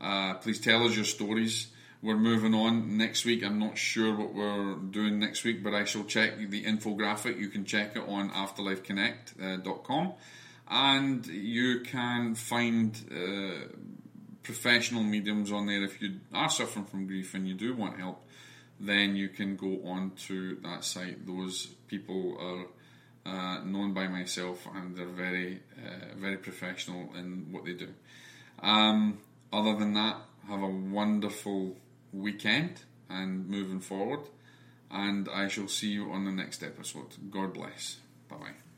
Uh, 0.02 0.34
please 0.36 0.60
tell 0.60 0.86
us 0.86 0.95
your 0.95 1.06
stories. 1.06 1.68
We're 2.02 2.18
moving 2.18 2.56
on 2.56 2.97
next 2.97 3.26
week. 3.26 3.43
I'm 3.43 3.60
not 3.60 3.78
sure 3.78 4.16
what 4.16 4.34
we're 4.34 4.76
doing 4.76 5.20
next 5.20 5.43
week, 5.43 5.64
but 5.64 5.76
I 5.76 5.86
shall 5.86 6.04
check 6.04 6.38
the 6.38 6.64
infographic. 6.64 7.39
You 7.39 7.49
can 7.49 7.64
check 7.64 7.95
it 7.95 8.04
on 8.08 8.32
afterlifeconnect.com 8.32 10.14
and 10.68 11.28
you 11.28 11.82
can 11.82 12.34
find 12.34 12.97
uh, 13.12 13.68
professional 14.41 15.04
mediums 15.04 15.52
on 15.52 15.68
there 15.68 15.84
if 15.84 16.02
you 16.02 16.20
are 16.34 16.49
suffering 16.49 16.86
from 16.86 17.06
grief 17.06 17.36
and 17.36 17.47
you 17.47 17.54
do 17.54 17.76
want 17.76 17.99
help 17.99 18.26
then 18.82 19.16
you 19.16 19.30
can 19.30 19.56
go 19.56 19.80
on 19.86 20.12
to 20.28 20.56
that 20.64 20.84
site. 20.84 21.26
Those 21.26 21.68
people 21.88 22.36
are 22.39 22.66
uh, 23.32 23.64
known 23.64 23.93
by 23.93 24.08
myself 24.08 24.68
and 24.76 24.95
they're 24.95 25.06
very, 25.06 25.62
uh, 25.78 26.16
very 26.18 26.38
professional 26.38 27.14
in 27.16 27.47
what 27.52 27.64
they 27.66 27.74
do. 27.74 27.89
Um, 28.60 29.20
other 29.52 29.76
than 29.76 29.93
that, 29.93 30.18
have 30.47 30.62
a 30.62 30.68
wonderful 30.68 31.78
weekend 32.12 32.82
and 33.10 33.47
moving 33.49 33.80
forward. 33.80 34.22
And 34.89 35.30
I 35.30 35.47
shall 35.47 35.68
see 35.68 35.89
you 35.89 36.12
on 36.12 36.26
the 36.26 36.32
next 36.32 36.64
episode. 36.64 37.16
God 37.30 37.54
bless. 37.54 37.97
Bye 38.30 38.38
bye. 38.38 38.70